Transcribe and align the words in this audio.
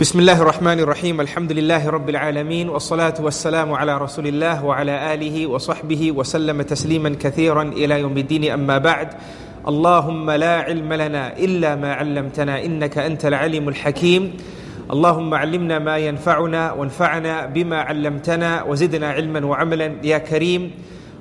بسم 0.00 0.18
الله 0.20 0.42
الرحمن 0.42 0.80
الرحيم 0.80 1.20
الحمد 1.20 1.52
لله 1.52 1.90
رب 1.90 2.08
العالمين 2.08 2.68
والصلاة 2.68 3.14
والسلام 3.20 3.72
على 3.72 3.98
رسول 3.98 4.26
الله 4.26 4.64
وعلى 4.64 5.14
آله 5.14 5.46
وصحبه 5.46 6.12
وسلم 6.12 6.62
تسليما 6.62 7.16
كثيرا 7.20 7.62
إلى 7.62 8.00
يوم 8.00 8.18
الدين 8.18 8.52
أما 8.52 8.78
بعد 8.78 9.08
اللهم 9.68 10.30
لا 10.30 10.56
علم 10.56 10.92
لنا 10.92 11.36
إلا 11.38 11.74
ما 11.76 11.92
علمتنا 11.92 12.64
إنك 12.64 12.98
أنت 12.98 13.26
العليم 13.26 13.68
الحكيم 13.68 14.32
اللهم 14.92 15.34
علمنا 15.34 15.78
ما 15.78 15.96
ينفعنا 15.98 16.72
وانفعنا 16.72 17.46
بما 17.46 17.80
علمتنا 17.80 18.62
وزدنا 18.62 19.10
علما 19.10 19.46
وعملا 19.46 19.92
يا 20.02 20.18
كريم 20.18 20.70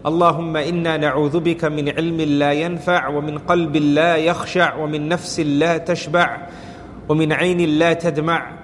اللهم 0.06 0.58
إنا 0.58 0.98
نعوذ 0.98 1.40
بك 1.40 1.66
من 1.66 1.90
علم 1.90 2.22
لا 2.22 2.52
ينفع 2.52 3.08
ومن 3.08 3.38
قلب 3.38 3.76
لا 3.76 4.16
يخشع 4.16 4.76
ومن 4.76 5.10
نفس 5.10 5.40
لا 5.40 5.78
تشبع 5.78 6.48
ومن 7.10 7.34
عين 7.34 7.80
لا 7.80 7.94
تدمع 7.94 8.57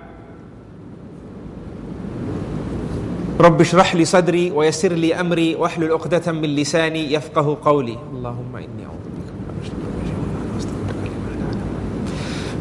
رب 3.41 3.61
اشرح 3.61 3.95
لي 3.95 4.05
صدري 4.05 4.51
ويسر 4.51 4.93
لي 4.93 5.15
أمري 5.15 5.55
واحلل 5.55 5.93
عقدة 5.93 6.33
من 6.33 6.49
لساني 6.57 7.13
يفقه 7.13 7.59
قولي 7.65 7.99
اللهم 8.13 8.57
إني 8.57 8.85
أعوذ 8.87 8.99
بك 8.99 9.29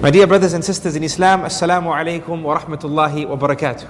My 0.03 0.11
dear 0.11 0.27
brothers 0.27 0.53
and 0.53 0.63
sisters 0.63 0.95
in 0.95 1.03
Islam, 1.03 1.41
Assalamu 1.41 1.89
alaikum 1.91 2.43
wa 2.43 2.59
rahmatullahi 2.59 3.27
wa 3.27 3.35
barakatuh. 3.35 3.87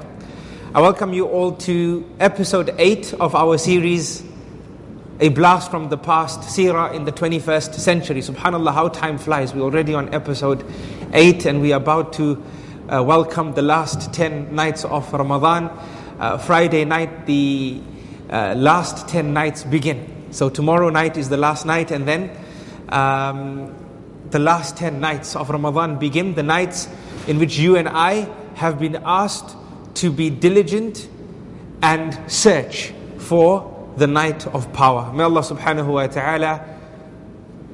I 0.73 0.80
welcome 0.80 1.13
you 1.13 1.27
all 1.27 1.52
to 1.52 2.05
episode 2.22 2.73
8 2.77 3.16
of 3.20 3.36
our 3.36 3.58
series, 3.58 4.23
A 5.20 5.27
Blast 5.27 5.70
from 5.70 5.90
the 5.90 5.98
Past, 5.98 6.41
Seerah 6.41 6.94
in 6.94 7.04
the 7.04 7.12
21st 7.12 7.73
Century. 7.73 8.22
Subhanallah, 8.22 8.73
how 8.73 8.88
time 8.88 9.17
flies. 9.17 9.54
We're 9.54 9.63
already 9.63 9.94
on 9.94 10.13
episode 10.13 10.63
8 11.13 11.45
and 11.45 11.62
we 11.62 11.73
are 11.73 11.77
about 11.81 12.13
to 12.13 12.41
uh, 12.88 13.04
welcome 13.04 13.54
the 13.54 13.62
last 13.62 14.13
10 14.13 14.55
nights 14.55 14.86
of 14.86 15.11
Ramadan. 15.11 15.70
Uh, 16.23 16.39
Friday 16.39 16.84
night, 16.84 17.27
the 17.27 17.81
uh, 18.31 18.55
last 18.56 19.09
10 19.09 19.33
nights 19.33 19.65
begin. 19.65 20.29
So 20.31 20.48
tomorrow 20.48 20.89
night 20.89 21.17
is 21.17 21.29
the 21.29 21.37
last 21.37 21.67
night 21.67 21.91
and 21.91 22.06
then 22.06 22.31
um, 22.91 23.75
the 24.31 24.39
last 24.39 24.77
10 24.77 25.01
nights 25.01 25.34
of 25.34 25.51
Ramadan 25.51 25.98
begin, 25.98 26.37
the 26.37 26.45
nights 26.45 26.89
in 27.27 27.41
which 27.41 27.59
you 27.59 27.77
and 27.77 27.89
I 27.89 28.31
have 28.55 28.79
been 28.79 29.03
asked 29.05 29.56
to 29.95 30.12
be 30.12 30.31
diligent 30.31 31.09
and 31.83 32.17
search 32.31 32.95
for 33.19 33.92
the 33.97 34.07
night 34.07 34.47
of 34.47 34.73
power. 34.73 35.12
May 35.12 35.25
Allah 35.25 35.41
subhanahu 35.41 35.89
wa 35.89 36.07
ta'ala 36.07 36.64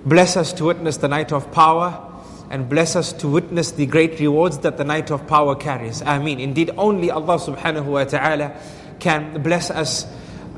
bless 0.06 0.38
us 0.38 0.54
to 0.54 0.64
witness 0.64 0.96
the 0.96 1.08
night 1.08 1.32
of 1.32 1.52
power 1.52 2.07
and 2.50 2.68
bless 2.68 2.96
us 2.96 3.12
to 3.12 3.28
witness 3.28 3.72
the 3.72 3.86
great 3.86 4.18
rewards 4.20 4.58
that 4.58 4.76
the 4.76 4.84
night 4.84 5.10
of 5.10 5.26
power 5.26 5.54
carries. 5.54 6.02
Ameen. 6.02 6.40
Indeed, 6.40 6.70
only 6.78 7.10
Allah 7.10 7.38
subhanahu 7.38 7.84
wa 7.84 8.04
ta'ala 8.04 8.58
can 9.00 9.42
bless 9.42 9.70
us 9.70 10.06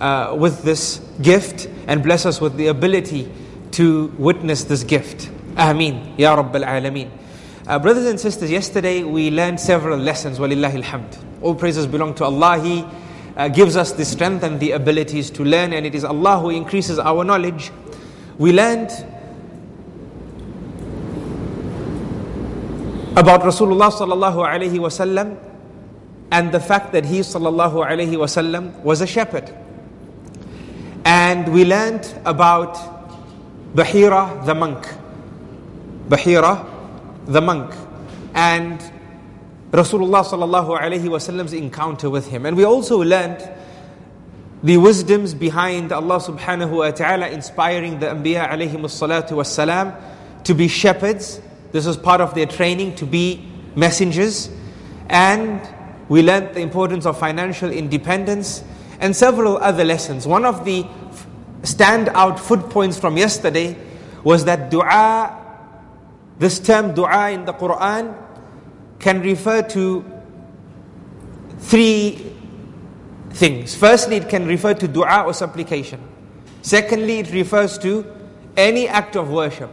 uh, 0.00 0.36
with 0.38 0.62
this 0.62 0.98
gift 1.20 1.68
and 1.86 2.02
bless 2.02 2.26
us 2.26 2.40
with 2.40 2.56
the 2.56 2.68
ability 2.68 3.30
to 3.72 4.06
witness 4.18 4.64
this 4.64 4.84
gift. 4.84 5.30
Ameen. 5.56 6.14
Ya 6.16 6.36
Rabbil 6.36 6.64
Alameen. 6.64 7.10
Uh, 7.66 7.78
brothers 7.78 8.06
and 8.06 8.18
sisters, 8.18 8.50
yesterday 8.50 9.02
we 9.02 9.30
learned 9.30 9.60
several 9.60 9.98
lessons. 9.98 10.38
Walillahi 10.38 10.82
alhamd. 10.82 11.42
All 11.42 11.54
praises 11.54 11.86
belong 11.86 12.14
to 12.14 12.24
Allah. 12.24 12.58
He 12.58 12.84
uh, 13.36 13.48
gives 13.48 13.76
us 13.76 13.92
the 13.92 14.04
strength 14.04 14.42
and 14.42 14.58
the 14.60 14.72
abilities 14.72 15.30
to 15.30 15.44
learn, 15.44 15.72
and 15.72 15.86
it 15.86 15.94
is 15.94 16.04
Allah 16.04 16.40
who 16.40 16.50
increases 16.50 16.98
our 16.98 17.24
knowledge. 17.24 17.70
We 18.38 18.52
learned 18.52 18.90
about 23.20 23.42
Rasulullah 23.42 23.92
sallallahu 23.92 24.78
wasallam 24.80 25.38
and 26.32 26.52
the 26.52 26.58
fact 26.58 26.92
that 26.92 27.04
he 27.04 27.20
sallallahu 27.20 27.74
wasallam 28.16 28.74
was 28.80 29.02
a 29.02 29.06
shepherd. 29.06 29.54
And 31.04 31.52
we 31.52 31.66
learned 31.66 32.10
about 32.24 32.76
Bahira 33.74 34.46
the 34.46 34.54
monk. 34.54 34.86
Bahira 36.08 36.66
the 37.26 37.42
monk. 37.42 37.74
And 38.34 38.80
Rasulullah 39.70 40.24
sallallahu 40.24 41.10
wasallam's 41.10 41.52
encounter 41.52 42.08
with 42.08 42.26
him. 42.26 42.46
And 42.46 42.56
we 42.56 42.64
also 42.64 43.02
learned 43.02 43.46
the 44.62 44.78
wisdoms 44.78 45.34
behind 45.34 45.92
Allah 45.92 46.20
subhanahu 46.20 46.70
wa 46.70 46.90
ta'ala 46.90 47.28
inspiring 47.28 47.98
the 48.00 48.06
Anbiya 48.06 48.48
alayhi 48.48 48.76
salatu 48.76 49.32
wasalam 49.32 49.94
to 50.44 50.54
be 50.54 50.68
shepherds 50.68 51.42
this 51.72 51.86
was 51.86 51.96
part 51.96 52.20
of 52.20 52.34
their 52.34 52.46
training 52.46 52.94
to 52.96 53.06
be 53.06 53.46
messengers. 53.76 54.50
And 55.08 55.60
we 56.08 56.22
learned 56.22 56.54
the 56.54 56.60
importance 56.60 57.06
of 57.06 57.18
financial 57.18 57.70
independence 57.70 58.64
and 58.98 59.14
several 59.14 59.56
other 59.58 59.84
lessons. 59.84 60.26
One 60.26 60.44
of 60.44 60.64
the 60.64 60.84
standout 61.62 62.38
foot 62.38 62.70
points 62.70 62.98
from 62.98 63.16
yesterday 63.16 63.76
was 64.24 64.44
that 64.44 64.70
dua, 64.70 65.36
this 66.38 66.58
term 66.58 66.94
dua 66.94 67.30
in 67.30 67.44
the 67.44 67.52
Quran, 67.52 68.16
can 68.98 69.22
refer 69.22 69.62
to 69.62 70.04
three 71.58 72.32
things. 73.30 73.74
Firstly, 73.74 74.16
it 74.16 74.28
can 74.28 74.46
refer 74.46 74.74
to 74.74 74.88
dua 74.88 75.24
or 75.26 75.32
supplication. 75.32 76.00
Secondly, 76.62 77.20
it 77.20 77.32
refers 77.32 77.78
to 77.78 78.04
any 78.56 78.88
act 78.88 79.16
of 79.16 79.30
worship. 79.30 79.70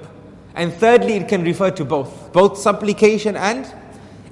And 0.56 0.72
thirdly, 0.72 1.14
it 1.14 1.28
can 1.28 1.42
refer 1.42 1.70
to 1.70 1.84
both, 1.84 2.32
both 2.32 2.58
supplication 2.58 3.36
and 3.36 3.66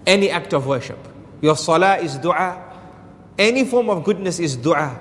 any 0.06 0.30
act 0.30 0.52
of 0.52 0.66
worship. 0.66 0.98
Your 1.40 1.56
salah 1.56 1.96
is 1.96 2.16
dua, 2.18 2.62
any 3.38 3.64
form 3.64 3.88
of 3.88 4.04
goodness 4.04 4.38
is 4.38 4.56
dua. 4.56 4.98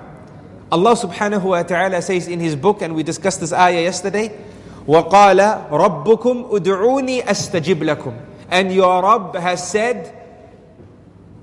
Allah 0.72 0.94
subhanahu 0.94 1.42
wa 1.42 1.62
ta'ala 1.62 2.00
says 2.00 2.28
in 2.28 2.40
His 2.40 2.56
book, 2.56 2.80
and 2.80 2.94
we 2.94 3.02
discussed 3.02 3.40
this 3.40 3.52
ayah 3.52 3.82
yesterday, 3.82 4.30
وَقَالَ 4.86 5.68
رَبُّكُمْ 5.68 6.50
أُدْعُونِي 6.50 7.24
أَسْتَجِبْ 7.24 7.82
لَكُمْ 7.84 8.14
And 8.48 8.72
your 8.72 9.02
Rabb 9.02 9.36
has 9.36 9.68
said, 9.68 10.16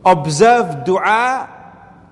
observe 0.03 0.85
dua 0.85 1.50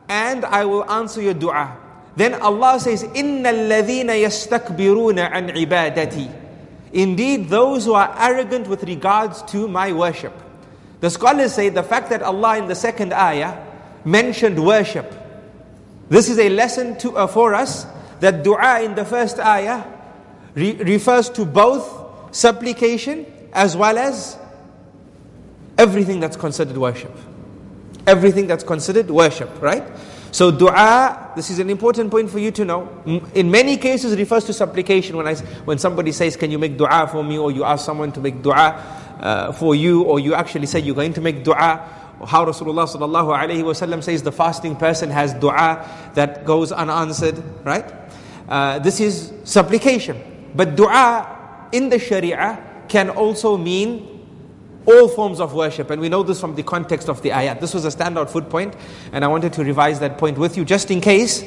and 0.08 0.46
I 0.46 0.66
will 0.66 0.90
answer 0.90 1.22
your 1.22 1.34
dua. 1.34 1.78
Then 2.16 2.36
Allah 2.36 2.80
says, 2.80 3.04
إِنَّ 3.04 3.44
الَّذِينَ 3.44 4.08
يَسْتَكْبِرُونَ 4.08 5.18
عَنْ 5.32 5.52
عِبَادَتِي 5.52 6.39
Indeed, 6.93 7.49
those 7.49 7.85
who 7.85 7.95
are 7.95 8.15
arrogant 8.19 8.69
with 8.69 8.83
regards 8.85 9.43
to 9.45 9.69
my 9.69 9.93
worship. 9.93 10.33
The 11.01 11.11
scholars 11.11 11.55
say 11.55 11.69
the 11.69 11.83
fact 11.83 12.11
that 12.11 12.23
Allah 12.23 12.59
in 12.59 12.67
the 12.67 12.75
second 12.75 13.13
ayah 13.13 13.65
mentioned 14.05 14.65
worship. 14.65 15.15
This 16.09 16.29
is 16.29 16.39
a 16.39 16.49
lesson 16.49 16.99
to, 16.99 17.17
uh, 17.17 17.27
for 17.27 17.55
us 17.55 17.87
that 18.19 18.43
dua 18.43 18.83
in 18.83 18.95
the 18.95 19.05
first 19.05 19.39
ayah 19.39 19.85
re- 20.55 20.77
refers 20.77 21.31
to 21.31 21.45
both 21.45 22.35
supplication 22.35 23.27
as 23.53 23.77
well 23.77 23.97
as 23.97 24.37
everything 25.79 26.21
that's 26.21 26.37
considered 26.37 26.77
worship. 26.77 27.17
Everything 28.07 28.47
that's 28.47 28.65
considered 28.65 29.11
worship, 29.11 29.51
right? 29.63 29.85
So 30.33 30.51
dua, 30.51 31.33
this 31.35 31.51
is 31.51 31.59
an 31.59 31.71
important 31.71 32.11
point 32.11 32.31
for 32.31 32.39
you 32.39 32.51
to 32.53 32.65
know. 32.65 32.89
In 33.35 33.51
many 33.51 33.77
cases, 33.77 34.17
refers 34.17 34.45
to 34.45 34.53
supplication. 34.53 35.17
When 35.17 35.27
I, 35.27 35.35
when 35.65 35.79
somebody 35.79 36.13
says, 36.13 36.37
"Can 36.37 36.51
you 36.51 36.59
make 36.59 36.77
dua 36.77 37.09
for 37.11 37.25
me?" 37.25 37.39
or 37.39 37.51
you 37.51 37.65
ask 37.65 37.85
someone 37.85 38.13
to 38.13 38.21
make 38.21 38.43
dua 38.43 38.79
uh, 39.21 39.53
for 39.53 39.75
you, 39.75 40.03
or 40.03 40.21
you 40.21 40.35
actually 40.35 40.67
say 40.67 40.79
you're 40.81 40.95
going 40.95 41.15
to 41.15 41.21
make 41.21 41.43
dua. 41.43 41.83
How 42.27 42.45
Rasulullah 42.45 42.87
sallallahu 42.87 43.33
alaihi 43.33 43.65
wasallam 43.65 44.05
says 44.05 44.23
the 44.23 44.33
fasting 44.33 44.77
person 44.77 45.11
has 45.11 45.33
dua 45.35 45.89
that 46.15 46.45
goes 46.45 46.71
unanswered, 46.71 47.43
right? 47.65 47.91
Uh, 48.49 48.79
this 48.79 49.01
is 49.01 49.33
supplication. 49.45 50.21
But 50.55 50.77
dua 50.77 51.69
in 51.73 51.89
the 51.89 51.99
Sharia 51.99 52.63
can 52.89 53.11
also 53.11 53.57
mean 53.57 54.20
all 54.91 55.09
forms 55.09 55.41
of 55.41 55.55
worship. 55.55 55.91
And 55.91 56.01
we 56.01 56.09
know 56.09 56.23
this 56.23 56.41
from 56.41 56.55
the 56.55 56.63
context 56.63 57.09
of 57.09 57.23
the 57.23 57.31
ayat. 57.31 57.61
This 57.61 57.75
was 57.75 57.85
a 57.85 57.89
standout 57.89 58.31
foot 58.31 58.49
point, 58.51 58.75
and 59.13 59.25
I 59.25 59.29
wanted 59.29 59.53
to 59.55 59.65
revise 59.65 60.01
that 60.01 60.19
point 60.19 60.39
with 60.39 60.57
you 60.57 60.65
just 60.65 60.91
in 60.91 61.01
case 61.01 61.45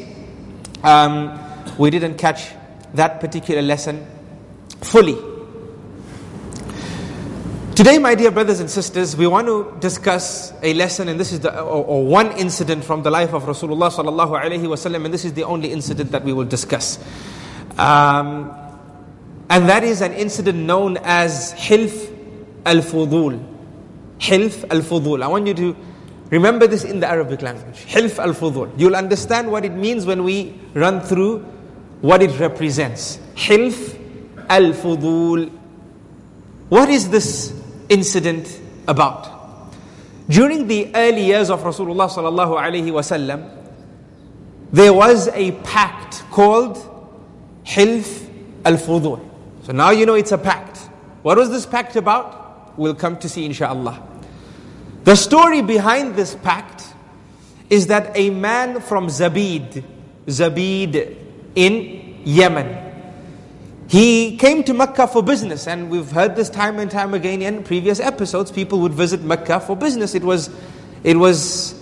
um, 0.83 1.39
we 1.77 1.89
didn't 1.89 2.17
catch 2.17 2.51
that 2.93 3.19
particular 3.19 3.61
lesson 3.61 4.05
fully. 4.81 5.17
Today, 7.75 7.97
my 7.97 8.13
dear 8.13 8.29
brothers 8.29 8.59
and 8.59 8.69
sisters, 8.69 9.17
we 9.17 9.25
want 9.25 9.47
to 9.47 9.75
discuss 9.79 10.53
a 10.61 10.75
lesson, 10.75 11.07
and 11.07 11.19
this 11.19 11.31
is 11.31 11.39
the, 11.39 11.59
or, 11.59 11.83
or 11.83 12.05
one 12.05 12.31
incident 12.33 12.83
from 12.83 13.01
the 13.01 13.09
life 13.09 13.33
of 13.33 13.43
Rasulullah 13.43 13.91
sallallahu 13.91 14.39
alaihi 14.39 14.61
wasallam, 14.61 15.05
and 15.05 15.13
this 15.13 15.25
is 15.25 15.33
the 15.33 15.43
only 15.43 15.71
incident 15.71 16.11
that 16.11 16.23
we 16.23 16.33
will 16.33 16.45
discuss. 16.45 16.99
Um, 17.79 18.53
and 19.49 19.67
that 19.69 19.83
is 19.83 20.01
an 20.01 20.13
incident 20.13 20.59
known 20.59 20.97
as 20.97 21.53
Hilf 21.53 22.12
al-fudul. 22.65 23.41
Hilf 24.19 24.63
al-fudul. 24.71 25.23
I 25.23 25.27
want 25.27 25.47
you 25.47 25.53
to 25.53 25.75
remember 26.29 26.67
this 26.67 26.83
in 26.83 26.99
the 26.99 27.07
Arabic 27.07 27.41
language. 27.41 27.85
Hilf 27.85 28.19
al-fudul. 28.19 28.71
You'll 28.77 28.95
understand 28.95 29.51
what 29.51 29.65
it 29.65 29.73
means 29.73 30.05
when 30.05 30.23
we 30.23 30.59
run 30.73 31.01
through 31.01 31.39
what 32.01 32.21
it 32.21 32.39
represents. 32.39 33.19
Hilf 33.35 33.99
al-fudul. 34.49 35.49
What 36.69 36.89
is 36.89 37.09
this 37.09 37.53
incident 37.89 38.59
about? 38.87 39.71
During 40.29 40.67
the 40.67 40.89
early 40.95 41.25
years 41.25 41.49
of 41.49 41.61
Rasulullah 41.61 42.09
sallallahu 42.09 42.57
alaihi 42.57 42.91
wasallam, 42.91 43.59
there 44.71 44.93
was 44.93 45.27
a 45.27 45.51
pact 45.63 46.23
called 46.31 46.77
Hilf 47.65 48.27
al-Fudul. 48.65 49.29
So 49.63 49.71
now 49.71 49.91
you 49.91 50.05
know 50.05 50.15
it's 50.15 50.31
a 50.31 50.37
pact. 50.37 50.77
What 51.21 51.37
was 51.37 51.49
this 51.49 51.65
pact 51.65 51.95
about? 51.95 52.42
We'll 52.77 52.95
come 52.95 53.17
to 53.19 53.29
see 53.29 53.45
inshallah. 53.45 54.01
The 55.03 55.15
story 55.15 55.61
behind 55.61 56.15
this 56.15 56.35
pact 56.35 56.93
is 57.69 57.87
that 57.87 58.15
a 58.15 58.29
man 58.29 58.79
from 58.81 59.07
Zabid, 59.07 59.83
Zabid 60.27 61.17
in 61.55 62.21
Yemen, 62.23 62.91
he 63.87 64.37
came 64.37 64.63
to 64.63 64.73
Mecca 64.73 65.07
for 65.07 65.21
business, 65.21 65.67
and 65.67 65.89
we've 65.89 66.09
heard 66.09 66.35
this 66.35 66.49
time 66.49 66.79
and 66.79 66.89
time 66.89 67.13
again 67.13 67.41
in 67.41 67.63
previous 67.63 67.99
episodes. 67.99 68.51
People 68.51 68.79
would 68.79 68.93
visit 68.93 69.21
Mecca 69.21 69.59
for 69.59 69.75
business. 69.75 70.15
It 70.15 70.23
was, 70.23 70.49
it 71.03 71.17
was 71.17 71.79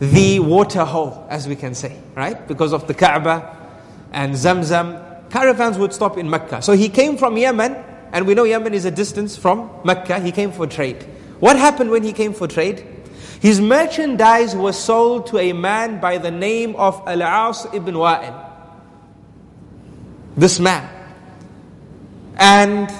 the 0.00 0.40
water 0.40 0.84
hole, 0.84 1.26
as 1.30 1.48
we 1.48 1.56
can 1.56 1.74
say, 1.74 1.96
right? 2.14 2.46
Because 2.46 2.72
of 2.72 2.86
the 2.86 2.94
Kaaba 2.94 3.56
and 4.12 4.34
Zamzam, 4.34 5.30
caravans 5.30 5.78
would 5.78 5.92
stop 5.94 6.18
in 6.18 6.28
Mecca. 6.28 6.60
So 6.62 6.72
he 6.72 6.88
came 6.88 7.16
from 7.16 7.36
Yemen, 7.36 7.76
and 8.16 8.26
we 8.26 8.32
know 8.32 8.44
Yemen 8.44 8.72
is 8.72 8.86
a 8.86 8.90
distance 8.90 9.36
from 9.36 9.70
Mecca. 9.84 10.20
He 10.20 10.32
came 10.32 10.50
for 10.50 10.66
trade. 10.66 11.02
What 11.38 11.58
happened 11.58 11.90
when 11.90 12.02
he 12.02 12.14
came 12.14 12.32
for 12.32 12.48
trade? 12.48 12.82
His 13.42 13.60
merchandise 13.60 14.56
was 14.56 14.82
sold 14.82 15.26
to 15.26 15.38
a 15.38 15.52
man 15.52 16.00
by 16.00 16.16
the 16.16 16.30
name 16.30 16.76
of 16.76 16.94
Al-As 17.06 17.66
ibn 17.74 17.94
Wa'il. 17.94 18.34
This 20.34 20.58
man. 20.58 20.88
And 22.38 22.90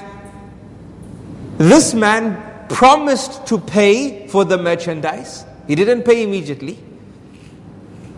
this 1.57 1.95
man 1.95 2.67
promised 2.69 3.47
to 3.47 3.57
pay 3.57 4.29
for 4.29 4.45
the 4.45 4.59
merchandise. 4.59 5.47
He 5.67 5.77
didn't 5.77 6.03
pay 6.03 6.25
immediately. 6.25 6.79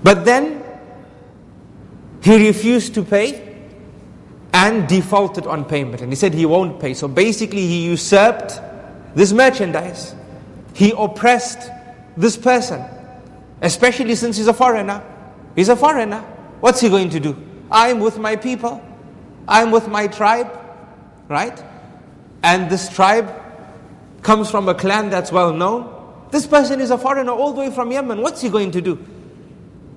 But 0.03 0.25
then 0.25 0.65
he 2.23 2.49
refused 2.49 2.95
to 2.95 3.05
pay 3.05 3.48
and 4.53 4.89
defaulted 4.89 5.47
on 5.47 5.65
payment. 5.65 6.03
And 6.03 6.11
he 6.11 6.17
said 6.17 6.35
he 6.35 6.47
won't 6.47 6.81
pay. 6.81 6.95
So 6.95 7.09
basically, 7.09 7.67
he 7.67 7.87
usurped 7.87 8.61
this 9.15 9.33
merchandise. 9.33 10.15
He 10.75 10.93
oppressed 10.97 11.71
this 12.17 12.37
person, 12.37 12.85
especially 13.63 14.15
since 14.15 14.37
he's 14.37 14.49
a 14.49 14.55
foreigner. 14.55 15.03
He's 15.57 15.69
a 15.69 15.77
foreigner. 15.77 16.21
What's 16.61 16.81
he 16.81 16.89
going 16.89 17.11
to 17.11 17.21
do? 17.21 17.37
I'm 17.71 18.01
with 18.01 18.19
my 18.19 18.37
people, 18.37 18.85
I'm 19.47 19.71
with 19.71 19.89
my 19.89 20.07
tribe, 20.07 20.51
right? 21.29 21.63
And 22.43 22.71
this 22.71 22.89
tribe 22.89 23.43
comes 24.23 24.51
from 24.51 24.69
a 24.69 24.75
clan 24.75 25.11
that's 25.11 25.31
well 25.33 25.53
known. 25.53 25.95
This 26.31 26.47
person 26.47 26.81
is 26.81 26.91
a 26.91 26.99
foreigner 26.99 27.33
all 27.33 27.53
the 27.53 27.61
way 27.61 27.71
from 27.71 27.91
Yemen. 27.91 28.23
What's 28.23 28.41
he 28.41 28.49
going 28.49 28.71
to 28.73 28.81
do? 28.81 29.05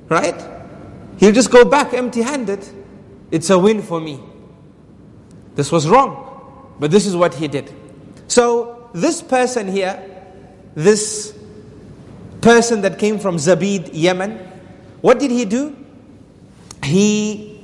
Right? 0.10 0.40
He'll 1.18 1.34
just 1.34 1.52
go 1.52 1.66
back 1.66 1.94
empty 1.94 2.22
handed. 2.22 2.68
It's 3.30 3.50
a 3.50 3.60
win 3.60 3.82
for 3.82 4.02
me. 4.02 4.20
This 5.56 5.72
was 5.72 5.88
wrong, 5.88 6.74
but 6.80 6.92
this 6.92 7.06
is 7.06 7.16
what 7.16 7.34
he 7.36 7.48
did. 7.48 7.72
So, 8.28 8.90
this 8.94 9.22
person 9.22 9.68
here, 9.68 10.02
this 10.76 11.38
person 12.42 12.82
that 12.82 12.98
came 13.00 13.20
from 13.20 13.38
Zabid, 13.38 13.90
Yemen, 13.94 14.38
what 15.02 15.20
did 15.20 15.32
he 15.32 15.46
do? 15.46 15.76
He 16.84 17.64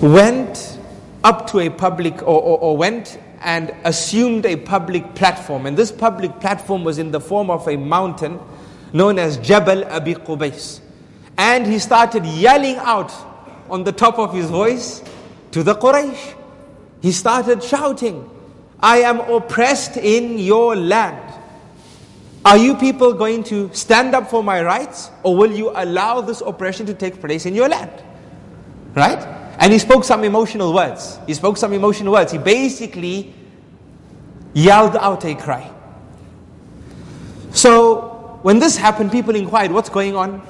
went 0.00 0.78
up 1.24 1.50
to 1.50 1.60
a 1.60 1.70
public, 1.70 2.22
or, 2.22 2.40
or, 2.40 2.58
or 2.58 2.76
went 2.76 3.18
and 3.42 3.74
assumed 3.84 4.46
a 4.46 4.56
public 4.56 5.14
platform. 5.14 5.66
And 5.66 5.76
this 5.76 5.92
public 5.92 6.40
platform 6.40 6.84
was 6.84 6.98
in 6.98 7.10
the 7.10 7.20
form 7.20 7.50
of 7.50 7.66
a 7.68 7.76
mountain 7.76 8.38
known 8.92 9.18
as 9.18 9.36
Jabal 9.38 9.84
Abi 9.84 10.14
Qubais. 10.14 10.80
And 11.38 11.66
he 11.66 11.78
started 11.78 12.24
yelling 12.24 12.76
out 12.76 13.12
on 13.70 13.84
the 13.84 13.92
top 13.92 14.18
of 14.18 14.34
his 14.34 14.50
voice 14.50 15.02
to 15.52 15.62
the 15.62 15.74
Quraysh. 15.74 16.34
He 17.00 17.12
started 17.12 17.62
shouting, 17.62 18.28
I 18.80 18.98
am 18.98 19.20
oppressed 19.20 19.96
in 19.96 20.38
your 20.38 20.76
land. 20.76 21.34
Are 22.44 22.56
you 22.56 22.76
people 22.76 23.12
going 23.12 23.42
to 23.44 23.72
stand 23.74 24.14
up 24.14 24.30
for 24.30 24.42
my 24.42 24.62
rights 24.62 25.10
or 25.22 25.36
will 25.36 25.50
you 25.50 25.72
allow 25.74 26.20
this 26.20 26.40
oppression 26.40 26.86
to 26.86 26.94
take 26.94 27.20
place 27.20 27.44
in 27.44 27.54
your 27.54 27.68
land? 27.68 27.90
Right? 28.94 29.18
And 29.58 29.72
he 29.72 29.78
spoke 29.78 30.04
some 30.04 30.22
emotional 30.22 30.72
words. 30.72 31.18
He 31.26 31.34
spoke 31.34 31.56
some 31.56 31.72
emotional 31.72 32.12
words. 32.12 32.30
He 32.32 32.38
basically 32.38 33.34
yelled 34.54 34.96
out 34.96 35.24
a 35.24 35.34
cry. 35.34 35.70
So, 37.52 38.38
when 38.42 38.58
this 38.58 38.76
happened, 38.76 39.10
people 39.10 39.34
inquired, 39.34 39.72
What's 39.72 39.88
going 39.88 40.14
on? 40.14 40.42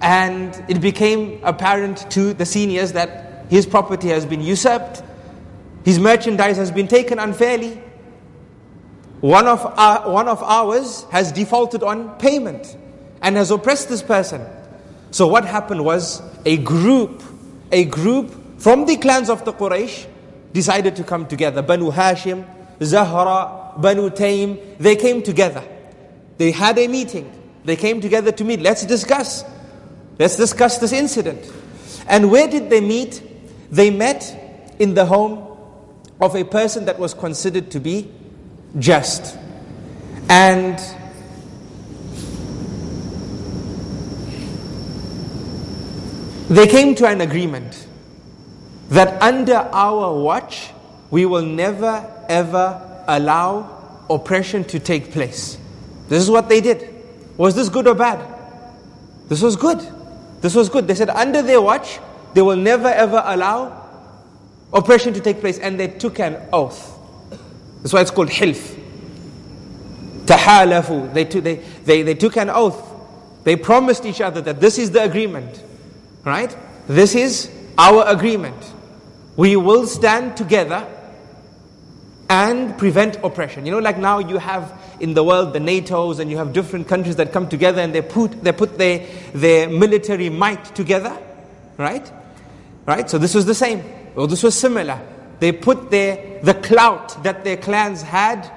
And 0.00 0.64
it 0.68 0.80
became 0.80 1.40
apparent 1.44 2.10
to 2.12 2.32
the 2.32 2.46
seniors 2.46 2.92
that 2.92 3.46
his 3.50 3.66
property 3.66 4.08
has 4.08 4.24
been 4.24 4.40
usurped, 4.40 5.02
his 5.84 5.98
merchandise 5.98 6.56
has 6.56 6.70
been 6.70 6.88
taken 6.88 7.18
unfairly, 7.18 7.82
one 9.20 9.46
of, 9.46 9.66
our, 9.78 10.10
one 10.10 10.28
of 10.28 10.42
ours 10.42 11.04
has 11.10 11.30
defaulted 11.30 11.82
on 11.82 12.16
payment 12.18 12.76
and 13.20 13.36
has 13.36 13.50
oppressed 13.50 13.88
this 13.90 14.02
person. 14.02 14.46
So 15.10 15.26
what 15.26 15.44
happened 15.44 15.84
was 15.84 16.22
a 16.46 16.56
group, 16.56 17.22
a 17.70 17.84
group 17.84 18.60
from 18.60 18.86
the 18.86 18.96
clans 18.96 19.28
of 19.28 19.44
the 19.44 19.52
Quraysh 19.52 20.06
decided 20.52 20.96
to 20.96 21.04
come 21.04 21.26
together. 21.26 21.60
Banu 21.60 21.90
Hashim, 21.90 22.46
Zahra, 22.82 23.74
Banu 23.76 24.08
Taym, 24.08 24.58
they 24.78 24.96
came 24.96 25.22
together. 25.22 25.62
They 26.38 26.50
had 26.50 26.78
a 26.78 26.88
meeting. 26.88 27.30
They 27.64 27.76
came 27.76 28.00
together 28.00 28.32
to 28.32 28.44
meet. 28.44 28.60
Let's 28.60 28.86
discuss. 28.86 29.44
Let's 30.20 30.36
discuss 30.36 30.76
this 30.76 30.92
incident. 30.92 31.50
And 32.06 32.30
where 32.30 32.46
did 32.46 32.68
they 32.68 32.82
meet? 32.82 33.22
They 33.70 33.88
met 33.88 34.74
in 34.78 34.92
the 34.92 35.06
home 35.06 35.56
of 36.20 36.36
a 36.36 36.44
person 36.44 36.84
that 36.84 36.98
was 36.98 37.14
considered 37.14 37.70
to 37.70 37.80
be 37.80 38.10
just. 38.78 39.38
And 40.28 40.78
they 46.50 46.66
came 46.66 46.94
to 46.96 47.06
an 47.06 47.22
agreement 47.22 47.86
that 48.90 49.22
under 49.22 49.54
our 49.54 50.20
watch, 50.20 50.70
we 51.10 51.24
will 51.24 51.46
never 51.46 52.06
ever 52.28 53.04
allow 53.08 54.04
oppression 54.10 54.64
to 54.64 54.78
take 54.78 55.12
place. 55.12 55.56
This 56.10 56.22
is 56.22 56.28
what 56.28 56.50
they 56.50 56.60
did. 56.60 56.94
Was 57.38 57.54
this 57.54 57.70
good 57.70 57.86
or 57.86 57.94
bad? 57.94 58.20
This 59.30 59.40
was 59.40 59.56
good. 59.56 59.80
This 60.40 60.54
was 60.54 60.68
good. 60.68 60.86
They 60.86 60.94
said 60.94 61.10
under 61.10 61.42
their 61.42 61.60
watch, 61.60 61.98
they 62.34 62.42
will 62.42 62.56
never 62.56 62.88
ever 62.88 63.22
allow 63.24 63.86
oppression 64.72 65.14
to 65.14 65.20
take 65.20 65.40
place. 65.40 65.58
And 65.58 65.78
they 65.78 65.88
took 65.88 66.20
an 66.20 66.40
oath. 66.52 66.98
That's 67.82 67.92
why 67.92 68.00
it's 68.00 68.10
called 68.10 68.28
hilf. 68.28 68.78
Tahalafu. 70.26 71.12
They, 71.12 71.24
they, 71.24 71.56
they, 71.84 72.02
they 72.02 72.14
took 72.14 72.36
an 72.36 72.50
oath. 72.50 72.86
They 73.44 73.56
promised 73.56 74.04
each 74.04 74.20
other 74.20 74.40
that 74.42 74.60
this 74.60 74.78
is 74.78 74.90
the 74.90 75.02
agreement. 75.02 75.62
Right? 76.24 76.54
This 76.86 77.14
is 77.14 77.50
our 77.78 78.06
agreement. 78.06 78.72
We 79.36 79.56
will 79.56 79.86
stand 79.86 80.36
together 80.36 80.86
and 82.28 82.78
prevent 82.78 83.16
oppression. 83.24 83.66
You 83.66 83.72
know, 83.72 83.78
like 83.78 83.98
now 83.98 84.18
you 84.18 84.38
have 84.38 84.72
in 85.00 85.14
the 85.14 85.24
world 85.24 85.52
the 85.52 85.58
NATOs 85.58 86.20
and 86.20 86.30
you 86.30 86.36
have 86.36 86.52
different 86.52 86.86
countries 86.86 87.16
that 87.16 87.32
come 87.32 87.48
together 87.48 87.80
and 87.80 87.94
they 87.94 88.02
put, 88.02 88.42
they 88.42 88.52
put 88.52 88.78
their, 88.78 89.06
their 89.32 89.68
military 89.68 90.30
might 90.30 90.64
together. 90.74 91.16
Right? 91.76 92.10
Right? 92.86 93.08
So 93.08 93.18
this 93.18 93.34
was 93.34 93.46
the 93.46 93.54
same. 93.54 93.82
Well, 94.14 94.26
this 94.26 94.42
was 94.42 94.58
similar. 94.58 95.00
They 95.38 95.52
put 95.52 95.90
their, 95.90 96.40
the 96.42 96.54
clout 96.54 97.22
that 97.24 97.44
their 97.44 97.56
clans 97.56 98.02
had, 98.02 98.50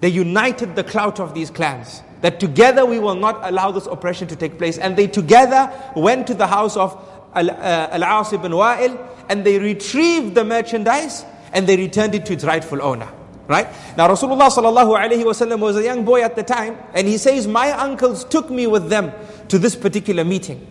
they 0.00 0.08
united 0.08 0.76
the 0.76 0.84
clout 0.84 1.20
of 1.20 1.34
these 1.34 1.50
clans. 1.50 2.02
That 2.22 2.40
together 2.40 2.86
we 2.86 2.98
will 2.98 3.14
not 3.14 3.40
allow 3.42 3.70
this 3.70 3.86
oppression 3.86 4.26
to 4.28 4.36
take 4.36 4.56
place. 4.56 4.78
And 4.78 4.96
they 4.96 5.06
together 5.06 5.70
went 5.94 6.26
to 6.28 6.34
the 6.34 6.46
house 6.46 6.76
of 6.76 6.96
uh, 7.34 7.88
Al-As 7.92 8.32
ibn 8.32 8.52
Wa'il 8.52 8.98
and 9.28 9.44
they 9.44 9.58
retrieved 9.58 10.34
the 10.34 10.44
merchandise 10.44 11.24
and 11.52 11.66
they 11.66 11.76
returned 11.76 12.14
it 12.14 12.24
to 12.26 12.32
its 12.32 12.44
rightful 12.44 12.80
owner. 12.82 13.08
Right? 13.48 13.68
Now 13.96 14.08
Rasulullah 14.08 14.50
sallallahu 14.50 14.98
alayhi 14.98 15.24
wasallam 15.24 15.60
was 15.60 15.76
a 15.76 15.84
young 15.84 16.04
boy 16.04 16.22
at 16.22 16.34
the 16.34 16.42
time 16.42 16.76
and 16.94 17.06
he 17.06 17.16
says, 17.16 17.46
my 17.46 17.70
uncles 17.70 18.24
took 18.24 18.50
me 18.50 18.66
with 18.66 18.88
them 18.88 19.12
to 19.48 19.58
this 19.58 19.76
particular 19.76 20.24
meeting. 20.24 20.66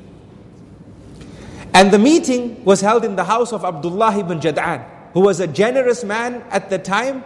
And 1.74 1.91
the 1.91 2.00
meeting 2.00 2.63
was 2.65 2.82
held 2.82 3.05
in 3.05 3.15
the 3.15 3.24
house 3.24 3.53
of 3.53 3.63
Abdullah 3.63 4.17
ibn 4.17 4.39
Jad'an 4.39 4.86
who 5.13 5.22
was 5.22 5.39
a 5.39 5.48
generous 5.48 6.03
man 6.03 6.44
at 6.50 6.70
the 6.70 6.77
time 6.77 7.24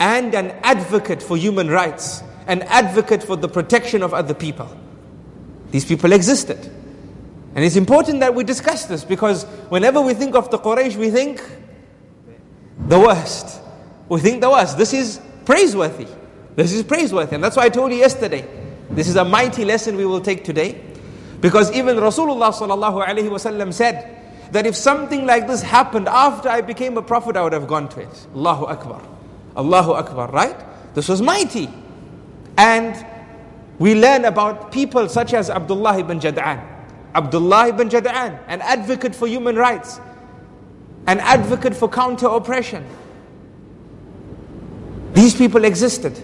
and 0.00 0.34
an 0.34 0.50
advocate 0.64 1.22
for 1.22 1.36
human 1.36 1.70
rights, 1.70 2.20
an 2.48 2.62
advocate 2.62 3.22
for 3.22 3.36
the 3.36 3.48
protection 3.48 4.02
of 4.02 4.12
other 4.12 4.34
people. 4.34 4.68
These 5.70 5.84
people 5.84 6.12
existed. 6.12 6.58
And 7.54 7.64
it's 7.64 7.76
important 7.76 8.20
that 8.20 8.34
we 8.34 8.42
discuss 8.42 8.86
this 8.86 9.04
because 9.04 9.44
whenever 9.68 10.00
we 10.00 10.14
think 10.14 10.34
of 10.34 10.50
the 10.50 10.58
Quraysh, 10.58 10.96
we 10.96 11.10
think 11.10 11.40
the 12.86 12.98
worst. 12.98 13.60
We 14.08 14.20
think 14.20 14.40
the 14.40 14.50
worst. 14.50 14.78
This 14.78 14.92
is 14.92 15.20
praiseworthy. 15.44 16.06
This 16.56 16.72
is 16.72 16.82
praiseworthy. 16.82 17.34
And 17.34 17.44
that's 17.44 17.56
why 17.56 17.64
I 17.64 17.68
told 17.68 17.92
you 17.92 17.98
yesterday. 17.98 18.46
This 18.90 19.08
is 19.08 19.16
a 19.16 19.24
mighty 19.24 19.64
lesson 19.64 19.96
we 19.96 20.06
will 20.06 20.20
take 20.20 20.44
today. 20.44 20.80
Because 21.40 21.70
even 21.72 21.96
Rasulullah 21.96 22.52
sallallahu 22.52 23.06
alaihi 23.06 23.28
wasallam 23.30 23.72
said 23.72 24.16
that 24.52 24.66
if 24.66 24.74
something 24.74 25.26
like 25.26 25.46
this 25.46 25.62
happened 25.62 26.08
after 26.08 26.48
I 26.48 26.62
became 26.62 26.96
a 26.96 27.02
prophet, 27.02 27.36
I 27.36 27.42
would 27.42 27.52
have 27.52 27.68
gone 27.68 27.88
to 27.90 28.00
it. 28.00 28.26
Allahu 28.34 28.66
Akbar. 28.66 29.02
Allahu 29.56 29.92
Akbar, 29.92 30.30
right? 30.30 30.56
This 30.94 31.08
was 31.08 31.22
mighty. 31.22 31.68
And 32.56 33.06
we 33.78 33.94
learn 33.94 34.24
about 34.24 34.72
people 34.72 35.08
such 35.08 35.34
as 35.34 35.50
Abdullah 35.50 35.98
ibn 35.98 36.18
Jad'an. 36.18 36.60
Abdullah 37.14 37.68
ibn 37.68 37.88
Jad'an, 37.88 38.38
an 38.48 38.60
advocate 38.60 39.14
for 39.14 39.28
human 39.28 39.56
rights, 39.56 40.00
an 41.06 41.20
advocate 41.20 41.74
for 41.74 41.88
counter 41.88 42.26
oppression. 42.26 42.84
These 45.12 45.34
people 45.34 45.64
existed. 45.64 46.14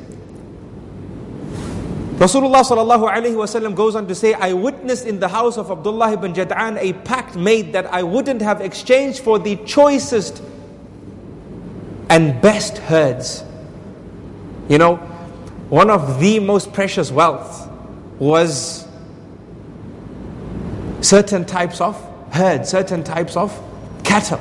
Rasulullah 2.16 2.62
sallallahu 2.62 3.34
wasallam 3.34 3.74
goes 3.74 3.96
on 3.96 4.06
to 4.06 4.14
say, 4.14 4.34
I 4.34 4.52
witnessed 4.52 5.04
in 5.04 5.18
the 5.18 5.26
house 5.28 5.58
of 5.58 5.70
Abdullah 5.70 6.12
ibn 6.12 6.32
Jad'an 6.32 6.78
a 6.78 6.92
pact 6.92 7.34
made 7.34 7.72
that 7.72 7.86
I 7.92 8.04
wouldn't 8.04 8.40
have 8.40 8.60
exchanged 8.60 9.20
for 9.20 9.38
the 9.38 9.56
choicest 9.64 10.42
and 12.08 12.40
best 12.40 12.78
herds. 12.78 13.42
You 14.68 14.78
know, 14.78 14.96
one 15.68 15.90
of 15.90 16.20
the 16.20 16.38
most 16.38 16.72
precious 16.72 17.10
wealth 17.10 17.68
was 18.18 18.86
certain 21.00 21.44
types 21.44 21.80
of 21.80 22.00
herds, 22.32 22.68
certain 22.68 23.02
types 23.02 23.36
of 23.36 23.60
cattle, 24.04 24.40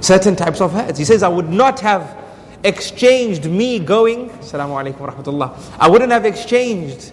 certain 0.00 0.36
types 0.36 0.60
of 0.62 0.72
herds. 0.72 0.98
He 0.98 1.04
says, 1.04 1.22
I 1.22 1.28
would 1.28 1.50
not 1.50 1.80
have 1.80 2.21
exchanged 2.64 3.44
me 3.44 3.78
going, 3.78 4.30
Assalamu 4.30 4.94
alaikum 4.94 5.12
rahmatullah, 5.12 5.76
I 5.78 5.88
wouldn't 5.88 6.12
have 6.12 6.24
exchanged 6.24 7.12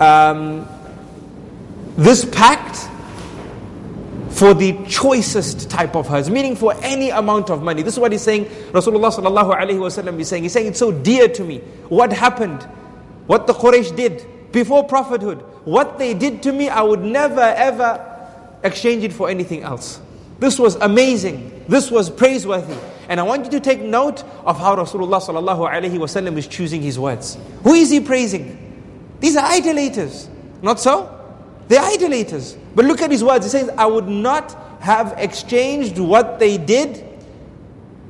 um, 0.00 0.68
this 1.96 2.24
pact 2.24 2.88
for 4.30 4.52
the 4.52 4.76
choicest 4.86 5.70
type 5.70 5.96
of 5.96 6.06
herds, 6.06 6.28
meaning 6.28 6.54
for 6.54 6.74
any 6.82 7.08
amount 7.08 7.48
of 7.48 7.62
money. 7.62 7.82
This 7.82 7.94
is 7.94 8.00
what 8.00 8.12
he's 8.12 8.20
saying. 8.22 8.44
Rasulullah 8.72 9.10
sallallahu 9.10 9.56
alaihi 9.56 9.78
wasallam 9.78 10.20
is 10.20 10.28
saying. 10.28 10.42
He's 10.42 10.52
saying 10.52 10.66
it's 10.66 10.78
so 10.78 10.92
dear 10.92 11.26
to 11.28 11.42
me. 11.42 11.58
What 11.88 12.12
happened? 12.12 12.62
What 13.26 13.46
the 13.46 13.54
Quraysh 13.54 13.96
did 13.96 14.26
before 14.52 14.84
prophethood? 14.84 15.38
What 15.64 15.98
they 15.98 16.12
did 16.12 16.42
to 16.42 16.52
me, 16.52 16.68
I 16.68 16.82
would 16.82 17.00
never 17.00 17.40
ever 17.40 18.58
exchange 18.62 19.04
it 19.04 19.12
for 19.12 19.30
anything 19.30 19.62
else. 19.62 20.00
This 20.38 20.58
was 20.58 20.76
amazing. 20.76 21.64
This 21.66 21.90
was 21.90 22.10
praiseworthy. 22.10 22.76
And 23.08 23.20
I 23.20 23.22
want 23.22 23.44
you 23.44 23.50
to 23.52 23.60
take 23.60 23.80
note 23.80 24.22
of 24.44 24.58
how 24.58 24.76
Rasulullah 24.76 25.20
sallallahu 25.20 25.70
alaihi 25.70 25.98
wasallam 25.98 26.36
is 26.36 26.46
choosing 26.46 26.82
his 26.82 26.98
words. 26.98 27.38
Who 27.62 27.74
is 27.74 27.90
he 27.90 28.00
praising? 28.00 28.62
These 29.20 29.36
are 29.36 29.50
idolaters. 29.50 30.28
Not 30.62 30.80
so? 30.80 31.12
They're 31.68 31.82
idolaters. 31.82 32.56
But 32.74 32.84
look 32.84 33.00
at 33.00 33.10
his 33.10 33.22
words. 33.22 33.44
He 33.46 33.50
says, 33.50 33.70
I 33.70 33.86
would 33.86 34.08
not 34.08 34.80
have 34.80 35.14
exchanged 35.18 35.98
what 35.98 36.38
they 36.38 36.58
did 36.58 37.04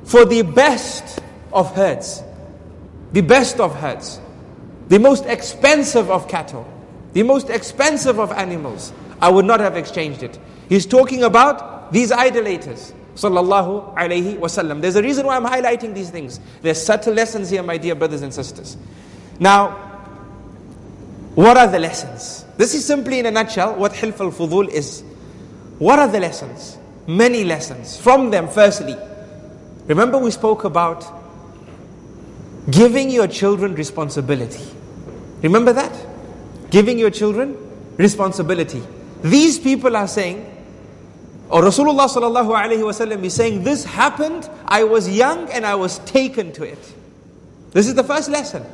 for 0.03 0.25
the 0.25 0.41
best 0.41 1.19
of 1.53 1.73
herds. 1.75 2.23
The 3.13 3.21
best 3.21 3.59
of 3.59 3.75
herds. 3.75 4.19
The 4.89 4.99
most 4.99 5.25
expensive 5.25 6.09
of 6.09 6.27
cattle. 6.27 6.65
The 7.13 7.23
most 7.23 7.49
expensive 7.49 8.19
of 8.19 8.31
animals. 8.31 8.93
I 9.21 9.29
would 9.29 9.45
not 9.45 9.59
have 9.59 9.75
exchanged 9.75 10.23
it. 10.23 10.37
He's 10.69 10.85
talking 10.85 11.23
about 11.23 11.91
these 11.91 12.11
idolaters 12.11 12.93
sallallahu 13.17 13.95
alayhi 13.95 14.37
wasallam. 14.37 14.79
There's 14.79 14.95
a 14.95 15.01
reason 15.01 15.25
why 15.25 15.35
I'm 15.35 15.45
highlighting 15.45 15.93
these 15.95 16.11
things. 16.11 16.39
There's 16.61 16.81
subtle 16.81 17.13
lessons 17.13 17.49
here, 17.49 17.63
my 17.63 17.77
dear 17.77 17.95
brothers 17.95 18.21
and 18.21 18.31
sisters. 18.33 18.77
Now, 19.39 19.69
what 21.33 21.57
are 21.57 21.67
the 21.67 21.79
lessons? 21.79 22.45
This 22.57 22.73
is 22.75 22.85
simply 22.85 23.19
in 23.19 23.25
a 23.25 23.31
nutshell 23.31 23.75
what 23.75 23.93
Hilf 23.93 24.19
al 24.19 24.31
Fudul 24.31 24.69
is. 24.69 25.03
What 25.79 25.99
are 25.99 26.07
the 26.07 26.19
lessons? 26.19 26.77
Many 27.07 27.43
lessons. 27.43 27.97
From 27.99 28.29
them, 28.29 28.47
firstly, 28.47 28.95
remember 29.87 30.17
we 30.17 30.31
spoke 30.31 30.63
about 30.63 31.05
giving 32.69 33.09
your 33.09 33.27
children 33.27 33.73
responsibility. 33.75 34.65
Remember 35.41 35.73
that? 35.73 35.93
Giving 36.69 36.99
your 36.99 37.09
children 37.09 37.57
responsibility. 37.97 38.83
These 39.23 39.59
people 39.59 39.95
are 39.95 40.07
saying, 40.07 40.56
or 41.49 41.61
Rasulullah 41.61 42.09
sallallahu 42.09 42.49
alaihi 42.55 42.79
wasallam 42.83 43.23
is 43.23 43.33
saying, 43.33 43.63
This 43.63 43.85
happened, 43.85 44.49
I 44.67 44.83
was 44.83 45.09
young 45.09 45.49
and 45.49 45.65
I 45.65 45.75
was 45.75 45.99
taken 45.99 46.51
to 46.53 46.63
it. 46.63 46.93
This 47.71 47.87
is 47.87 47.95
the 47.95 48.03
first 48.03 48.29
lesson. 48.29 48.65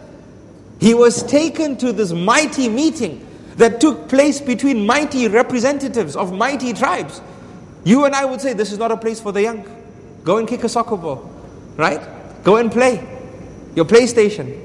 He 0.79 0.93
was 0.93 1.23
taken 1.23 1.77
to 1.77 1.93
this 1.93 2.11
mighty 2.11 2.69
meeting 2.69 3.27
that 3.57 3.79
took 3.79 4.09
place 4.09 4.41
between 4.41 4.85
mighty 4.85 5.27
representatives 5.27 6.15
of 6.15 6.33
mighty 6.33 6.73
tribes. 6.73 7.21
You 7.83 8.05
and 8.05 8.15
I 8.15 8.25
would 8.25 8.41
say, 8.41 8.53
This 8.53 8.71
is 8.71 8.79
not 8.79 8.91
a 8.91 8.97
place 8.97 9.19
for 9.19 9.31
the 9.31 9.43
young. 9.43 9.63
Go 10.23 10.37
and 10.37 10.47
kick 10.47 10.63
a 10.63 10.69
soccer 10.69 10.97
ball, 10.97 11.29
right? 11.77 12.01
Go 12.43 12.57
and 12.57 12.71
play 12.71 13.07
your 13.75 13.85
PlayStation. 13.85 14.59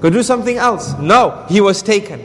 Go 0.00 0.10
do 0.10 0.22
something 0.22 0.56
else. 0.56 0.96
No, 0.98 1.44
he 1.48 1.60
was 1.60 1.82
taken. 1.82 2.24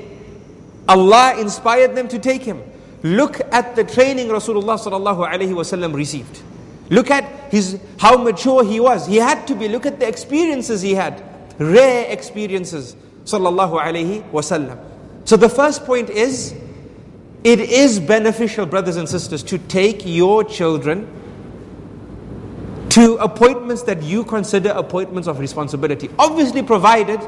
Allah 0.88 1.38
inspired 1.39 1.96
them 1.96 2.08
to 2.10 2.20
take 2.20 2.44
him. 2.44 2.62
Look 3.06 3.40
at 3.54 3.76
the 3.76 3.84
training 3.84 4.30
Rasulullah 4.30 4.80
sallallahu 4.80 5.30
alaihi 5.32 5.54
wasallam 5.54 5.94
received. 5.94 6.42
Look 6.90 7.12
at 7.12 7.52
his 7.52 7.80
how 8.00 8.18
mature 8.18 8.66
he 8.66 8.80
was. 8.80 9.06
He 9.06 9.18
had 9.18 9.46
to 9.46 9.54
be. 9.54 9.68
Look 9.68 9.86
at 9.86 10.00
the 10.00 10.08
experiences 10.08 10.82
he 10.82 10.96
had, 10.96 11.24
rare 11.60 12.10
experiences. 12.12 12.96
Sallallahu 13.26 13.80
alaihi 13.80 14.28
wasallam. 14.32 14.84
So 15.24 15.38
the 15.38 15.50
first 15.50 15.86
point 15.86 16.10
is, 16.10 16.56
it 17.44 17.60
is 17.60 18.00
beneficial, 18.00 18.66
brothers 18.66 18.96
and 18.96 19.08
sisters, 19.08 19.44
to 19.44 19.60
take 19.60 20.04
your 20.04 20.44
children 20.44 21.08
to 22.90 23.18
appointments 23.18 23.84
that 23.84 24.02
you 24.02 24.24
consider 24.24 24.70
appointments 24.72 25.28
of 25.28 25.38
responsibility. 25.38 26.10
Obviously, 26.18 26.64
provided 26.64 27.20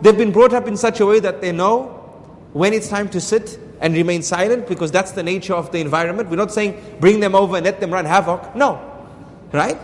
they've 0.00 0.16
been 0.16 0.32
brought 0.32 0.54
up 0.54 0.66
in 0.66 0.76
such 0.78 1.00
a 1.00 1.06
way 1.06 1.20
that 1.20 1.42
they 1.42 1.52
know 1.52 1.88
when 2.54 2.72
it's 2.72 2.88
time 2.88 3.10
to 3.10 3.20
sit 3.20 3.58
and 3.80 3.94
remain 3.94 4.22
silent 4.22 4.66
because 4.66 4.90
that's 4.90 5.12
the 5.12 5.22
nature 5.22 5.54
of 5.54 5.70
the 5.72 5.78
environment. 5.78 6.28
We're 6.28 6.36
not 6.36 6.52
saying 6.52 6.96
bring 7.00 7.20
them 7.20 7.34
over 7.34 7.56
and 7.56 7.64
let 7.64 7.80
them 7.80 7.92
run 7.92 8.04
havoc. 8.04 8.54
No. 8.54 8.80
Right? 9.52 9.78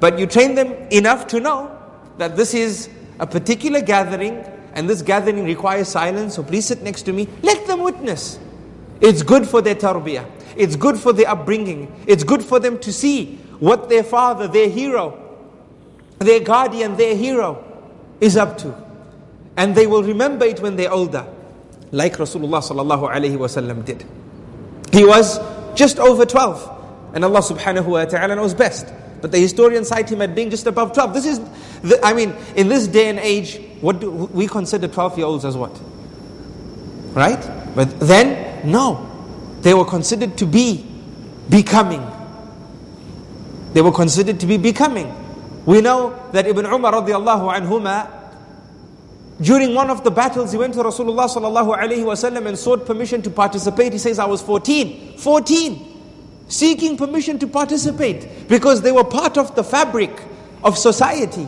But 0.00 0.18
you 0.18 0.26
train 0.26 0.54
them 0.54 0.72
enough 0.90 1.26
to 1.28 1.40
know 1.40 1.76
that 2.18 2.36
this 2.36 2.54
is 2.54 2.90
a 3.18 3.26
particular 3.26 3.80
gathering 3.80 4.44
and 4.74 4.88
this 4.88 5.00
gathering 5.00 5.44
requires 5.44 5.88
silence, 5.88 6.34
so 6.34 6.42
please 6.42 6.66
sit 6.66 6.82
next 6.82 7.02
to 7.02 7.12
me. 7.12 7.28
Let 7.42 7.66
them 7.66 7.80
witness. 7.80 8.38
It's 9.00 9.22
good 9.22 9.46
for 9.46 9.62
their 9.62 9.74
tarbiyah. 9.74 10.30
It's 10.54 10.76
good 10.76 10.98
for 10.98 11.12
their 11.12 11.28
upbringing. 11.28 11.94
It's 12.06 12.24
good 12.24 12.42
for 12.42 12.58
them 12.58 12.78
to 12.80 12.92
see 12.92 13.36
what 13.58 13.88
their 13.88 14.04
father, 14.04 14.48
their 14.48 14.68
hero, 14.68 15.22
their 16.18 16.40
guardian, 16.40 16.96
their 16.96 17.16
hero 17.16 17.64
is 18.20 18.36
up 18.36 18.58
to. 18.58 18.74
And 19.56 19.74
they 19.74 19.86
will 19.86 20.02
remember 20.02 20.44
it 20.44 20.60
when 20.60 20.76
they're 20.76 20.92
older 20.92 21.26
like 21.92 22.16
Rasulullah 22.16 22.62
sallallahu 22.62 23.38
wasallam 23.38 23.84
did. 23.84 24.04
He 24.92 25.04
was 25.04 25.38
just 25.74 25.98
over 25.98 26.24
12, 26.24 27.12
and 27.14 27.24
Allah 27.24 27.40
subhanahu 27.40 27.86
wa 27.86 28.04
ta'ala 28.04 28.34
knows 28.36 28.54
best. 28.54 28.92
But 29.20 29.32
the 29.32 29.38
historians 29.38 29.88
cite 29.88 30.10
him 30.10 30.22
as 30.22 30.30
being 30.30 30.50
just 30.50 30.66
above 30.66 30.92
12. 30.92 31.14
This 31.14 31.26
is, 31.26 31.40
the, 31.82 31.98
I 32.04 32.12
mean, 32.12 32.34
in 32.54 32.68
this 32.68 32.86
day 32.86 33.08
and 33.08 33.18
age, 33.18 33.60
what 33.80 34.00
do 34.00 34.10
we 34.10 34.46
consider 34.46 34.88
12 34.88 35.18
year 35.18 35.26
olds 35.26 35.44
as 35.44 35.56
what? 35.56 35.72
Right? 37.14 37.40
But 37.74 37.98
then, 38.00 38.70
no. 38.70 39.10
They 39.62 39.74
were 39.74 39.84
considered 39.84 40.36
to 40.38 40.46
be 40.46 40.86
becoming. 41.48 42.06
They 43.72 43.80
were 43.80 43.92
considered 43.92 44.40
to 44.40 44.46
be 44.46 44.58
becoming. 44.58 45.12
We 45.64 45.80
know 45.80 46.28
that 46.32 46.46
Ibn 46.46 46.66
Umar 46.66 46.92
radiallahu 46.92 47.52
anhuma 47.52 48.15
during 49.40 49.74
one 49.74 49.90
of 49.90 50.02
the 50.02 50.10
battles, 50.10 50.52
he 50.52 50.58
went 50.58 50.74
to 50.74 50.82
Rasulullah 50.82 51.28
sallallahu 51.28 51.76
alaihi 51.76 52.04
wasallam 52.04 52.46
and 52.46 52.58
sought 52.58 52.86
permission 52.86 53.20
to 53.22 53.30
participate. 53.30 53.92
He 53.92 53.98
says, 53.98 54.18
I 54.18 54.24
was 54.24 54.40
14. 54.40 55.18
14. 55.18 55.92
Seeking 56.48 56.96
permission 56.96 57.38
to 57.40 57.46
participate 57.46 58.48
because 58.48 58.80
they 58.80 58.92
were 58.92 59.04
part 59.04 59.36
of 59.36 59.54
the 59.54 59.62
fabric 59.64 60.10
of 60.64 60.78
society. 60.78 61.46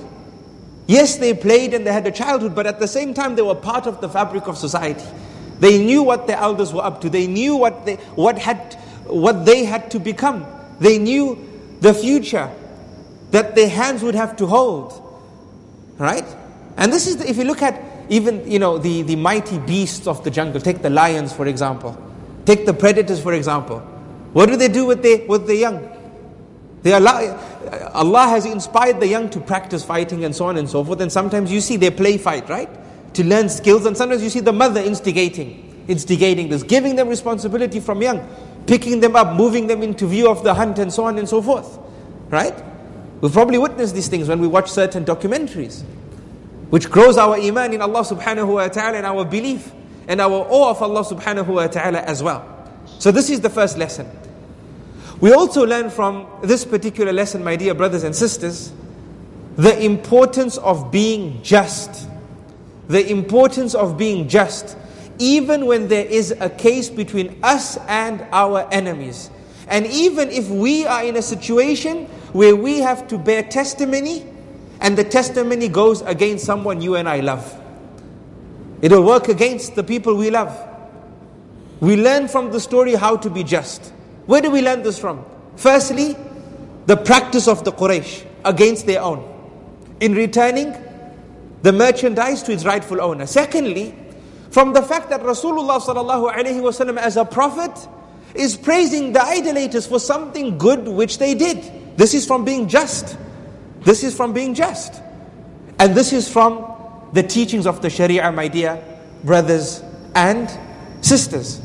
Yes, 0.87 1.17
they 1.17 1.33
played 1.33 1.73
and 1.73 1.87
they 1.87 1.93
had 1.93 2.07
a 2.07 2.11
childhood, 2.11 2.55
but 2.55 2.67
at 2.67 2.79
the 2.79 2.89
same 2.89 3.15
time, 3.15 3.37
they 3.37 3.43
were 3.43 3.55
part 3.55 3.87
of 3.87 4.01
the 4.01 4.09
fabric 4.09 4.47
of 4.49 4.59
society. 4.59 5.05
They 5.61 5.83
knew 5.83 6.03
what 6.03 6.27
their 6.27 6.39
elders 6.39 6.73
were 6.73 6.83
up 6.83 7.01
to. 7.03 7.11
They 7.11 7.27
knew 7.27 7.57
what 7.57 7.87
they, 7.87 7.97
what 8.17 8.39
had, 8.39 8.75
what 9.05 9.45
they 9.47 9.65
had 9.65 9.91
to 9.93 9.99
become. 9.99 10.47
They 10.79 10.99
knew 10.99 11.47
the 11.81 11.95
future 11.95 12.51
that 13.31 13.55
their 13.55 13.69
hands 13.69 14.03
would 14.03 14.15
have 14.15 14.37
to 14.37 14.47
hold. 14.47 15.05
Right? 15.99 16.27
And 16.79 16.93
this 16.93 17.07
is, 17.07 17.19
the, 17.19 17.29
if 17.29 17.37
you 17.37 17.45
look 17.45 17.61
at 17.61 17.83
even, 18.09 18.51
you 18.51 18.59
know, 18.59 18.79
the, 18.79 19.03
the 19.03 19.17
mighty 19.17 19.59
beasts 19.59 20.07
of 20.07 20.25
the 20.25 20.31
jungle, 20.31 20.61
take 20.61 20.81
the 20.81 20.91
lions, 20.91 21.33
for 21.33 21.47
example. 21.47 22.01
Take 22.47 22.65
the 22.65 22.73
predators, 22.73 23.21
for 23.21 23.35
example. 23.35 23.81
What 24.33 24.47
do 24.47 24.57
they 24.57 24.69
do 24.69 24.87
with 24.87 25.03
the, 25.03 25.27
with 25.27 25.47
the 25.47 25.57
young? 25.57 25.91
They 26.83 26.93
allow, 26.93 27.37
Allah 27.93 28.29
has 28.29 28.47
inspired 28.47 29.01
the 29.01 29.09
young 29.09 29.29
to 29.31 29.41
practice 29.41 29.85
fighting 29.85 30.25
and 30.25 30.35
so 30.35 30.47
on 30.47 30.57
and 30.57 30.69
so 30.69 30.85
forth. 30.85 31.01
And 31.01 31.11
sometimes 31.11 31.51
you 31.53 31.61
see 31.61 31.77
they 31.77 31.91
play 31.91 32.17
fight, 32.17 32.49
right? 32.49 32.71
To 33.15 33.25
learn 33.25 33.49
skills. 33.49 33.85
And 33.85 33.97
sometimes 33.97 34.23
you 34.23 34.31
see 34.31 34.41
the 34.41 34.53
mother 34.53 34.81
instigating, 34.81 35.85
instigating 35.89 36.49
this, 36.49 36.63
giving 36.63 36.95
them 36.97 37.09
responsibility 37.09 37.81
from 37.81 38.01
young, 38.01 38.27
picking 38.67 39.01
them 39.01 39.17
up, 39.17 39.35
moving 39.35 39.67
them 39.67 39.83
into 39.83 40.07
view 40.07 40.31
of 40.31 40.45
the 40.45 40.55
hunt 40.55 40.79
and 40.79 40.93
so 40.93 41.05
on 41.05 41.19
and 41.19 41.29
so 41.29 41.43
forth. 41.43 41.79
Right? 42.29 42.55
We've 43.21 43.33
probably 43.33 43.59
witnessed 43.59 43.97
these 43.97 44.09
things 44.09 44.29
when 44.29 44.39
we 44.39 44.47
watch 44.47 44.71
certain 44.71 45.05
documentaries, 45.05 45.83
which 46.71 46.91
grows 46.91 47.17
our 47.17 47.37
iman 47.37 47.73
in 47.73 47.83
Allah 47.83 48.03
subhanahu 48.03 48.55
wa 48.55 48.69
ta'ala 48.69 48.99
and 48.99 49.07
our 49.07 49.25
belief 49.25 49.73
and 50.07 50.21
our 50.21 50.47
awe 50.49 50.71
of 50.71 50.83
Allah 50.83 51.05
subhanahu 51.05 51.49
wa 51.49 51.67
ta'ala 51.67 52.01
as 52.01 52.23
well. 52.23 52.45
So 52.99 53.11
this 53.11 53.31
is 53.31 53.41
the 53.41 53.51
first 53.51 53.79
lesson. 53.79 54.11
We 55.21 55.33
also 55.33 55.67
learn 55.67 55.91
from 55.91 56.27
this 56.43 56.65
particular 56.65 57.13
lesson, 57.13 57.43
my 57.43 57.57
dear 57.57 57.75
brothers 57.75 58.05
and 58.05 58.15
sisters, 58.15 58.73
the 59.57 59.83
importance 59.85 60.57
of 60.59 60.93
being 60.93 61.43
just. 61.43 62.09
The 62.89 63.11
importance 63.11 63.75
of 63.75 63.99
being 63.99 64.29
just, 64.29 64.75
even 65.19 65.67
when 65.67 65.89
there 65.89 66.07
is 66.07 66.31
a 66.41 66.49
case 66.49 66.89
between 66.89 67.39
us 67.43 67.77
and 67.87 68.25
our 68.33 68.67
enemies. 68.73 69.29
And 69.69 69.87
even 69.87 70.31
if 70.31 70.49
we 70.49 70.87
are 70.87 71.05
in 71.05 71.17
a 71.17 71.21
situation 71.21 72.07
where 72.33 72.57
we 72.57 72.79
have 72.79 73.07
to 73.09 73.19
bear 73.19 73.43
testimony, 73.43 74.25
and 74.81 74.97
the 74.97 75.05
testimony 75.05 75.69
goes 75.69 76.03
against 76.03 76.45
someone 76.45 76.81
you 76.81 76.97
and 76.97 77.09
I 77.09 77.21
love. 77.21 77.61
It 78.81 78.93
will 78.93 79.05
work 79.05 79.29
against 79.29 79.75
the 79.75 79.83
people 79.83 80.15
we 80.15 80.31
love. 80.31 80.57
We 81.81 81.97
learn 81.97 82.29
from 82.29 82.51
the 82.51 82.61
story 82.61 82.95
how 82.95 83.17
to 83.17 83.31
be 83.31 83.45
just. 83.45 83.93
Where 84.27 84.41
do 84.41 84.51
we 84.51 84.63
learn 84.63 84.83
this 84.83 84.99
from? 84.99 85.25
Firstly, 85.57 86.17
the 86.87 86.97
practice 86.97 87.49
of 87.49 87.65
the 87.65 87.73
Quraysh 87.73 88.25
against 88.45 88.87
their 88.87 89.03
own 89.03 89.25
in 90.01 90.15
returning 90.15 90.75
the 91.63 91.73
merchandise 91.73 92.43
to 92.45 92.53
its 92.53 92.65
rightful 92.65 93.01
owner. 93.01 93.27
Secondly, 93.27 93.95
from 94.51 94.73
the 94.73 94.83
fact 94.83 95.11
that 95.11 95.23
Rasulullah 95.23 96.99
as 96.99 97.17
a 97.17 97.25
prophet 97.25 97.89
is 98.35 98.57
praising 98.57 99.13
the 99.13 99.23
idolaters 99.23 99.87
for 99.87 99.99
something 99.99 100.59
good 100.59 100.87
which 100.87 101.19
they 101.19 101.35
did. 101.35 101.97
This 101.97 102.15
is 102.15 102.27
from 102.27 102.45
being 102.45 102.69
just. 102.69 103.17
This 103.83 104.03
is 104.05 104.15
from 104.17 104.33
being 104.33 104.55
just. 104.55 105.03
And 105.79 105.95
this 105.95 106.13
is 106.13 106.29
from 106.31 106.65
the 107.13 107.23
teachings 107.23 107.67
of 107.67 107.81
the 107.81 107.91
Sharia, 107.91 108.31
my 108.33 108.49
dear 108.49 108.83
brothers 109.25 109.83
and 110.15 110.51
sisters. 111.01 111.61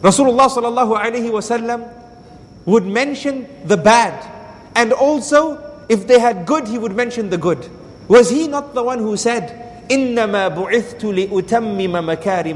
Rasulullah 0.00 0.48
sallallahu 0.48 0.98
alaihi 0.98 1.30
wasallam 1.30 1.92
would 2.64 2.86
mention 2.86 3.48
the 3.64 3.76
bad, 3.76 4.14
and 4.76 4.92
also 4.92 5.58
if 5.88 6.06
they 6.06 6.18
had 6.18 6.46
good, 6.46 6.68
he 6.68 6.78
would 6.78 6.94
mention 6.94 7.30
the 7.30 7.38
good. 7.38 7.68
Was 8.08 8.30
he 8.30 8.46
not 8.48 8.74
the 8.74 8.82
one 8.82 8.98
who 8.98 9.16
said, 9.16 9.50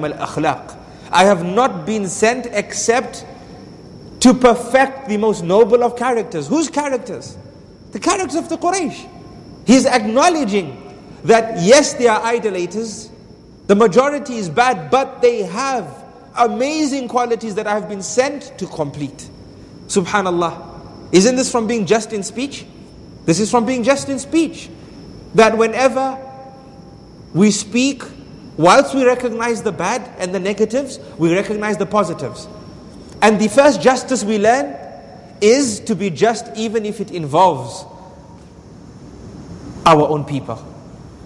al-akhlaq"? 0.05 0.79
I 1.11 1.25
have 1.25 1.45
not 1.45 1.85
been 1.85 2.09
sent 2.09 2.47
except 2.47 3.27
to 4.21 4.33
perfect 4.35 5.09
the 5.09 5.17
most 5.17 5.43
noble 5.43 5.83
of 5.83 5.97
characters. 5.97 6.47
Whose 6.47 6.71
characters? 6.71 7.37
The 7.93 8.01
characters 8.01 8.37
of 8.37 8.49
the 8.49 8.57
Quraysh. 8.57 9.09
He's 9.67 9.87
acknowledging 9.87 10.79
that 11.25 11.63
yes, 11.63 11.95
they 11.95 12.09
are 12.09 12.21
idolaters, 12.23 13.11
the 13.67 13.77
majority 13.77 14.37
is 14.37 14.49
bad, 14.49 14.91
but 14.91 15.23
they 15.23 15.43
have 15.43 16.05
amazing 16.37 17.09
qualities 17.09 17.55
that 17.55 17.67
I 17.67 17.75
have 17.75 17.89
been 17.89 18.03
sent 18.03 18.59
to 18.59 18.67
complete. 18.67 19.29
Subhanallah. 19.87 20.71
Isn't 21.13 21.37
this 21.37 21.51
from 21.51 21.67
being 21.67 21.87
just 21.87 22.13
in 22.13 22.23
speech? 22.23 22.67
This 23.25 23.39
is 23.39 23.51
from 23.51 23.65
being 23.65 23.83
just 23.83 24.09
in 24.09 24.19
speech. 24.19 24.69
That 25.35 25.57
whenever 25.57 26.19
we 27.35 27.51
speak, 27.51 28.03
whilst 28.57 28.95
we 28.95 29.05
recognize 29.05 29.63
the 29.63 29.73
bad 29.73 30.11
and 30.19 30.35
the 30.35 30.41
negatives, 30.41 30.99
we 31.19 31.35
recognize 31.35 31.77
the 31.77 31.87
positives. 31.87 32.49
And 33.21 33.41
the 33.41 33.49
first 33.49 33.81
justice 33.81 34.25
we 34.25 34.39
learn 34.39 34.82
is 35.43 35.81
to 35.81 35.97
be 35.97 36.09
just 36.09 36.47
even 36.57 36.87
if 36.87 37.01
it 37.01 37.11
involves 37.11 37.85
our 39.85 40.09
own 40.09 40.25
people. 40.25 40.65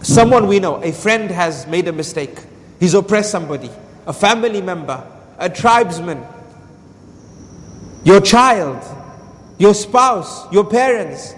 Someone 0.03 0.47
we 0.47 0.59
know, 0.59 0.83
a 0.83 0.93
friend 0.93 1.31
has 1.31 1.67
made 1.67 1.87
a 1.89 1.93
mistake. 1.93 2.39
He's 2.81 2.95
oppressed 2.95 3.31
somebody, 3.31 3.71
a 4.07 4.13
family 4.13 4.63
member, 4.63 5.07
a 5.39 5.51
tribesman, 5.51 6.25
your 8.05 8.21
child, 8.21 8.83
your 9.59 9.75
spouse, 9.75 10.51
your 10.53 10.65
parents. 10.65 11.35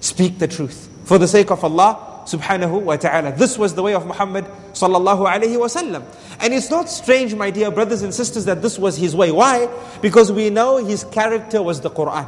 Speak 0.00 0.38
the 0.38 0.48
truth 0.48 0.88
for 1.04 1.18
the 1.18 1.28
sake 1.28 1.50
of 1.50 1.64
Allah 1.64 2.15
subhanahu 2.25 2.83
wa 2.83 2.95
ta'ala. 2.95 3.31
This 3.33 3.57
was 3.57 3.75
the 3.75 3.83
way 3.83 3.93
of 3.93 4.05
Muhammad 4.05 4.45
sallallahu 4.73 5.27
alayhi 5.27 5.57
wasallam. 5.57 6.03
And 6.39 6.53
it's 6.53 6.69
not 6.69 6.89
strange, 6.89 7.35
my 7.35 7.51
dear 7.51 7.71
brothers 7.71 8.01
and 8.01 8.13
sisters, 8.13 8.45
that 8.45 8.61
this 8.61 8.77
was 8.77 8.97
his 8.97 9.15
way. 9.15 9.31
Why? 9.31 9.69
Because 10.01 10.31
we 10.31 10.49
know 10.49 10.83
his 10.83 11.03
character 11.05 11.61
was 11.61 11.81
the 11.81 11.89
Quran. 11.89 12.27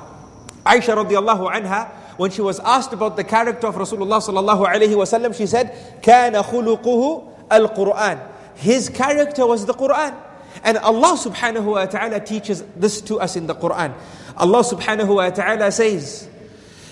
Aisha 0.66 0.96
radiallahu 0.96 1.52
anha 1.52 1.90
when 2.18 2.32
she 2.32 2.42
was 2.42 2.60
asked 2.60 2.94
about 2.94 3.16
the 3.18 3.24
character 3.24 3.68
of 3.68 3.76
Rasulullah 3.76 4.22
sallallahu 4.22 4.68
alaihi 4.68 4.96
wasallam, 4.96 5.36
she 5.36 5.48
said, 5.48 5.76
"كان 6.02 6.34
خلقه 6.44 7.24
القرآن." 7.50 8.20
His 8.56 8.90
character 8.90 9.46
was 9.46 9.66
the 9.66 9.74
Quran. 9.74 10.14
And 10.64 10.78
Allah 10.78 11.18
subhanahu 11.18 11.66
wa 11.66 11.86
ta'ala 11.86 12.20
teaches 12.20 12.64
this 12.76 13.02
to 13.02 13.20
us 13.20 13.36
in 13.36 13.48
the 13.48 13.56
Quran. 13.56 13.94
Allah 14.38 14.64
subhanahu 14.64 15.16
wa 15.16 15.30
ta'ala 15.30 15.72
says, 15.72 16.30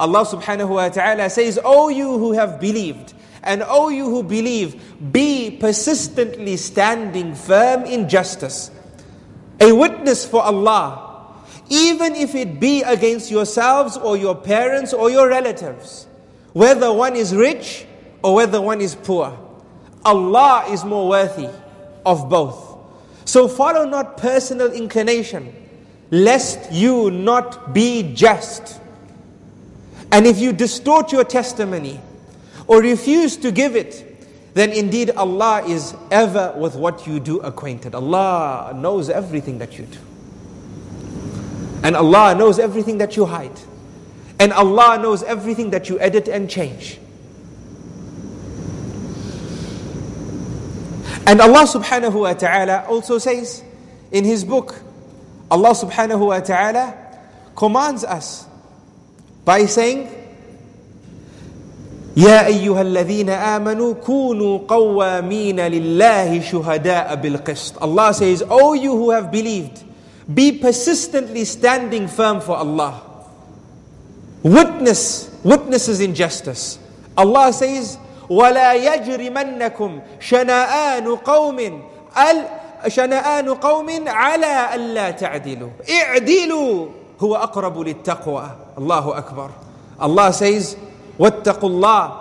Allah 0.00 0.24
subhanahu 0.24 0.68
wa 0.70 0.88
ta'ala 0.88 1.28
says, 1.28 1.60
O 1.62 1.90
you 1.90 2.16
who 2.18 2.32
have 2.32 2.58
believed, 2.58 3.12
and 3.42 3.62
O 3.66 3.90
you 3.90 4.08
who 4.08 4.22
believe, 4.22 4.80
be 5.12 5.50
persistently 5.50 6.56
standing 6.56 7.34
firm 7.34 7.84
in 7.84 8.08
justice. 8.08 8.70
A 9.60 9.72
witness 9.72 10.24
for 10.24 10.42
Allah, 10.42 11.36
even 11.68 12.14
if 12.16 12.34
it 12.34 12.58
be 12.58 12.82
against 12.82 13.30
yourselves 13.30 13.98
or 13.98 14.16
your 14.16 14.34
parents 14.34 14.94
or 14.94 15.10
your 15.10 15.28
relatives, 15.28 16.06
whether 16.54 16.90
one 16.90 17.14
is 17.14 17.36
rich 17.36 17.84
or 18.22 18.34
whether 18.34 18.60
one 18.60 18.80
is 18.80 18.94
poor. 18.94 19.38
Allah 20.02 20.64
is 20.70 20.82
more 20.82 21.08
worthy 21.10 21.50
of 22.06 22.30
both. 22.30 22.78
So 23.26 23.48
follow 23.48 23.84
not 23.84 24.16
personal 24.16 24.72
inclination, 24.72 25.52
lest 26.10 26.72
you 26.72 27.10
not 27.10 27.74
be 27.74 28.14
just. 28.14 28.79
And 30.12 30.26
if 30.26 30.38
you 30.38 30.52
distort 30.52 31.12
your 31.12 31.24
testimony 31.24 32.00
or 32.66 32.80
refuse 32.80 33.36
to 33.38 33.52
give 33.52 33.76
it, 33.76 34.06
then 34.54 34.70
indeed 34.72 35.10
Allah 35.10 35.62
is 35.64 35.94
ever 36.10 36.52
with 36.56 36.74
what 36.74 37.06
you 37.06 37.20
do 37.20 37.38
acquainted. 37.40 37.94
Allah 37.94 38.72
knows 38.74 39.08
everything 39.08 39.58
that 39.58 39.78
you 39.78 39.86
do. 39.86 39.98
And 41.82 41.96
Allah 41.96 42.34
knows 42.34 42.58
everything 42.58 42.98
that 42.98 43.16
you 43.16 43.26
hide. 43.26 43.58
And 44.38 44.52
Allah 44.52 44.98
knows 45.00 45.22
everything 45.22 45.70
that 45.70 45.88
you 45.88 46.00
edit 46.00 46.28
and 46.28 46.50
change. 46.50 46.98
And 51.26 51.40
Allah 51.40 51.62
subhanahu 51.62 52.20
wa 52.20 52.32
ta'ala 52.32 52.86
also 52.88 53.18
says 53.18 53.62
in 54.10 54.24
His 54.24 54.44
book, 54.44 54.74
Allah 55.50 55.70
subhanahu 55.70 56.26
wa 56.26 56.40
ta'ala 56.40 56.96
commands 57.54 58.02
us 58.02 58.46
by 59.50 59.66
saying, 59.66 60.06
يا 62.16 62.46
أيها 62.46 62.82
الذين 62.82 63.30
آمنوا 63.30 63.94
كونوا 63.94 64.58
قوامين 64.68 65.60
لله 65.60 66.40
شهداء 66.40 67.14
بالقسط 67.14 67.82
Allah 67.82 68.14
says, 68.14 68.44
O 68.48 68.74
you 68.74 68.94
who 68.94 69.10
have 69.10 69.32
believed, 69.32 69.82
be 70.32 70.52
persistently 70.52 71.44
standing 71.44 72.06
firm 72.06 72.40
for 72.40 72.56
Allah. 72.56 73.02
Witness, 74.44 75.30
witnesses 75.42 75.98
in 76.00 76.14
justice. 76.14 76.78
Allah 77.18 77.52
says, 77.52 77.98
ولا 78.30 78.72
يجرمنكم 78.74 80.00
شنآن 80.20 81.06
قوم 81.26 81.58
شنآن 82.86 83.48
قوم 83.54 83.88
على 84.08 84.74
ألا 84.74 85.10
تعدلوا 85.10 85.70
اعدلوا 85.90 86.99
هو 87.19 87.35
أقرب 87.35 87.79
للتقوى 87.79 88.49
الله 88.77 89.17
أكبر 89.17 89.49
Allah 89.99 90.31
says 90.31 90.75
واتقوا 91.19 91.69
الله 91.69 92.11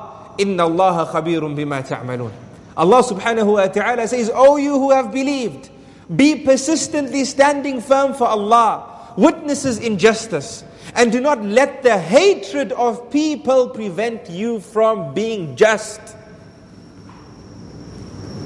إن 0.40 0.60
الله 0.60 1.04
خبير 1.04 1.46
بما 1.46 1.80
تعملون 1.80 2.30
Allah 2.76 3.02
subhanahu 3.02 3.54
wa 3.54 3.66
ta'ala 3.68 4.08
says, 4.08 4.30
O 4.34 4.56
you 4.56 4.72
who 4.74 4.90
have 4.90 5.12
believed, 5.12 5.70
be 6.14 6.34
persistently 6.42 7.24
standing 7.24 7.80
firm 7.80 8.14
for 8.14 8.26
Allah, 8.26 9.12
witnesses 9.16 9.78
in 9.78 9.96
justice, 9.96 10.64
and 10.96 11.12
do 11.12 11.20
not 11.20 11.40
let 11.42 11.82
the 11.84 11.96
hatred 11.96 12.72
of 12.72 13.10
people 13.10 13.68
prevent 13.70 14.28
you 14.28 14.58
from 14.58 15.14
being 15.14 15.54
just. 15.54 16.00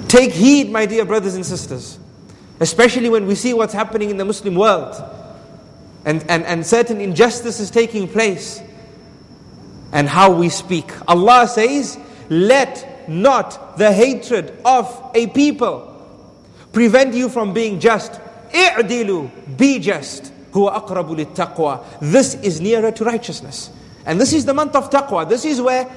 Take 0.09 0.33
heed, 0.33 0.71
my 0.71 0.85
dear 0.85 1.05
brothers 1.07 1.35
and 1.35 1.44
sisters, 1.44 1.99
especially 2.61 3.09
when 3.09 3.27
we 3.27 3.35
see 3.35 3.55
what's 3.55 3.73
happening 3.73 4.11
in 4.11 4.18
the 4.18 4.25
Muslim 4.27 4.55
world 4.55 4.94
and, 6.06 6.24
and, 6.30 6.44
and 6.46 6.66
certain 6.66 7.00
injustices 7.00 7.72
taking 7.72 8.08
place 8.08 8.62
and 9.92 10.10
how 10.10 10.32
we 10.32 10.50
speak. 10.50 10.92
Allah 11.08 11.48
says, 11.48 11.98
Let 12.30 13.10
not 13.10 13.78
the 13.78 13.92
hatred 13.92 14.58
of 14.66 15.12
a 15.13 15.28
people 15.28 15.89
prevent 16.72 17.13
you 17.13 17.30
from 17.30 17.54
being 17.54 17.80
just. 17.80 18.20
I'dilu, 18.52 19.58
be 19.58 19.80
just. 19.80 20.32
Taqwa. 20.52 21.84
This 22.00 22.36
is 22.36 22.62
nearer 22.62 22.92
to 22.92 23.04
righteousness. 23.04 23.72
And 24.06 24.20
this 24.20 24.34
is 24.34 24.46
the 24.46 24.54
month 24.54 24.76
of 24.76 24.89
taqwa. 24.89 25.28
This 25.28 25.46
is 25.46 25.62
where 25.62 25.89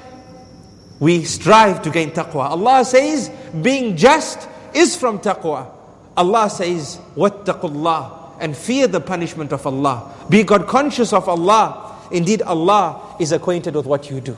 we 0.99 1.23
strive 1.25 1.81
to 1.83 1.91
gain 1.91 2.11
taqwa. 2.11 2.49
Allah 2.49 2.83
says, 2.85 3.29
being 3.61 3.95
just 3.97 4.47
is 4.73 4.95
from 4.95 5.19
taqwa. 5.19 5.71
Allah 6.15 6.49
says, 6.49 6.99
wattaqullah, 7.15 8.16
and 8.39 8.55
fear 8.55 8.87
the 8.87 8.99
punishment 9.01 9.51
of 9.53 9.65
Allah. 9.65 10.13
Be 10.29 10.43
God 10.43 10.67
conscious 10.67 11.13
of 11.13 11.27
Allah. 11.27 11.95
Indeed, 12.11 12.41
Allah 12.41 13.15
is 13.19 13.31
acquainted 13.31 13.75
with 13.75 13.85
what 13.85 14.09
you 14.09 14.21
do. 14.21 14.37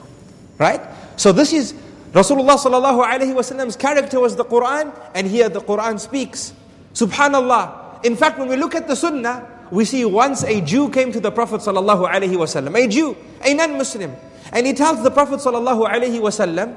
Right? 0.58 0.82
So 1.16 1.32
this 1.32 1.54
is 1.54 1.74
Rasulullah 2.12 2.58
sallallahu 2.58 3.36
wasallam's 3.36 3.76
character 3.76 4.20
was 4.20 4.36
the 4.36 4.46
Quran, 4.46 4.94
and 5.14 5.28
here 5.28 5.50
the 5.50 5.62
Quran 5.62 6.00
speaks. 6.00 6.54
Subhanallah. 6.94 8.04
In 8.04 8.16
fact, 8.16 8.40
when 8.40 8.48
we 8.48 8.56
look 8.56 8.74
at 8.74 8.88
the 8.88 8.96
Sunnah, 8.96 9.48
we 9.72 9.86
see 9.86 10.06
once 10.06 10.44
a 10.44 10.62
Jew 10.62 10.90
came 10.90 11.12
to 11.12 11.20
the 11.20 11.32
Prophet 11.32 11.62
sallallahu 11.62 12.10
alaihi 12.10 12.34
wasallam, 12.36 12.76
a 12.76 12.88
Jew, 12.88 13.16
a 13.46 13.54
non-Muslim, 13.54 14.16
and 14.52 14.66
he 14.66 14.74
tells 14.74 15.04
the 15.04 15.12
Prophet 15.12 15.40
sallallahu 15.40 16.76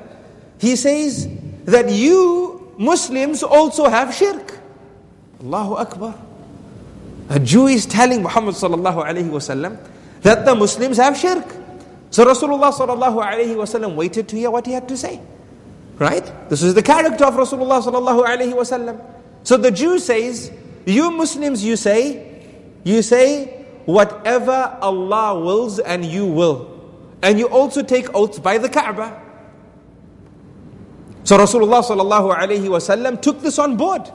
he 0.61 0.76
says 0.76 1.28
that 1.64 1.90
you 1.90 2.74
Muslims 2.78 3.42
also 3.42 3.88
have 3.88 4.14
shirk. 4.14 4.58
Allahu 5.42 5.74
Akbar. 5.74 6.14
A 7.32 7.40
Jew 7.40 7.66
is 7.66 7.86
telling 7.86 8.22
Muhammad 8.22 8.54
sallallahu 8.54 9.04
alaihi 9.08 9.30
wasallam 9.30 9.78
that 10.20 10.44
the 10.44 10.54
Muslims 10.54 10.98
have 10.98 11.16
shirk. 11.16 11.46
So 12.10 12.26
Rasulullah 12.26 12.70
sallallahu 12.70 13.24
alaihi 13.24 13.56
wasallam 13.56 13.94
waited 13.94 14.28
to 14.28 14.36
hear 14.36 14.50
what 14.50 14.66
he 14.66 14.72
had 14.72 14.86
to 14.88 14.98
say. 14.98 15.18
Right? 15.98 16.30
This 16.50 16.62
is 16.62 16.74
the 16.74 16.82
character 16.82 17.24
of 17.24 17.32
Rasulullah 17.32 17.80
sallallahu 17.82 18.26
alaihi 18.26 18.52
wasallam. 18.52 19.00
So 19.44 19.56
the 19.56 19.70
Jew 19.70 19.98
says, 19.98 20.52
you 20.84 21.10
Muslims, 21.10 21.64
you 21.64 21.76
say, 21.76 22.44
you 22.84 23.00
say 23.00 23.64
whatever 23.86 24.76
Allah 24.82 25.40
wills 25.40 25.78
and 25.78 26.04
you 26.04 26.26
will. 26.26 26.68
And 27.22 27.38
you 27.38 27.48
also 27.48 27.82
take 27.82 28.14
oaths 28.14 28.40
by 28.40 28.58
the 28.58 28.68
Kaaba. 28.68 29.22
So 31.24 31.38
Rasulullah 31.38 31.82
sallallahu 31.82 32.36
alaihi 32.36 32.68
wasallam 32.68 33.22
took 33.22 33.40
this 33.40 33.58
on 33.58 33.78
board. 33.78 34.10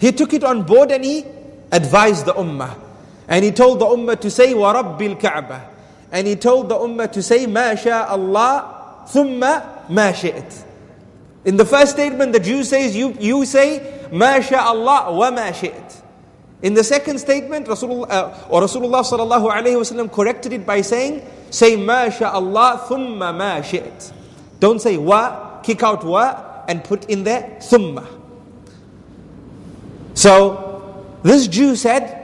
He 0.00 0.10
took 0.10 0.32
it 0.32 0.42
on 0.42 0.64
board 0.64 0.90
and 0.90 1.04
he 1.04 1.24
advised 1.71 2.25
the 2.25 2.33
ummah. 2.33 2.77
And 3.27 3.43
he 3.43 3.51
told 3.51 3.79
the 3.79 3.85
ummah 3.85 4.19
to 4.21 4.29
say, 4.29 4.53
وَرَبِّ 4.53 4.97
الْكَعْبَةِ 5.19 5.61
And 6.11 6.27
he 6.27 6.35
told 6.35 6.69
the 6.69 6.75
ummah 6.75 7.11
to 7.11 7.21
say, 7.23 7.45
مَا 7.45 7.73
شَاءَ 7.73 8.07
اللَّهِ 8.09 9.09
ثُمَّ 9.09 9.39
مَا 9.89 10.11
شِئْتِ 10.13 10.63
In 11.45 11.57
the 11.57 11.65
first 11.65 11.91
statement, 11.93 12.33
the 12.33 12.39
Jew 12.39 12.63
says, 12.63 12.95
you, 12.95 13.15
you 13.19 13.45
say, 13.45 14.07
مَا 14.11 14.39
شَاءَ 14.39 14.61
اللَّهِ 14.61 15.07
وَمَا 15.07 15.49
شِئْتِ 15.51 16.01
In 16.61 16.73
the 16.73 16.83
second 16.83 17.19
statement, 17.19 17.67
Rasulullah, 17.67 18.09
uh, 18.09 18.47
or 18.49 18.61
Rasulullah 18.61 19.03
sallallahu 19.03 19.51
alayhi 19.51 19.75
wasallam 19.75 20.11
corrected 20.11 20.53
it 20.53 20.65
by 20.65 20.81
saying, 20.81 21.25
say 21.49 21.75
مَا 21.75 22.07
شَاء 22.07 22.31
اللَّهِ 22.33 22.79
ثُمَّ 22.87 23.17
مَا 23.17 23.61
شِئْتِ 23.61 24.11
Don't 24.59 24.79
say 24.79 24.97
wa, 24.97 25.59
kick 25.61 25.81
out 25.83 26.03
wa, 26.03 26.63
and 26.67 26.83
put 26.83 27.05
in 27.09 27.23
there 27.23 27.57
thumma. 27.59 28.07
So, 30.13 30.68
this 31.23 31.47
Jew 31.47 31.75
said 31.75 32.21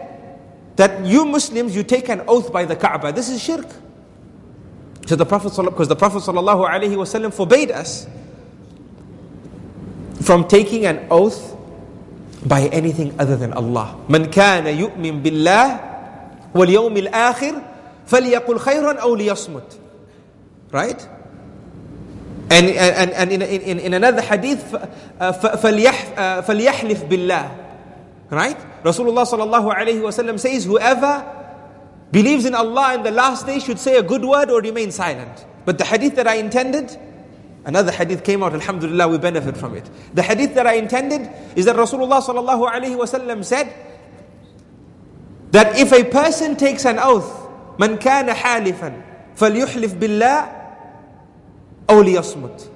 that 0.76 1.06
you 1.06 1.26
Muslims, 1.26 1.76
you 1.76 1.84
take 1.84 2.10
an 2.10 2.22
oath 2.28 2.52
by 2.52 2.66
the 2.66 2.76
Kaaba. 2.76 3.12
This 3.12 3.30
is 3.30 3.42
shirk. 3.42 3.68
So 5.08 5.16
the 5.16 5.26
Prophet, 5.26 5.54
because 5.66 5.88
the 5.88 5.96
Prophet 5.96 6.20
ﷺ 6.20 7.34
forbade 7.34 7.72
us 7.72 8.08
from 10.22 10.48
taking 10.48 10.86
an 10.86 11.08
oath 11.10 11.56
by 12.46 12.68
anything 12.68 13.14
other 13.20 13.36
than 13.36 13.54
Allah. 13.54 13.96
من 14.10 14.26
كان 14.32 14.66
يؤمن 14.66 15.22
بالله 15.22 15.80
واليوم 16.54 16.98
الآخر 16.98 17.62
فليقل 18.06 18.60
خيرا 18.60 19.00
أو 19.02 19.16
ليصمت. 19.16 19.78
Right? 20.72 21.08
And, 22.50 22.68
and, 22.68 23.12
and 23.12 23.32
in, 23.32 23.42
in, 23.42 23.80
in 23.80 23.94
another 23.94 24.22
hadith, 24.22 24.64
فليحلف 25.20 27.04
بالله. 27.10 27.52
Right? 28.30 28.58
Rasulullah 28.84 29.28
sallallahu 29.28 29.76
alayhi 29.76 30.00
wasallam 30.00 30.40
says, 30.40 30.64
whoever 30.64 31.26
believes 32.12 32.46
in 32.46 32.56
Allah 32.56 32.96
in 32.96 33.04
the 33.04 33.12
last 33.12 33.46
day 33.46 33.60
should 33.60 33.80
say 33.80 33.98
a 33.98 34.04
good 34.04 34.24
word 34.24 34.50
or 34.50 34.62
remain 34.62 34.92
silent. 34.92 35.46
But 35.66 35.78
the 35.78 35.86
hadith 35.86 36.16
that 36.16 36.28
I 36.28 36.36
intended, 36.36 36.98
another 37.66 37.92
hadith 37.92 38.24
came 38.24 38.42
out, 38.42 38.54
alhamdulillah, 38.54 39.08
we 39.10 39.18
benefit 39.18 39.58
from 39.58 39.76
it. 39.76 39.90
The 40.14 40.24
hadith 40.24 40.56
that 40.56 40.66
I 40.66 40.74
intended 40.74 41.30
is 41.56 41.66
that 41.66 41.76
Rasulullah 41.76 42.22
sallallahu 42.22 42.72
alayhi 42.72 42.98
wasallam 42.98 43.44
said 43.44 43.74
that 45.52 45.78
if 45.78 45.92
a 45.92 46.04
person 46.06 46.56
takes 46.56 46.86
an 46.86 47.00
oath, 47.00 47.40
من 47.80 47.98
كان 47.98 48.30
حالفا 48.34 49.02
فليحلف 49.36 49.96
بالله 49.96 50.50
أو 51.90 52.02
ليصمت. 52.02 52.70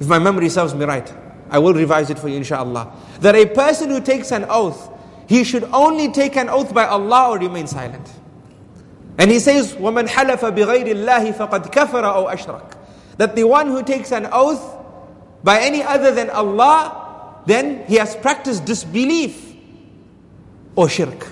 If 0.00 0.08
my 0.08 0.18
memory 0.18 0.48
serves 0.48 0.74
me 0.74 0.84
right. 0.84 1.12
I 1.50 1.58
will 1.58 1.74
revise 1.74 2.08
it 2.10 2.18
for 2.18 2.28
you 2.28 2.36
inshallah. 2.36 2.92
That 3.20 3.34
a 3.34 3.46
person 3.46 3.90
who 3.90 4.00
takes 4.00 4.32
an 4.32 4.46
oath, 4.48 4.90
he 5.28 5.44
should 5.44 5.64
only 5.64 6.10
take 6.10 6.36
an 6.36 6.48
oath 6.48 6.72
by 6.72 6.86
Allah 6.86 7.30
or 7.30 7.38
remain 7.38 7.66
silent. 7.66 8.10
And 9.18 9.30
he 9.30 9.38
says, 9.38 9.74
وَمَنْ 9.74 10.08
حَلَفَ 10.08 10.38
بِغَيْرِ 10.38 10.86
اللَّهِ 10.86 11.34
فَقَدْ 11.36 11.70
كَفَرَ 11.70 12.02
أَوْ 12.02 12.32
أَشْرَكَ 12.32 12.76
That 13.18 13.36
the 13.36 13.44
one 13.44 13.66
who 13.66 13.82
takes 13.82 14.10
an 14.12 14.28
oath 14.32 14.78
by 15.44 15.60
any 15.60 15.82
other 15.82 16.10
than 16.12 16.30
Allah, 16.30 17.42
then 17.46 17.84
he 17.86 17.96
has 17.96 18.16
practiced 18.16 18.64
disbelief 18.64 19.54
or 20.74 20.88
shirk. 20.88 21.26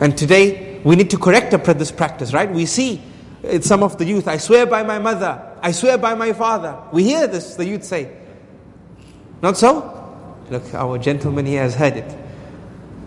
And 0.00 0.16
today, 0.16 0.80
we 0.84 0.96
need 0.96 1.10
to 1.10 1.18
correct 1.18 1.50
this 1.78 1.92
practice, 1.92 2.32
right? 2.32 2.50
We 2.50 2.66
see 2.66 3.02
some 3.60 3.82
of 3.82 3.98
the 3.98 4.04
youth, 4.04 4.26
I 4.26 4.38
swear 4.38 4.66
by 4.66 4.82
my 4.82 4.98
mother, 4.98 5.47
I 5.62 5.72
swear 5.72 5.98
by 5.98 6.14
my 6.14 6.32
father. 6.32 6.76
We 6.92 7.04
hear 7.04 7.26
this, 7.26 7.54
the 7.54 7.64
youth 7.64 7.84
say. 7.84 8.16
Not 9.42 9.56
so? 9.56 9.90
Look, 10.50 10.74
our 10.74 10.98
gentleman 10.98 11.46
here 11.46 11.62
has 11.62 11.74
heard 11.74 11.96
it. 11.96 12.08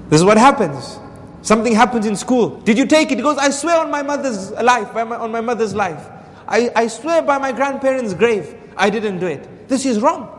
This 0.09 0.19
is 0.21 0.25
what 0.25 0.37
happens. 0.37 0.99
Something 1.41 1.73
happens 1.73 2.05
in 2.05 2.15
school. 2.15 2.59
Did 2.61 2.77
you 2.77 2.85
take 2.85 3.11
it? 3.11 3.17
He 3.17 3.21
goes, 3.21 3.37
I 3.37 3.49
swear 3.51 3.79
on 3.79 3.91
my 3.91 4.01
mother's 4.01 4.51
life, 4.51 4.93
my, 4.93 5.01
on 5.03 5.31
my 5.31 5.41
mother's 5.41 5.75
life. 5.75 6.05
I, 6.47 6.71
I 6.75 6.87
swear 6.87 7.21
by 7.21 7.37
my 7.37 7.51
grandparents' 7.51 8.13
grave, 8.13 8.55
I 8.75 8.89
didn't 8.89 9.19
do 9.19 9.27
it. 9.27 9.67
This 9.67 9.85
is 9.85 9.99
wrong. 9.99 10.33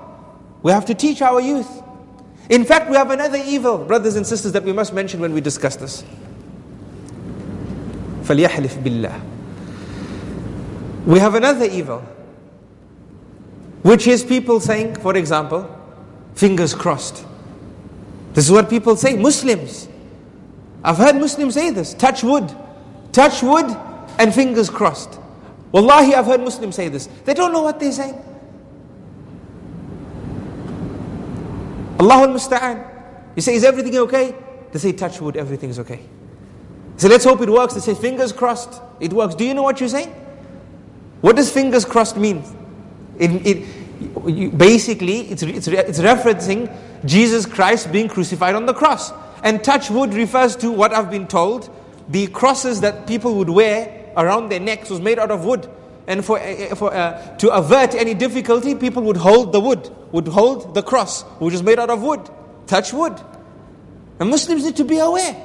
We 0.63 0.73
have 0.73 0.87
to 0.87 0.95
teach 0.95 1.23
our 1.23 1.41
youth. 1.41 1.83
In 2.49 2.65
fact, 2.65 2.91
we 2.91 2.97
have 2.97 3.11
another 3.11 3.39
evil, 3.45 3.79
brothers 3.79 4.17
and 4.17 4.27
sisters, 4.27 4.53
that 4.53 4.65
we 4.65 4.73
must 4.73 4.95
mention 4.95 5.21
when 5.21 5.33
we 5.35 5.41
discuss 5.41 5.77
this. 5.77 6.03
فَلْيَحْلِفْ 8.23 8.83
بِاللَّهِ 8.83 9.21
we 11.06 11.20
have 11.20 11.36
another 11.36 11.66
evil, 11.66 12.00
which 13.82 14.08
is 14.08 14.24
people 14.24 14.60
saying, 14.60 14.96
for 14.96 15.18
example, 15.18 15.70
fingers 16.36 16.74
crossed. 16.74 17.26
This 18.34 18.46
is 18.46 18.52
what 18.52 18.70
people 18.70 18.96
say, 18.96 19.16
Muslims. 19.18 19.88
I've 20.84 20.98
heard 20.98 21.16
Muslims 21.16 21.54
say 21.54 21.70
this 21.70 21.94
touch 21.94 22.24
wood, 22.24 22.54
touch 23.12 23.44
wood, 23.44 23.66
and 24.20 24.34
fingers 24.34 24.70
crossed. 24.70 25.20
Wallahi, 25.72 26.16
I've 26.16 26.26
heard 26.26 26.42
Muslims 26.42 26.76
say 26.76 26.88
this. 26.88 27.08
They 27.26 27.34
don't 27.34 27.52
know 27.52 27.64
what 27.64 27.80
they're 27.80 27.92
saying. 27.92 28.14
Allahul 31.98 32.34
Musta'an. 32.34 32.90
You 33.36 33.42
say, 33.42 33.56
is 33.56 33.64
everything 33.64 33.98
okay? 33.98 34.36
They 34.72 34.80
say, 34.80 34.92
touch 34.92 35.20
wood, 35.20 35.36
everything's 35.36 35.80
okay. 35.80 36.02
So 36.98 37.08
let's 37.08 37.24
hope 37.24 37.42
it 37.42 37.50
works. 37.50 37.74
They 37.74 37.80
say, 37.80 37.96
fingers 37.96 38.32
crossed, 38.32 38.82
it 39.00 39.12
works. 39.12 39.36
Do 39.36 39.46
you 39.46 39.54
know 39.54 39.64
what 39.64 39.80
you're 39.80 39.90
saying? 39.90 40.14
What 41.24 41.38
does 41.38 41.50
fingers 41.50 41.86
crossed 41.86 42.18
mean? 42.18 42.44
It, 43.18 43.48
it, 43.48 43.68
you, 44.28 44.50
basically, 44.50 45.22
it's, 45.32 45.42
it's, 45.42 45.70
it's 45.70 46.00
referencing 46.00 46.70
Jesus 47.06 47.46
Christ 47.46 47.94
being 47.94 48.10
crucified 48.10 48.56
on 48.56 48.66
the 48.66 48.74
cross. 48.74 49.14
And 49.42 49.64
touch 49.64 49.90
wood 49.90 50.14
refers 50.14 50.58
to 50.58 50.70
what 50.70 50.94
I've 50.94 51.10
been 51.10 51.28
told 51.28 51.74
the 52.10 52.28
crosses 52.28 52.82
that 52.82 53.08
people 53.08 53.36
would 53.36 53.50
wear 53.50 54.12
around 54.18 54.50
their 54.50 54.60
necks 54.60 54.90
was 54.90 55.00
made 55.00 55.18
out 55.18 55.32
of 55.32 55.46
wood. 55.46 55.66
And 56.08 56.26
for, 56.26 56.42
uh, 56.42 56.76
for, 56.76 56.94
uh, 56.94 57.38
to 57.38 57.50
avert 57.54 57.96
any 57.96 58.14
difficulty, 58.14 58.76
people 58.76 59.04
would 59.04 59.16
hold 59.16 59.54
the 59.54 59.62
wood, 59.62 59.90
would 60.12 60.28
hold 60.28 60.76
the 60.76 60.84
cross, 60.84 61.22
which 61.40 61.54
is 61.54 61.64
made 61.64 61.80
out 61.80 61.90
of 61.90 62.04
wood. 62.04 62.20
Touch 62.68 62.92
wood. 62.92 63.18
And 64.20 64.30
Muslims 64.30 64.66
need 64.66 64.76
to 64.76 64.84
be 64.84 64.98
aware. 64.98 65.38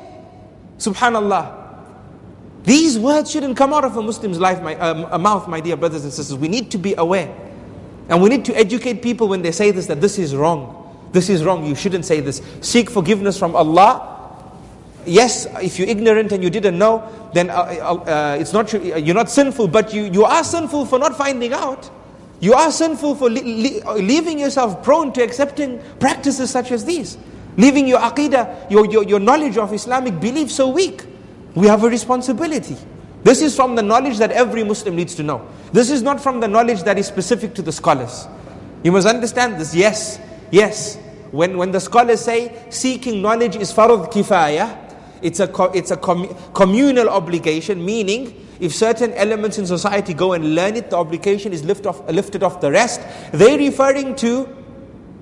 Subhanallah. 0.78 1.58
These 2.64 2.99
words 2.99 3.31
shouldn't 3.31 3.57
come 3.57 3.73
out 3.73 3.85
of 3.85 3.97
a 3.97 4.03
Muslim's 4.03 4.38
life, 4.38 4.62
my, 4.62 4.75
um, 4.77 5.23
mouth, 5.23 5.49
my 5.49 5.61
dear 5.61 5.77
brothers 5.77 6.05
and 6.05 6.12
sisters. 6.12 6.37
We 6.37 6.49
need 6.49 6.71
to 6.73 6.79
be 6.79 6.94
aware. 6.94 7.35
And 8.09 8.23
we 8.23 8.29
need 8.29 8.44
to 8.47 8.57
educate 8.57 9.03
people 9.03 9.29
when 9.29 9.42
they 9.42 9.53
say 9.53 9.71
this 9.71 9.87
that 9.87 10.01
this 10.01 10.18
is 10.18 10.35
wrong. 10.35 10.75
This 11.12 11.29
is 11.29 11.44
wrong. 11.44 11.64
You 11.64 11.75
shouldn't 11.75 12.05
say 12.05 12.21
this. 12.21 12.42
Seek 12.61 12.90
forgiveness 12.90 13.38
from 13.38 13.57
Allah 13.57 14.18
yes, 15.09 15.47
if 15.62 15.79
you're 15.79 15.88
ignorant 15.88 16.33
and 16.33 16.42
you 16.42 16.51
didn't 16.51 16.79
know, 16.79 17.03
then 17.35 17.51
uh, 17.51 17.55
uh, 17.55 17.94
uh 17.94 18.37
it's 18.38 18.53
not 18.53 18.73
you're 18.73 19.14
not 19.14 19.31
sinful, 19.31 19.68
but 19.68 19.92
you, 19.92 20.05
you 20.05 20.25
are 20.25 20.44
sinful 20.44 20.87
for 20.87 20.99
not 20.99 21.16
finding 21.16 21.53
out. 21.53 21.90
You 22.40 22.55
are 22.55 22.71
sinful 22.71 23.16
for 23.16 23.29
leaving 23.29 24.38
yourself 24.38 24.85
prone 24.85 25.12
to 25.14 25.23
accepting 25.23 25.83
practices 25.99 26.51
such 26.51 26.71
as 26.71 26.85
these. 26.85 27.18
Leaving 27.57 27.88
your 27.88 27.99
aqidah, 27.99 28.71
your, 28.71 28.87
your, 28.87 29.03
your 29.03 29.18
knowledge 29.18 29.57
of 29.59 29.73
Islamic 29.73 30.21
belief 30.21 30.49
so 30.49 30.68
weak. 30.68 31.03
We 31.59 31.66
have 31.66 31.83
a 31.83 31.88
responsibility. 31.88 32.77
This 33.25 33.42
is 33.42 33.57
from 33.57 33.75
the 33.75 33.83
knowledge 33.83 34.18
that 34.18 34.31
every 34.31 34.62
Muslim 34.62 34.94
needs 34.94 35.16
to 35.16 35.25
know. 35.25 35.44
This 35.73 35.90
is 35.90 36.03
not 36.03 36.21
from 36.21 36.38
the 36.38 36.47
knowledge 36.47 36.85
that 36.85 37.01
is 37.01 37.09
specific 37.09 37.53
to 37.55 37.62
the 37.62 37.73
scholars. 37.73 38.29
You 38.85 38.92
must 38.92 39.09
understand 39.09 39.59
this. 39.59 39.75
Yes, 39.75 40.21
yes. 40.53 40.94
When, 41.33 41.57
when 41.57 41.73
the 41.73 41.81
scholars 41.81 42.21
say 42.21 42.57
seeking 42.71 43.21
knowledge 43.21 43.57
is 43.57 43.73
farad 43.73 44.12
kifaya, 44.12 44.94
it's 45.21 45.40
a, 45.40 45.51
it's 45.75 45.90
a 45.90 45.97
com- 45.97 46.33
communal 46.55 47.09
obligation, 47.09 47.85
meaning 47.85 48.47
if 48.61 48.73
certain 48.73 49.12
elements 49.14 49.59
in 49.59 49.66
society 49.66 50.14
go 50.14 50.35
and 50.35 50.55
learn 50.55 50.77
it, 50.77 50.90
the 50.90 50.97
obligation 50.97 51.53
is 51.53 51.64
lift 51.64 51.87
off, 51.87 52.09
lifted 52.09 52.44
off 52.44 52.61
the 52.61 52.71
rest. 52.71 53.01
They're 53.33 53.59
referring 53.59 54.14
to 54.16 54.49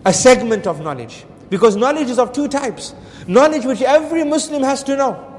a 0.04 0.12
segment 0.12 0.66
of 0.66 0.82
knowledge. 0.82 1.24
Because 1.48 1.76
knowledge 1.76 2.10
is 2.10 2.18
of 2.18 2.34
two 2.34 2.46
types. 2.46 2.94
Knowledge 3.26 3.64
which 3.64 3.80
every 3.80 4.22
Muslim 4.22 4.62
has 4.64 4.82
to 4.82 4.96
know. 4.98 5.32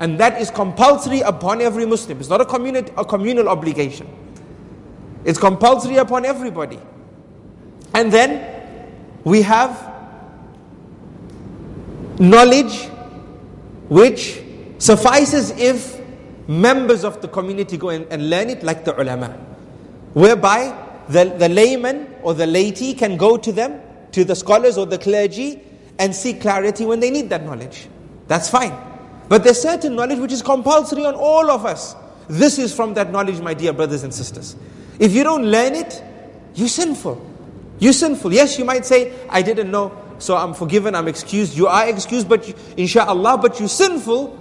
And 0.00 0.18
that 0.20 0.40
is 0.40 0.50
compulsory 0.50 1.20
upon 1.20 1.60
every 1.60 1.84
Muslim. 1.84 2.20
It's 2.20 2.28
not 2.28 2.40
a, 2.40 3.00
a 3.00 3.04
communal 3.04 3.48
obligation. 3.48 4.06
It's 5.24 5.38
compulsory 5.38 5.96
upon 5.96 6.24
everybody. 6.24 6.78
And 7.94 8.12
then 8.12 8.86
we 9.24 9.42
have 9.42 9.92
knowledge 12.18 12.86
which 13.88 14.40
suffices 14.78 15.50
if 15.52 16.00
members 16.48 17.04
of 17.04 17.20
the 17.20 17.28
community 17.28 17.76
go 17.76 17.90
and, 17.90 18.06
and 18.10 18.30
learn 18.30 18.50
it 18.50 18.62
like 18.62 18.84
the 18.84 18.98
ulama. 19.00 19.28
Whereby 20.14 20.76
the, 21.08 21.24
the 21.36 21.48
layman 21.48 22.14
or 22.22 22.34
the 22.34 22.46
laity 22.46 22.94
can 22.94 23.16
go 23.16 23.36
to 23.36 23.52
them, 23.52 23.80
to 24.12 24.24
the 24.24 24.36
scholars 24.36 24.78
or 24.78 24.86
the 24.86 24.98
clergy, 24.98 25.62
and 25.98 26.14
seek 26.14 26.40
clarity 26.40 26.86
when 26.86 27.00
they 27.00 27.10
need 27.10 27.28
that 27.30 27.44
knowledge. 27.44 27.88
That's 28.28 28.48
fine. 28.48 28.87
But 29.28 29.44
there's 29.44 29.60
certain 29.60 29.94
knowledge 29.96 30.18
which 30.18 30.32
is 30.32 30.42
compulsory 30.42 31.04
on 31.04 31.14
all 31.14 31.50
of 31.50 31.66
us. 31.66 31.94
This 32.28 32.58
is 32.58 32.74
from 32.74 32.94
that 32.94 33.10
knowledge, 33.10 33.40
my 33.40 33.54
dear 33.54 33.72
brothers 33.72 34.02
and 34.02 34.12
sisters. 34.12 34.56
If 34.98 35.12
you 35.12 35.24
don't 35.24 35.44
learn 35.44 35.74
it, 35.74 36.02
you're 36.54 36.68
sinful. 36.68 37.24
You're 37.78 37.92
sinful. 37.92 38.32
Yes, 38.32 38.58
you 38.58 38.64
might 38.64 38.84
say, 38.84 39.12
I 39.28 39.42
didn't 39.42 39.70
know 39.70 39.96
so 40.18 40.36
I'm 40.36 40.54
forgiven, 40.54 40.94
I'm 40.94 41.08
excused. 41.08 41.56
You 41.56 41.68
are 41.68 41.88
excused, 41.88 42.28
but 42.28 42.48
you, 42.48 42.54
inshallah, 42.76 43.38
but 43.38 43.58
you're 43.58 43.68
sinful 43.68 44.36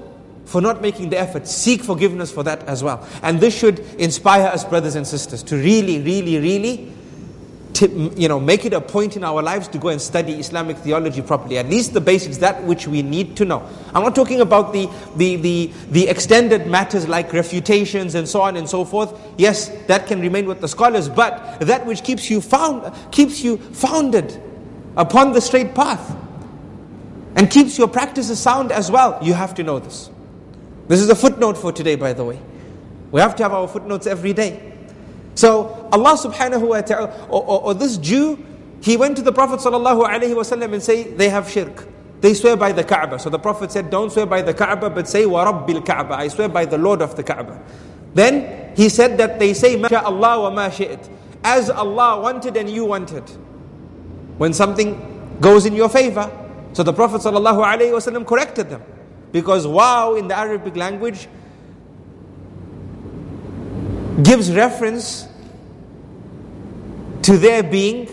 for 0.45 0.61
not 0.61 0.81
making 0.81 1.09
the 1.09 1.19
effort. 1.19 1.47
Seek 1.47 1.83
forgiveness 1.83 2.31
for 2.31 2.43
that 2.43 2.63
as 2.63 2.83
well. 2.83 3.07
And 3.21 3.39
this 3.39 3.57
should 3.57 3.79
inspire 3.99 4.47
us, 4.47 4.63
brothers 4.63 4.95
and 4.95 5.05
sisters, 5.05 5.43
to 5.43 5.55
really, 5.55 6.01
really, 6.01 6.39
really 6.39 6.91
you 7.81 8.27
know, 8.27 8.39
make 8.39 8.65
it 8.65 8.73
a 8.73 8.81
point 8.81 9.15
in 9.17 9.23
our 9.23 9.41
lives 9.41 9.67
to 9.69 9.77
go 9.77 9.89
and 9.89 10.01
study 10.01 10.33
Islamic 10.33 10.77
theology 10.77 11.21
properly. 11.21 11.57
At 11.57 11.69
least 11.69 11.93
the 11.93 12.01
basics, 12.01 12.37
that 12.37 12.63
which 12.63 12.87
we 12.87 13.01
need 13.01 13.35
to 13.37 13.45
know. 13.45 13.67
I'm 13.93 14.03
not 14.03 14.15
talking 14.15 14.41
about 14.41 14.73
the, 14.73 14.89
the, 15.15 15.35
the, 15.37 15.71
the 15.89 16.07
extended 16.07 16.67
matters 16.67 17.07
like 17.07 17.33
refutations 17.33 18.15
and 18.15 18.27
so 18.27 18.41
on 18.41 18.57
and 18.57 18.69
so 18.69 18.85
forth. 18.85 19.19
Yes, 19.37 19.69
that 19.87 20.07
can 20.07 20.21
remain 20.21 20.45
with 20.45 20.61
the 20.61 20.67
scholars, 20.67 21.09
but 21.09 21.59
that 21.59 21.85
which 21.85 22.03
keeps 22.03 22.29
you 22.29 22.41
found, 22.41 22.93
keeps 23.11 23.41
you 23.43 23.57
founded 23.57 24.41
upon 24.95 25.31
the 25.33 25.41
straight 25.41 25.75
path 25.75 26.15
and 27.35 27.49
keeps 27.51 27.77
your 27.77 27.87
practices 27.87 28.39
sound 28.39 28.71
as 28.71 28.89
well. 28.89 29.19
You 29.21 29.33
have 29.33 29.53
to 29.55 29.63
know 29.63 29.79
this. 29.79 30.09
This 30.87 31.01
is 31.01 31.09
a 31.09 31.15
footnote 31.15 31.57
for 31.57 31.71
today, 31.71 31.95
by 31.95 32.13
the 32.13 32.23
way. 32.23 32.39
We 33.11 33.21
have 33.21 33.35
to 33.37 33.43
have 33.43 33.53
our 33.53 33.67
footnotes 33.67 34.07
every 34.07 34.33
day. 34.33 34.76
So 35.37 35.87
Allah 35.93 36.17
subhanahu 36.17 36.67
wa 36.67 36.81
ta'ala, 36.81 37.13
or, 37.29 37.43
or, 37.45 37.61
or, 37.69 37.73
this 37.75 37.97
Jew, 37.97 38.43
he 38.81 38.97
went 38.97 39.15
to 39.17 39.21
the 39.21 39.31
Prophet 39.31 39.59
sallallahu 39.59 40.01
alaihi 40.03 40.33
wasallam 40.33 40.73
and 40.73 40.81
say 40.81 41.03
they 41.13 41.29
have 41.29 41.47
shirk. 41.47 41.85
They 42.21 42.33
swear 42.33 42.57
by 42.57 42.71
the 42.71 42.83
Kaaba. 42.83 43.19
So 43.19 43.29
the 43.29 43.37
Prophet 43.37 43.71
said, 43.71 43.91
don't 43.91 44.11
swear 44.11 44.25
by 44.25 44.41
the 44.41 44.53
Kaaba, 44.55 44.89
but 44.89 45.07
say 45.07 45.27
wa 45.27 45.45
rabbil 45.45 45.85
Kaaba. 45.85 46.15
I 46.15 46.27
swear 46.29 46.49
by 46.49 46.65
the 46.65 46.79
Lord 46.79 47.03
of 47.03 47.15
the 47.15 47.21
Kaaba. 47.21 47.61
Then 48.15 48.73
he 48.75 48.89
said 48.89 49.19
that 49.19 49.37
they 49.37 49.53
say 49.53 49.75
ma 49.75 49.89
Allah 49.93 50.41
wa 50.41 50.49
ma 50.49 50.69
shi'it. 50.69 51.07
As 51.43 51.69
Allah 51.69 52.19
wanted 52.19 52.57
and 52.57 52.67
you 52.67 52.85
wanted 52.85 53.29
when 54.39 54.53
something 54.53 54.97
goes 55.39 55.67
in 55.67 55.75
your 55.75 55.87
favor. 55.89 56.25
So 56.73 56.81
the 56.81 56.93
Prophet 56.93 57.21
ﷺ 57.21 58.25
corrected 58.25 58.69
them. 58.69 58.81
Because 59.31 59.67
wow 59.67 60.15
in 60.15 60.27
the 60.27 60.35
Arabic 60.35 60.75
language 60.75 61.27
gives 64.21 64.51
reference 64.51 65.27
to 67.23 67.37
there 67.37 67.63
being 67.63 68.07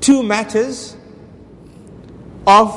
two 0.00 0.22
matters 0.22 0.96
of, 2.46 2.70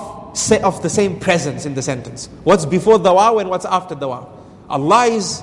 of 0.63 0.81
the 0.81 0.89
same 0.89 1.19
presence 1.19 1.65
in 1.65 1.73
the 1.73 1.81
sentence. 1.81 2.29
What's 2.43 2.65
before 2.65 2.99
the 2.99 3.13
wow 3.13 3.37
and 3.39 3.49
what's 3.49 3.65
after 3.65 3.95
the 3.95 4.07
wow. 4.07 4.31
Allah 4.69 5.05
is, 5.05 5.41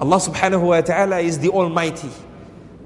Allah 0.00 0.16
subhanahu 0.16 0.66
wa 0.66 0.80
ta'ala 0.80 1.18
is 1.20 1.38
the 1.38 1.50
Almighty. 1.50 2.10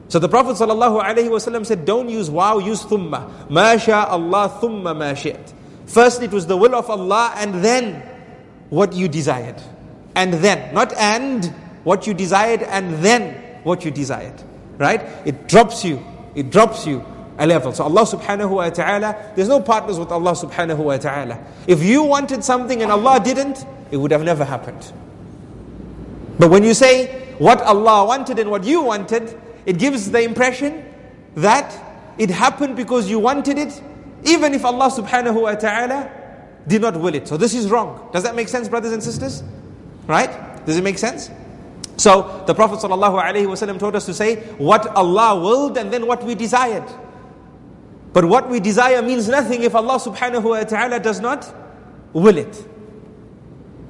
So 0.09 0.19
the 0.19 0.29
Prophet 0.29 0.57
ﷺ 0.57 1.67
said, 1.67 1.85
don't 1.85 2.09
use 2.09 2.31
wow, 2.31 2.59
use 2.59 2.83
thumma. 2.85 3.51
Ma 3.51 3.73
Allah 4.05 4.59
thumma 4.61 4.97
ma 4.97 5.15
shi't. 5.15 5.53
First 5.87 6.23
it 6.23 6.31
was 6.31 6.47
the 6.47 6.57
will 6.57 6.75
of 6.75 6.89
Allah 6.89 7.33
and 7.37 7.63
then 7.63 8.03
what 8.71 8.93
you 8.95 9.09
desired. 9.09 9.61
And 10.15 10.35
then, 10.35 10.75
not 10.75 10.95
and, 10.95 11.55
what 11.85 12.07
you 12.07 12.15
desired 12.15 12.63
and 12.63 12.95
then 13.05 13.61
what 13.65 13.85
you 13.85 13.91
desired. 13.91 14.43
Right? 14.77 15.01
It 15.25 15.49
drops 15.49 15.85
you. 15.85 16.05
It 16.35 16.51
drops 16.51 16.87
you 16.87 17.05
a 17.39 17.47
level. 17.47 17.73
So 17.73 17.85
Allah 17.85 18.03
subhanahu 18.03 18.51
wa 18.51 18.69
ta'ala, 18.69 19.33
there's 19.37 19.49
no 19.49 19.61
partners 19.61 19.99
with 19.99 20.11
Allah 20.11 20.33
subhanahu 20.33 20.79
wa 20.79 20.97
ta'ala. 20.97 21.39
If 21.67 21.83
you 21.83 22.03
wanted 22.03 22.43
something 22.45 22.83
and 22.83 22.91
Allah 22.91 23.21
didn't, 23.21 23.65
it 23.91 23.97
would 23.97 24.11
have 24.11 24.25
never 24.25 24.45
happened. 24.45 24.93
But 26.39 26.51
when 26.51 26.65
you 26.65 26.75
say 26.75 27.35
what 27.39 27.61
Allah 27.63 28.05
wanted 28.07 28.39
and 28.39 28.51
what 28.51 28.65
you 28.65 28.83
wanted, 28.83 29.41
it 29.67 29.79
gives 29.79 30.11
the 30.11 30.21
impression 30.21 30.85
that 31.37 31.77
it 32.19 32.31
happened 32.31 32.77
because 32.77 33.09
you 33.09 33.19
wanted 33.19 33.59
it, 33.59 33.81
even 34.25 34.55
if 34.55 34.65
Allah 34.65 34.91
subhanahu 34.91 35.43
wa 35.43 35.55
ta'ala 35.55 36.11
did 36.67 36.83
not 36.83 36.97
will 37.01 37.15
it. 37.15 37.29
So 37.29 37.37
this 37.37 37.55
is 37.55 37.71
wrong. 37.71 38.09
Does 38.13 38.25
that 38.25 38.35
make 38.35 38.49
sense, 38.49 38.69
brothers 38.69 38.93
and 38.93 39.03
sisters? 39.03 39.43
Right? 40.07 40.65
Does 40.67 40.77
it 40.77 40.85
make 40.85 40.99
sense? 40.99 41.31
So 41.98 42.44
the 42.48 42.54
Prophet 42.56 42.80
ﷺ 42.80 43.80
taught 43.80 43.96
us 43.96 44.06
to 44.08 44.14
say 44.14 44.38
what 44.58 44.88
Allah 44.96 45.40
willed 45.40 45.78
and 45.78 45.92
then 45.92 46.08
what 46.08 46.24
we 46.24 46.36
desired. 46.36 46.84
But 48.14 48.26
what 48.26 48.50
we 48.50 48.60
desire 48.60 49.02
means 49.02 49.28
nothing 49.28 49.64
if 49.64 49.74
Allah 49.76 50.00
subhanahu 50.00 50.44
wa 50.44 50.64
ta'ala 50.64 51.00
does 51.00 51.20
not 51.20 51.52
will 52.14 52.38
it. 52.38 52.54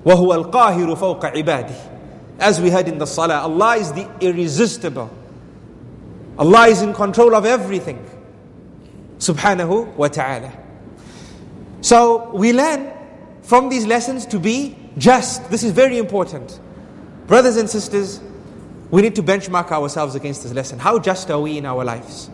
وَهُوَ 0.05 0.51
الْقَاهِرُ 0.51 0.97
فَوْقَ 0.97 1.21
عِبَادِهِ 1.33 1.75
As 2.39 2.59
we 2.59 2.69
heard 2.69 2.87
in 2.87 2.97
the 2.97 3.05
salah, 3.05 3.39
Allah 3.41 3.75
is 3.77 3.91
the 3.93 4.09
irresistible 4.19 5.09
Allah 6.37 6.67
is 6.67 6.81
in 6.81 6.93
control 6.93 7.35
of 7.35 7.45
everything. 7.45 8.03
Subhanahu 9.19 9.93
wa 9.95 10.07
ta'ala. 10.07 10.51
So 11.81 12.31
we 12.33 12.53
learn 12.53 12.91
from 13.43 13.69
these 13.69 13.85
lessons 13.85 14.25
to 14.27 14.39
be 14.39 14.75
just. 14.97 15.49
This 15.51 15.63
is 15.63 15.71
very 15.71 15.97
important. 15.97 16.59
Brothers 17.28 17.58
and 17.58 17.68
sisters, 17.68 18.20
we 18.90 19.02
need 19.02 19.14
to 19.16 19.22
benchmark 19.22 19.70
ourselves 19.70 20.14
against 20.14 20.42
this 20.42 20.54
lesson. 20.54 20.78
How 20.78 20.98
just 20.98 21.30
are 21.30 21.38
we 21.38 21.58
in 21.58 21.66
our 21.66 21.84
lives? 21.84 22.30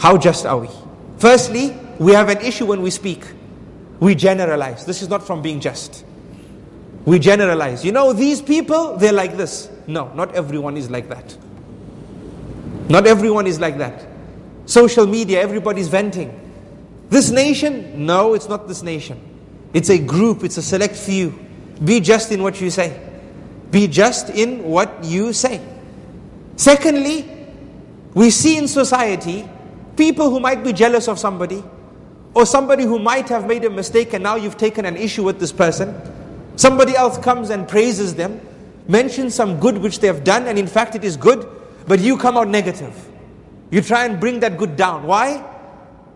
How 0.00 0.18
just 0.18 0.44
are 0.44 0.58
we? 0.58 0.68
Firstly, 1.18 1.74
we 1.98 2.12
have 2.12 2.28
an 2.28 2.38
issue 2.38 2.66
when 2.66 2.82
we 2.82 2.90
speak. 2.90 3.24
We 4.00 4.16
generalize. 4.16 4.84
This 4.84 5.02
is 5.02 5.08
not 5.08 5.24
from 5.24 5.40
being 5.40 5.60
just. 5.60 6.04
We 7.04 7.20
generalize. 7.20 7.84
You 7.84 7.92
know, 7.92 8.12
these 8.12 8.42
people, 8.42 8.96
they're 8.96 9.12
like 9.12 9.36
this. 9.36 9.70
No, 9.86 10.12
not 10.14 10.34
everyone 10.34 10.76
is 10.76 10.90
like 10.90 11.08
that. 11.08 11.36
Not 12.88 13.06
everyone 13.06 13.46
is 13.46 13.60
like 13.60 13.78
that. 13.78 14.04
Social 14.66 15.06
media, 15.06 15.40
everybody's 15.40 15.86
venting. 15.86 16.42
This 17.08 17.30
nation, 17.30 18.04
no, 18.04 18.34
it's 18.34 18.48
not 18.48 18.66
this 18.66 18.82
nation. 18.82 19.20
It's 19.72 19.90
a 19.90 19.98
group, 19.98 20.42
it's 20.42 20.56
a 20.56 20.62
select 20.62 20.96
few. 20.96 21.38
Be 21.84 22.00
just 22.00 22.32
in 22.32 22.42
what 22.42 22.60
you 22.60 22.68
say. 22.70 23.00
Be 23.70 23.88
just 23.88 24.30
in 24.30 24.62
what 24.62 25.04
you 25.04 25.32
say. 25.32 25.60
Secondly, 26.56 27.28
we 28.14 28.30
see 28.30 28.56
in 28.56 28.68
society 28.68 29.48
people 29.96 30.30
who 30.30 30.40
might 30.40 30.62
be 30.62 30.72
jealous 30.72 31.08
of 31.08 31.18
somebody, 31.18 31.62
or 32.34 32.44
somebody 32.44 32.84
who 32.84 32.98
might 32.98 33.28
have 33.28 33.46
made 33.46 33.64
a 33.64 33.70
mistake 33.70 34.12
and 34.12 34.22
now 34.22 34.36
you've 34.36 34.58
taken 34.58 34.84
an 34.84 34.96
issue 34.96 35.24
with 35.24 35.40
this 35.40 35.52
person. 35.52 35.94
Somebody 36.56 36.94
else 36.94 37.18
comes 37.18 37.50
and 37.50 37.66
praises 37.66 38.14
them, 38.14 38.40
mentions 38.88 39.34
some 39.34 39.58
good 39.58 39.78
which 39.78 40.00
they 40.00 40.06
have 40.06 40.22
done, 40.22 40.46
and 40.46 40.58
in 40.58 40.66
fact 40.66 40.94
it 40.94 41.04
is 41.04 41.16
good, 41.16 41.48
but 41.86 42.00
you 42.00 42.16
come 42.16 42.36
out 42.36 42.48
negative. 42.48 42.94
You 43.70 43.80
try 43.80 44.04
and 44.04 44.20
bring 44.20 44.40
that 44.40 44.58
good 44.58 44.76
down. 44.76 45.04
Why? 45.04 45.44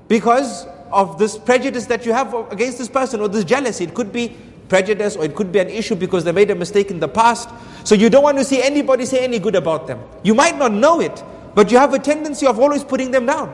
Because 0.09 0.67
of 0.93 1.19
this 1.19 1.39
prejudice 1.39 1.87
that 1.87 2.05
you 2.05 2.13
have 2.13 2.35
against 2.53 2.79
this 2.79 2.89
person 2.89 3.21
or 3.21 3.29
this 3.29 3.45
jealousy. 3.45 3.85
It 3.85 3.95
could 3.95 4.13
be 4.13 4.37
prejudice 4.71 5.17
or 5.17 5.25
it 5.25 5.35
could 5.35 5.53
be 5.53 5.59
an 5.59 5.69
issue 5.69 5.95
because 5.95 6.25
they 6.25 6.33
made 6.33 6.51
a 6.51 6.55
mistake 6.55 6.91
in 6.91 7.01
the 7.01 7.09
past. 7.09 7.51
So 7.85 7.95
you 7.95 8.09
don't 8.09 8.23
want 8.23 8.39
to 8.39 8.45
see 8.45 8.63
anybody 8.63 9.05
say 9.05 9.23
any 9.23 9.39
good 9.39 9.57
about 9.57 9.87
them. 9.87 10.01
You 10.23 10.35
might 10.35 10.57
not 10.57 10.73
know 10.73 11.01
it, 11.01 11.23
but 11.55 11.71
you 11.71 11.77
have 11.77 11.93
a 11.93 11.99
tendency 11.99 12.47
of 12.47 12.59
always 12.59 12.83
putting 12.83 13.11
them 13.11 13.27
down. 13.27 13.53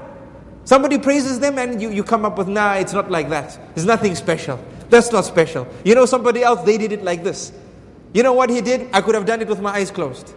Somebody 0.65 0.99
praises 0.99 1.41
them 1.41 1.59
and 1.59 1.83
you, 1.83 1.91
you 1.91 2.05
come 2.05 2.25
up 2.25 2.39
with, 2.39 2.49
nah, 2.49 2.75
it's 2.75 2.93
not 2.93 3.11
like 3.11 3.31
that. 3.31 3.59
It's 3.75 3.85
nothing 3.85 4.15
special. 4.15 4.63
That's 4.91 5.11
not 5.11 5.25
special. 5.25 5.67
You 5.85 5.95
know, 5.95 6.07
somebody 6.07 6.43
else, 6.43 6.63
they 6.63 6.79
did 6.79 6.93
it 6.93 7.03
like 7.03 7.25
this. 7.25 7.53
You 8.13 8.23
know 8.23 8.33
what 8.33 8.51
he 8.51 8.61
did? 8.61 8.89
I 8.93 9.01
could 9.01 9.15
have 9.15 9.27
done 9.27 9.41
it 9.41 9.49
with 9.49 9.61
my 9.61 9.73
eyes 9.73 9.91
closed. 9.91 10.35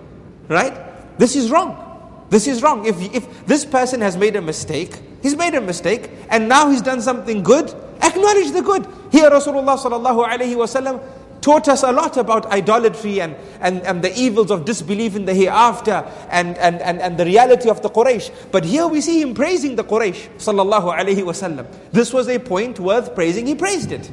Right? 0.48 0.74
This 1.20 1.36
is 1.36 1.52
wrong. 1.52 1.86
This 2.30 2.48
is 2.48 2.62
wrong. 2.62 2.86
If, 2.86 3.02
if 3.14 3.46
this 3.46 3.66
person 3.66 4.02
has 4.02 4.16
made 4.18 4.36
a 4.36 4.42
mistake, 4.42 5.00
he's 5.22 5.36
made 5.36 5.56
a 5.56 5.62
mistake, 5.62 6.10
and 6.30 6.48
now 6.48 6.70
he's 6.70 6.82
done 6.82 7.02
something 7.02 7.44
good, 7.44 7.74
acknowledge 8.02 8.52
the 8.52 8.62
good. 8.62 8.88
Here 9.12 9.30
Rasulullah 9.30 9.78
sallallahu 9.78 10.28
alayhi 10.28 10.56
wasallam 10.56 11.02
taught 11.42 11.68
us 11.68 11.84
a 11.84 11.92
lot 11.92 12.18
about 12.18 12.46
idolatry 12.48 13.22
and, 13.22 13.36
and, 13.62 13.82
and 13.84 14.02
the 14.04 14.14
evils 14.20 14.52
of 14.52 14.66
disbelief 14.66 15.16
in 15.16 15.26
the 15.26 15.34
hereafter 15.34 16.06
and, 16.30 16.58
and, 16.58 16.82
and, 16.82 17.02
and 17.02 17.18
the 17.18 17.26
reality 17.26 17.70
of 17.70 17.82
the 17.82 17.90
Quraysh. 17.90 18.52
But 18.52 18.66
here 18.66 18.88
we 18.88 19.02
see 19.02 19.22
him 19.22 19.34
praising 19.34 19.76
the 19.76 19.84
Quraysh 19.84 20.38
sallallahu 20.38 20.96
alayhi 20.98 21.24
wasallam. 21.24 21.66
This 21.92 22.14
was 22.14 22.28
a 22.28 22.40
point 22.40 22.80
worth 22.80 23.16
praising, 23.16 23.48
he 23.48 23.56
praised 23.56 23.92
it. 23.92 24.10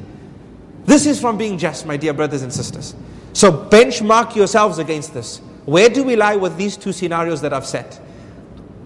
This 0.85 1.05
is 1.05 1.19
from 1.19 1.37
being 1.37 1.57
just, 1.57 1.85
my 1.85 1.97
dear 1.97 2.13
brothers 2.13 2.43
and 2.43 2.53
sisters. 2.53 2.95
So 3.33 3.51
benchmark 3.51 4.35
yourselves 4.35 4.79
against 4.79 5.13
this. 5.13 5.39
Where 5.65 5.89
do 5.89 6.03
we 6.03 6.15
lie 6.15 6.37
with 6.37 6.55
these 6.55 6.77
two 6.77 6.93
scenarios 6.93 7.41
that 7.41 7.51
I've 7.51 7.65
set? 7.65 7.95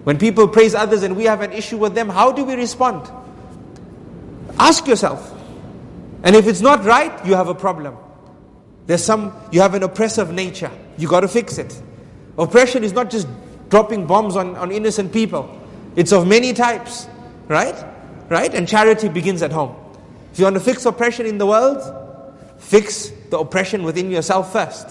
When 0.02 0.18
people 0.18 0.48
praise 0.48 0.74
others 0.74 1.04
and 1.04 1.16
we 1.16 1.24
have 1.24 1.42
an 1.42 1.52
issue 1.52 1.78
with 1.78 1.94
them, 1.94 2.08
how 2.08 2.32
do 2.32 2.44
we 2.44 2.54
respond? 2.54 3.08
Ask 4.58 4.88
yourself. 4.88 5.32
And 6.22 6.36
if 6.36 6.46
it's 6.46 6.60
not 6.60 6.84
right, 6.84 7.24
you 7.26 7.34
have 7.34 7.48
a 7.48 7.54
problem. 7.54 7.96
There's 8.86 9.04
some, 9.04 9.32
you 9.50 9.60
have 9.60 9.74
an 9.74 9.82
oppressive 9.82 10.32
nature. 10.32 10.70
You 10.96 11.08
got 11.08 11.20
to 11.20 11.28
fix 11.28 11.58
it. 11.58 11.80
Oppression 12.38 12.84
is 12.84 12.92
not 12.92 13.10
just 13.10 13.28
dropping 13.68 14.06
bombs 14.06 14.36
on, 14.36 14.56
on 14.56 14.70
innocent 14.70 15.12
people, 15.12 15.58
it's 15.96 16.12
of 16.12 16.26
many 16.26 16.52
types, 16.52 17.08
right? 17.48 17.74
Right? 18.28 18.54
And 18.54 18.68
charity 18.68 19.08
begins 19.08 19.42
at 19.42 19.52
home. 19.52 19.74
If 20.32 20.38
you 20.38 20.44
want 20.44 20.54
to 20.54 20.60
fix 20.60 20.84
oppression 20.86 21.26
in 21.26 21.38
the 21.38 21.46
world, 21.46 21.82
fix 22.58 23.10
the 23.30 23.38
oppression 23.38 23.82
within 23.82 24.10
yourself 24.10 24.52
first 24.52 24.86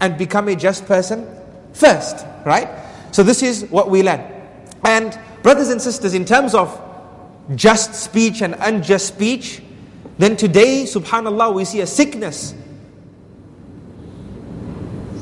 and 0.00 0.16
become 0.16 0.48
a 0.48 0.56
just 0.56 0.86
person 0.86 1.26
first, 1.72 2.24
right? 2.44 2.68
So, 3.12 3.22
this 3.22 3.42
is 3.42 3.64
what 3.66 3.90
we 3.90 4.02
learn. 4.02 4.20
And 4.84 5.18
brothers 5.42 5.68
and 5.68 5.80
sisters, 5.80 6.14
in 6.14 6.24
terms 6.24 6.54
of 6.54 6.80
just 7.54 7.94
speech 7.94 8.40
and 8.42 8.56
unjust 8.58 9.06
speech, 9.06 9.62
then 10.18 10.36
today, 10.36 10.84
subhanAllah, 10.84 11.54
we 11.54 11.64
see 11.64 11.80
a 11.80 11.86
sickness. 11.86 12.54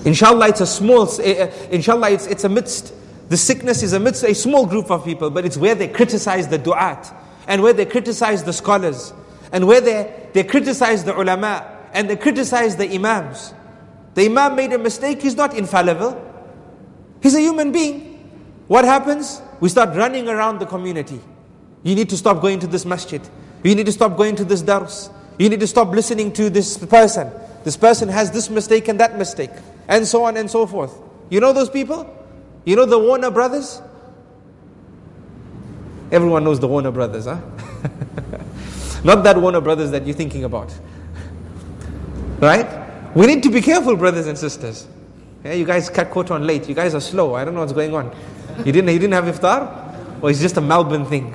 Inshallah, 0.05 0.49
it's 0.49 0.61
a 0.61 0.67
small, 0.67 1.09
eh, 1.21 1.33
eh, 1.33 1.69
inshallah, 1.71 2.11
it's, 2.11 2.27
it's 2.27 2.45
amidst, 2.45 2.95
the 3.29 3.37
sickness 3.37 3.83
is 3.83 3.93
amidst 3.93 4.25
a 4.25 4.35
small 4.35 4.67
group 4.67 4.91
of 4.91 5.05
people, 5.05 5.31
but 5.31 5.45
it's 5.45 5.57
where 5.57 5.75
they 5.75 5.89
criticize 5.89 6.49
the 6.49 6.59
du'at, 6.59 7.15
and 7.47 7.63
where 7.63 7.73
they 7.73 7.85
criticize 7.85 8.43
the 8.43 8.53
scholars, 8.53 9.13
and 9.53 9.67
where 9.67 9.81
they, 9.81 10.29
they 10.33 10.43
criticize 10.43 11.05
the 11.05 11.19
ulama, 11.19 11.79
and 11.93 12.09
they 12.09 12.17
criticize 12.17 12.77
the 12.77 12.93
imams. 12.95 13.55
The 14.15 14.27
imam 14.27 14.57
made 14.57 14.73
a 14.73 14.79
mistake, 14.79 15.23
he's 15.23 15.37
not 15.37 15.55
infallible. 15.55 16.27
He's 17.23 17.35
a 17.35 17.41
human 17.41 17.71
being. 17.71 18.17
What 18.67 18.85
happens? 18.85 19.43
We 19.61 19.69
start 19.69 19.97
running 19.97 20.29
around 20.29 20.59
the 20.59 20.67
community. 20.67 21.21
You 21.83 21.95
need 21.95 22.09
to 22.11 22.17
stop 22.17 22.41
going 22.41 22.61
to 22.61 22.67
this 22.67 22.85
masjid. 22.85 23.21
You 23.63 23.75
need 23.75 23.87
to 23.87 23.93
stop 23.93 24.17
going 24.17 24.37
to 24.37 24.45
this 24.45 24.63
dars. 24.63 25.11
You 25.39 25.49
need 25.49 25.61
to 25.61 25.67
stop 25.67 25.89
listening 25.89 26.33
to 26.35 26.51
this 26.51 26.79
person. 26.79 27.31
This 27.65 27.77
person 27.77 28.09
has 28.09 28.31
this 28.31 28.49
mistake 28.51 28.89
and 28.89 29.01
that 29.01 29.19
mistake. 29.19 29.51
And 29.89 30.07
so 30.07 30.25
on 30.25 30.37
and 30.37 30.51
so 30.51 30.67
forth. 30.67 30.97
You 31.29 31.41
know 31.41 31.53
those 31.53 31.71
people? 31.71 32.17
You 32.65 32.77
know 32.77 32.87
the 32.87 32.99
Warner 32.99 33.31
brothers? 33.31 33.81
Everyone 36.11 36.45
knows 36.45 36.59
the 36.59 36.69
Warner 36.69 36.91
brothers, 36.91 37.27
huh? 37.27 37.41
Not 39.05 39.23
that 39.25 39.37
Warner 39.39 39.61
brothers 39.61 39.91
that 39.93 40.07
you're 40.07 40.17
thinking 40.17 40.45
about. 40.45 40.75
Right? 42.41 43.15
We 43.15 43.27
need 43.27 43.43
to 43.43 43.51
be 43.51 43.61
careful, 43.61 43.97
brothers 43.97 44.27
and 44.27 44.39
sisters. 44.39 44.87
Yeah, 45.45 45.53
you 45.53 45.65
guys 45.65 45.91
cut 45.91 46.11
quote 46.11 46.31
on 46.31 46.47
late. 46.47 46.69
You 46.69 46.75
guys 46.75 46.95
are 46.95 47.01
slow. 47.01 47.35
I 47.35 47.45
don't 47.45 47.55
know 47.55 47.61
what's 47.61 47.73
going 47.73 47.95
on. 47.95 48.15
You 48.59 48.73
didn't, 48.73 48.89
you 48.89 48.99
didn't 48.99 49.13
have 49.13 49.25
iftar? 49.25 50.23
Or 50.23 50.31
it's 50.31 50.41
just 50.41 50.57
a 50.57 50.61
Melbourne 50.61 51.05
thing? 51.07 51.35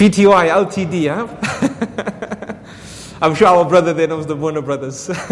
PTY, 0.00 0.48
LTD, 0.48 1.12
huh? 1.12 1.28
I'm 3.20 3.34
sure 3.34 3.48
our 3.48 3.68
brother 3.68 3.92
there 3.92 4.08
knows 4.08 4.26
the 4.26 4.34
Warner 4.34 4.62
brothers. 4.62 5.10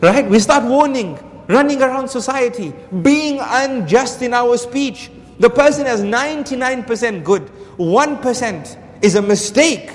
right? 0.00 0.30
We 0.30 0.38
start 0.38 0.62
warning, 0.62 1.18
running 1.48 1.82
around 1.82 2.06
society, 2.06 2.72
being 3.02 3.40
unjust 3.42 4.22
in 4.22 4.32
our 4.32 4.56
speech. 4.58 5.10
The 5.40 5.50
person 5.50 5.86
has 5.86 6.02
99% 6.02 7.24
good, 7.24 7.50
1% 7.78 9.02
is 9.02 9.16
a 9.16 9.22
mistake. 9.22 9.90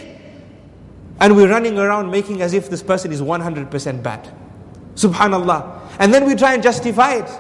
And 1.21 1.37
we're 1.37 1.47
running 1.47 1.79
around 1.79 2.11
making 2.11 2.41
as 2.41 2.53
if 2.53 2.69
this 2.69 2.83
person 2.83 3.13
is 3.13 3.21
100% 3.21 4.03
bad. 4.03 4.29
Subhanallah. 4.95 5.79
And 5.99 6.13
then 6.13 6.25
we 6.25 6.35
try 6.35 6.55
and 6.55 6.61
justify 6.61 7.13
it. 7.13 7.31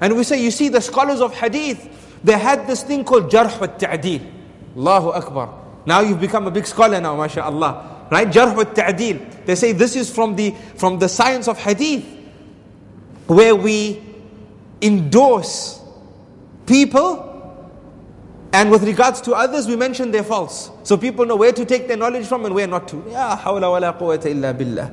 And 0.00 0.16
we 0.16 0.22
say, 0.22 0.40
you 0.40 0.52
see, 0.52 0.68
the 0.68 0.80
scholars 0.80 1.20
of 1.20 1.34
hadith, 1.34 2.20
they 2.22 2.38
had 2.38 2.68
this 2.68 2.84
thing 2.84 3.04
called 3.04 3.32
jarh 3.32 3.60
wa 3.60 3.66
ta'dil. 3.66 4.36
Allahu 4.76 5.10
Akbar. 5.10 5.54
Now 5.86 6.00
you've 6.00 6.20
become 6.20 6.46
a 6.46 6.50
big 6.50 6.66
scholar 6.66 7.00
now, 7.00 7.16
mashallah. 7.16 8.06
Right? 8.10 8.28
Jarh 8.28 8.56
wa 8.56 8.64
ta'dil. 8.64 9.44
They 9.46 9.54
say 9.54 9.72
this 9.72 9.96
is 9.96 10.12
from 10.12 10.36
the, 10.36 10.54
from 10.76 10.98
the 10.98 11.08
science 11.08 11.48
of 11.48 11.58
hadith, 11.58 12.04
where 13.26 13.54
we 13.54 14.02
endorse 14.82 15.80
people 16.66 17.30
and 18.52 18.70
with 18.70 18.82
regards 18.82 19.20
to 19.22 19.32
others, 19.34 19.68
we 19.68 19.76
mention 19.76 20.10
their 20.10 20.24
faults. 20.24 20.70
So 20.82 20.96
people 20.96 21.24
know 21.24 21.36
where 21.36 21.52
to 21.52 21.64
take 21.64 21.86
their 21.86 21.96
knowledge 21.96 22.26
from 22.26 22.44
and 22.44 22.54
where 22.54 22.66
not 22.66 22.88
to. 22.88 22.96
Ya 23.08 23.36
hawla 23.36 23.70
wa 23.70 23.78
la 23.78 23.92
quwwata 23.92 24.26
illa 24.26 24.52
billah. 24.52 24.90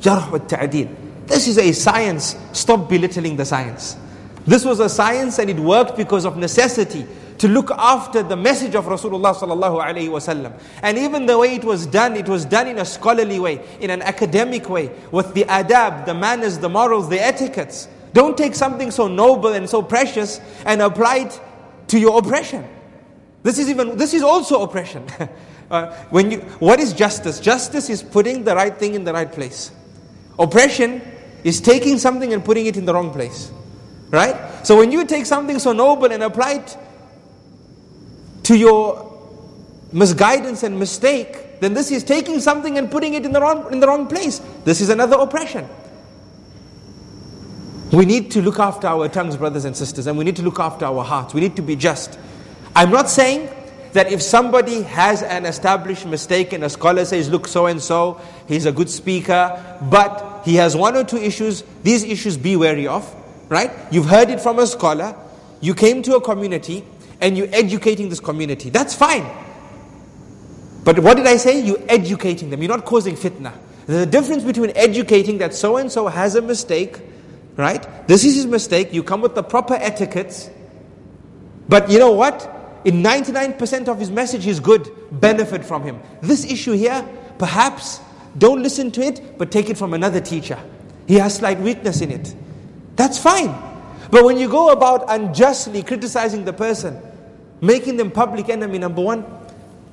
Jarh 0.00 0.32
wa 0.32 0.38
ta'dil. 0.38 0.88
This 1.26 1.46
is 1.46 1.58
a 1.58 1.70
science. 1.72 2.36
Stop 2.52 2.88
belittling 2.88 3.36
the 3.36 3.44
science. 3.44 3.96
This 4.44 4.64
was 4.64 4.80
a 4.80 4.88
science 4.88 5.38
and 5.38 5.50
it 5.50 5.58
worked 5.58 5.96
because 5.96 6.24
of 6.24 6.36
necessity 6.36 7.06
to 7.38 7.48
look 7.48 7.70
after 7.70 8.22
the 8.22 8.36
message 8.36 8.74
of 8.74 8.86
Rasulullah 8.86 9.34
sallallahu 9.34 9.82
alaihi 9.82 10.08
wasallam. 10.08 10.58
And 10.82 10.96
even 10.98 11.26
the 11.26 11.38
way 11.38 11.54
it 11.54 11.64
was 11.64 11.86
done, 11.86 12.16
it 12.16 12.28
was 12.28 12.44
done 12.44 12.68
in 12.68 12.78
a 12.78 12.84
scholarly 12.84 13.38
way, 13.38 13.64
in 13.80 13.90
an 13.90 14.02
academic 14.02 14.68
way, 14.68 14.90
with 15.10 15.34
the 15.34 15.44
adab, 15.44 16.06
the 16.06 16.14
manners, 16.14 16.58
the 16.58 16.68
morals, 16.68 17.08
the 17.08 17.20
etiquettes. 17.20 17.88
Don't 18.12 18.38
take 18.38 18.54
something 18.54 18.90
so 18.90 19.08
noble 19.08 19.52
and 19.52 19.68
so 19.68 19.82
precious 19.82 20.40
and 20.64 20.80
apply 20.80 21.16
it 21.16 21.40
to 21.88 21.98
your 21.98 22.18
oppression. 22.18 22.66
This 23.42 23.58
is 23.58 23.68
even 23.68 23.96
this 23.96 24.14
is 24.14 24.22
also 24.22 24.62
oppression. 24.62 25.06
uh, 25.70 25.92
when 26.10 26.30
you, 26.30 26.38
what 26.58 26.80
is 26.80 26.92
justice? 26.92 27.38
Justice 27.38 27.90
is 27.90 28.02
putting 28.02 28.44
the 28.44 28.56
right 28.56 28.74
thing 28.76 28.94
in 28.94 29.04
the 29.04 29.12
right 29.12 29.30
place. 29.30 29.70
Oppression 30.38 31.02
is 31.44 31.60
taking 31.60 31.98
something 31.98 32.32
and 32.32 32.44
putting 32.44 32.66
it 32.66 32.76
in 32.76 32.86
the 32.86 32.94
wrong 32.94 33.12
place. 33.12 33.52
Right? 34.10 34.36
So 34.66 34.76
when 34.76 34.90
you 34.90 35.04
take 35.04 35.26
something 35.26 35.58
so 35.58 35.72
noble 35.72 36.10
and 36.10 36.22
apply 36.22 36.54
it 36.54 36.78
to 38.46 38.56
your 38.56 39.12
misguidance 39.92 40.62
and 40.62 40.78
mistake, 40.78 41.58
then 41.58 41.74
this 41.74 41.90
is 41.90 42.04
taking 42.04 42.38
something 42.38 42.78
and 42.78 42.88
putting 42.90 43.14
it 43.14 43.24
in 43.24 43.32
the 43.32 43.40
wrong, 43.40 43.72
in 43.72 43.80
the 43.80 43.88
wrong 43.88 44.06
place. 44.06 44.40
This 44.64 44.80
is 44.80 44.88
another 44.88 45.16
oppression. 45.16 45.68
We 47.90 48.04
need 48.04 48.30
to 48.32 48.42
look 48.42 48.60
after 48.60 48.86
our 48.86 49.08
tongues, 49.08 49.36
brothers 49.36 49.64
and 49.64 49.76
sisters, 49.76 50.06
and 50.06 50.16
we 50.16 50.24
need 50.24 50.36
to 50.36 50.42
look 50.42 50.60
after 50.60 50.84
our 50.84 51.02
hearts. 51.02 51.34
We 51.34 51.40
need 51.40 51.56
to 51.56 51.62
be 51.62 51.74
just. 51.74 52.20
I'm 52.76 52.90
not 52.90 53.08
saying 53.08 53.48
that 53.94 54.12
if 54.12 54.22
somebody 54.22 54.82
has 54.82 55.24
an 55.24 55.44
established 55.44 56.06
mistake 56.06 56.52
and 56.52 56.62
a 56.62 56.70
scholar 56.70 57.04
says, 57.04 57.28
look, 57.28 57.48
so 57.48 57.66
and 57.66 57.82
so, 57.82 58.20
he's 58.46 58.66
a 58.66 58.72
good 58.72 58.90
speaker, 58.90 59.78
but 59.90 60.42
he 60.44 60.54
has 60.56 60.76
one 60.76 60.96
or 60.96 61.02
two 61.02 61.16
issues, 61.16 61.64
these 61.82 62.04
issues 62.04 62.36
be 62.36 62.54
wary 62.54 62.86
of, 62.86 63.12
right? 63.48 63.72
You've 63.90 64.06
heard 64.06 64.30
it 64.30 64.40
from 64.40 64.60
a 64.60 64.68
scholar, 64.68 65.16
you 65.60 65.74
came 65.74 66.02
to 66.02 66.14
a 66.14 66.20
community, 66.20 66.84
and 67.20 67.36
you're 67.36 67.48
educating 67.52 68.08
this 68.08 68.20
community. 68.20 68.70
That's 68.70 68.94
fine. 68.94 69.26
But 70.84 70.98
what 71.00 71.16
did 71.16 71.26
I 71.26 71.36
say? 71.36 71.60
You're 71.60 71.82
educating 71.88 72.50
them. 72.50 72.62
You're 72.62 72.76
not 72.76 72.84
causing 72.84 73.16
fitna. 73.16 73.52
There's 73.86 74.06
a 74.06 74.10
difference 74.10 74.44
between 74.44 74.72
educating 74.76 75.38
that 75.38 75.54
so 75.54 75.76
and 75.76 75.90
so 75.90 76.06
has 76.08 76.34
a 76.34 76.42
mistake, 76.42 77.00
right? 77.56 78.06
This 78.06 78.24
is 78.24 78.36
his 78.36 78.46
mistake. 78.46 78.92
You 78.92 79.02
come 79.02 79.20
with 79.20 79.34
the 79.34 79.42
proper 79.42 79.74
etiquettes. 79.74 80.50
But 81.68 81.90
you 81.90 81.98
know 81.98 82.12
what? 82.12 82.52
In 82.84 83.02
99% 83.02 83.88
of 83.88 83.98
his 83.98 84.10
message, 84.10 84.44
he's 84.44 84.60
good. 84.60 84.88
Benefit 85.10 85.64
from 85.64 85.82
him. 85.82 86.00
This 86.20 86.44
issue 86.44 86.72
here, 86.72 87.06
perhaps 87.38 88.00
don't 88.38 88.62
listen 88.62 88.90
to 88.92 89.02
it, 89.02 89.38
but 89.38 89.50
take 89.50 89.70
it 89.70 89.78
from 89.78 89.94
another 89.94 90.20
teacher. 90.20 90.58
He 91.08 91.14
has 91.16 91.36
slight 91.36 91.58
weakness 91.58 92.00
in 92.00 92.10
it. 92.10 92.34
That's 92.96 93.18
fine. 93.18 93.54
But 94.10 94.24
when 94.24 94.38
you 94.38 94.48
go 94.48 94.70
about 94.70 95.04
unjustly 95.08 95.82
criticizing 95.82 96.44
the 96.44 96.52
person, 96.52 97.00
making 97.60 97.96
them 97.96 98.10
public 98.10 98.48
enemy 98.48 98.78
number 98.78 99.02
one, 99.02 99.24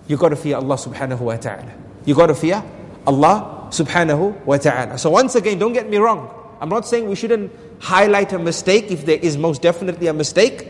you 0.07 0.17
got 0.17 0.29
to 0.29 0.35
fear 0.35 0.57
Allah 0.57 0.75
subhanahu 0.75 1.19
wa 1.19 1.37
ta'ala. 1.37 1.71
You 2.05 2.15
got 2.15 2.27
to 2.27 2.35
fear 2.35 2.63
Allah 3.07 3.67
subhanahu 3.71 4.45
wa 4.45 4.57
ta'ala. 4.57 4.97
So 4.97 5.09
once 5.09 5.35
again, 5.35 5.59
don't 5.59 5.73
get 5.73 5.89
me 5.89 5.97
wrong. 5.97 6.29
I'm 6.61 6.69
not 6.69 6.87
saying 6.87 7.09
we 7.09 7.15
shouldn't 7.15 7.51
highlight 7.79 8.31
a 8.33 8.39
mistake 8.39 8.91
if 8.91 9.05
there 9.05 9.17
is 9.17 9.37
most 9.37 9.61
definitely 9.61 10.07
a 10.07 10.13
mistake. 10.13 10.67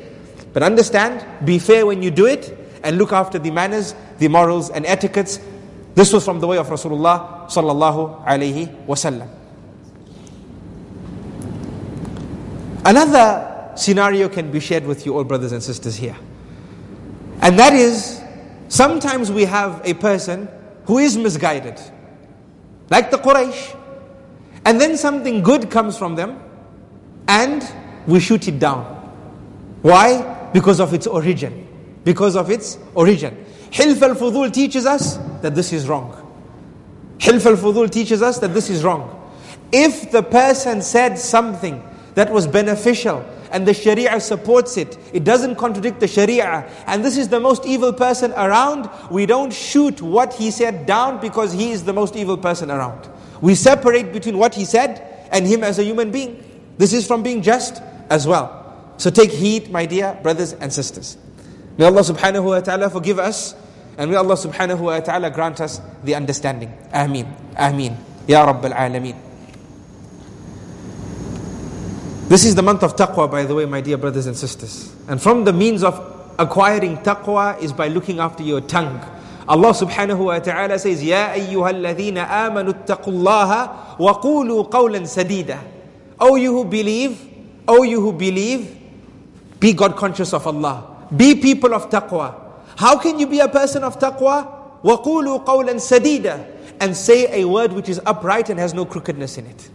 But 0.53 0.63
understand, 0.63 1.25
be 1.45 1.59
fair 1.59 1.85
when 1.85 2.01
you 2.01 2.11
do 2.11 2.25
it, 2.25 2.57
and 2.83 2.97
look 2.97 3.11
after 3.11 3.39
the 3.39 3.49
manners, 3.49 3.95
the 4.19 4.27
morals 4.27 4.69
and 4.69 4.85
etiquettes. 4.85 5.39
This 5.95 6.11
was 6.11 6.25
from 6.25 6.39
the 6.39 6.47
way 6.47 6.57
of 6.57 6.67
Rasulullah 6.67 7.47
sallallahu 7.47 8.25
alayhi 8.25 8.85
wasallam. 8.85 9.29
Another 12.85 13.71
scenario 13.75 14.29
can 14.29 14.51
be 14.51 14.59
shared 14.59 14.85
with 14.85 15.05
you 15.05 15.15
all 15.15 15.23
brothers 15.23 15.51
and 15.51 15.63
sisters 15.63 15.95
here. 15.95 16.15
And 17.41 17.57
that 17.57 17.73
is, 17.73 18.21
sometimes 18.67 19.31
we 19.31 19.45
have 19.45 19.81
a 19.85 19.93
person 19.93 20.47
who 20.85 20.99
is 20.99 21.17
misguided 21.17 21.79
like 22.89 23.09
the 23.09 23.17
Quraysh. 23.17 23.79
And 24.65 24.79
then 24.79 24.97
something 24.97 25.41
good 25.43 25.69
comes 25.69 25.97
from 25.97 26.15
them 26.15 26.41
and 27.27 27.65
we 28.07 28.19
shoot 28.19 28.47
it 28.47 28.59
down. 28.59 28.83
Why? 29.81 30.49
Because 30.53 30.79
of 30.79 30.93
its 30.93 31.07
origin. 31.07 31.67
Because 32.03 32.35
of 32.35 32.49
its 32.49 32.77
origin. 32.95 33.45
Hilf 33.71 34.01
al 34.01 34.15
Fudul 34.15 34.51
teaches 34.53 34.85
us 34.85 35.17
that 35.41 35.55
this 35.55 35.73
is 35.73 35.87
wrong. 35.87 36.11
Hilf 37.17 37.45
al 37.45 37.55
Fudul 37.55 37.89
teaches 37.89 38.21
us 38.21 38.39
that 38.39 38.53
this 38.53 38.69
is 38.69 38.83
wrong. 38.83 39.31
If 39.71 40.11
the 40.11 40.21
person 40.21 40.81
said 40.81 41.17
something 41.17 41.81
that 42.15 42.31
was 42.31 42.47
beneficial 42.47 43.25
and 43.53 43.67
the 43.67 43.73
Sharia 43.73 44.19
supports 44.19 44.77
it. 44.77 44.97
It 45.13 45.23
doesn't 45.23 45.55
contradict 45.57 45.99
the 45.99 46.07
Sharia. 46.07 46.67
And 46.87 47.05
this 47.05 47.17
is 47.17 47.29
the 47.29 47.39
most 47.39 47.67
evil 47.67 47.93
person 47.93 48.31
around. 48.33 48.89
We 49.11 49.27
don't 49.27 49.53
shoot 49.53 50.01
what 50.01 50.33
he 50.33 50.49
said 50.49 50.87
down 50.87 51.21
because 51.21 51.53
he 51.53 51.69
is 51.69 51.83
the 51.83 51.93
most 51.93 52.15
evil 52.15 52.35
person 52.35 52.71
around. 52.71 53.07
We 53.41 53.53
separate 53.53 54.11
between 54.11 54.39
what 54.39 54.55
he 54.55 54.65
said 54.65 55.27
and 55.31 55.45
him 55.45 55.63
as 55.63 55.77
a 55.77 55.83
human 55.83 56.09
being. 56.09 56.43
This 56.79 56.93
is 56.93 57.05
from 57.05 57.21
being 57.21 57.43
just 57.43 57.79
as 58.09 58.25
well. 58.25 58.59
So 58.97 59.11
take 59.11 59.31
heed, 59.31 59.69
my 59.69 59.85
dear 59.85 60.19
brothers 60.23 60.53
and 60.53 60.73
sisters. 60.73 61.17
May 61.77 61.85
Allah 61.85 62.01
subhanahu 62.01 62.45
wa 62.45 62.59
ta'ala 62.59 62.89
forgive 62.89 63.19
us 63.19 63.53
and 63.99 64.09
may 64.09 64.17
Allah 64.17 64.35
subhanahu 64.35 64.79
wa 64.79 64.99
ta'ala 64.99 65.29
grant 65.29 65.61
us 65.61 65.79
the 66.03 66.15
understanding. 66.15 66.75
Ameen. 66.91 67.27
Ameen. 67.55 67.97
Ya 68.27 68.45
Rabbal 68.51 68.73
Alameen. 68.73 69.32
This 72.32 72.44
is 72.44 72.54
the 72.54 72.62
month 72.62 72.82
of 72.82 72.94
taqwa, 72.96 73.30
by 73.30 73.44
the 73.44 73.54
way, 73.54 73.64
my 73.64 73.80
dear 73.80 73.96
brothers 73.96 74.26
and 74.26 74.36
sisters. 74.36 74.94
And 75.08 75.20
from 75.20 75.44
the 75.44 75.52
means 75.52 75.82
of 75.82 75.98
acquiring 76.38 76.98
taqwa 76.98 77.60
is 77.60 77.72
by 77.72 77.88
looking 77.88 78.18
after 78.20 78.42
your 78.42 78.60
tongue. 78.60 79.00
Allah 79.48 79.70
subhanahu 79.70 80.26
wa 80.26 80.38
ta'ala 80.38 80.78
says, 80.78 81.02
Ya 81.02 81.30
ayyuhalladhina 81.32 82.28
amanu 82.28 82.84
taqullaha 82.86 83.98
wa 83.98 84.20
qulu 84.20 84.68
qawlan 84.70 85.02
sadida. 85.02 85.58
O 86.20 86.36
you 86.36 86.52
who 86.52 86.64
believe, 86.64 87.18
O 87.66 87.82
you 87.82 88.00
who 88.00 88.12
believe, 88.12 88.76
be 89.58 89.72
God 89.72 89.96
conscious 89.96 90.32
of 90.34 90.46
Allah. 90.46 91.06
Be 91.16 91.34
people 91.34 91.74
of 91.74 91.88
taqwa. 91.88 92.34
How 92.76 92.98
can 92.98 93.18
you 93.18 93.26
be 93.26 93.40
a 93.40 93.48
person 93.48 93.82
of 93.82 93.98
taqwa? 93.98 94.58
وَقُولُوا 94.84 95.44
قَوْلًا 95.44 95.74
سَدِيدًا 95.74 96.46
And 96.80 96.96
say 96.96 97.42
a 97.42 97.48
word 97.48 97.72
which 97.72 97.88
is 97.88 98.00
upright 98.06 98.50
and 98.50 98.60
has 98.60 98.74
no 98.74 98.84
crookedness 98.84 99.38
in 99.38 99.46
it. 99.46 99.70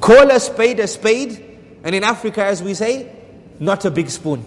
Call 0.00 0.30
a 0.30 0.40
spade 0.40 0.80
a 0.80 0.86
spade 0.88 1.51
and 1.84 1.94
in 1.94 2.04
Africa, 2.04 2.44
as 2.44 2.62
we 2.62 2.74
say, 2.74 3.14
not 3.60 3.84
a 3.84 3.90
big 3.90 4.10
spoon. 4.10 4.44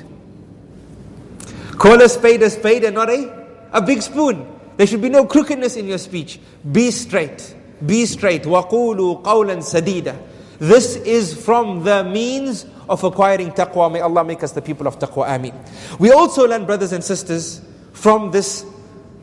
Call 1.78 2.02
a 2.02 2.10
spade 2.10 2.44
a 2.44 2.50
spade 2.50 2.84
and 2.84 2.96
not 2.96 3.10
a, 3.10 3.48
a 3.72 3.82
big 3.82 4.02
spoon. 4.02 4.48
There 4.78 4.86
should 4.88 5.02
be 5.02 5.10
no 5.10 5.26
crookedness 5.26 5.76
in 5.76 5.88
your 5.88 5.98
speech. 5.98 6.40
Be 6.72 6.92
straight. 6.92 7.56
Be 7.86 8.06
straight. 8.06 8.44
وَقُولُوا 8.44 9.24
قَوْلًا 9.24 9.58
سَدِيدًا 9.58 10.18
This 10.60 10.96
is 10.98 11.34
from 11.34 11.84
the 11.84 12.04
means 12.04 12.66
of 12.88 13.04
acquiring 13.04 13.52
taqwa. 13.52 13.92
May 13.92 14.02
Allah 14.02 14.24
make 14.24 14.44
us 14.44 14.52
the 14.52 14.62
people 14.62 14.88
of 14.88 15.00
taqwa. 15.00 15.28
Ameen. 15.28 15.54
We 16.00 16.12
also 16.12 16.48
learn, 16.48 16.66
brothers 16.66 16.92
and 16.92 17.04
sisters, 17.04 17.62
from 17.94 18.32
this 18.32 18.66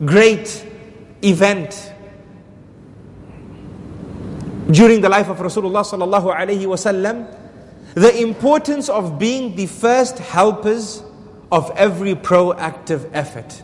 great 0.05 0.65
event 1.23 1.93
during 4.71 5.01
the 5.01 5.09
life 5.09 5.29
of 5.29 5.37
Rasulullah 5.37 5.83
sallallahu 5.83 6.35
alaihi 6.35 6.65
wasallam 6.65 7.25
the 7.94 8.20
importance 8.20 8.88
of 8.88 9.18
being 9.18 9.54
the 9.54 9.66
first 9.66 10.18
helpers 10.18 11.02
of 11.52 11.70
every 11.76 12.14
proactive 12.14 13.08
effort, 13.12 13.62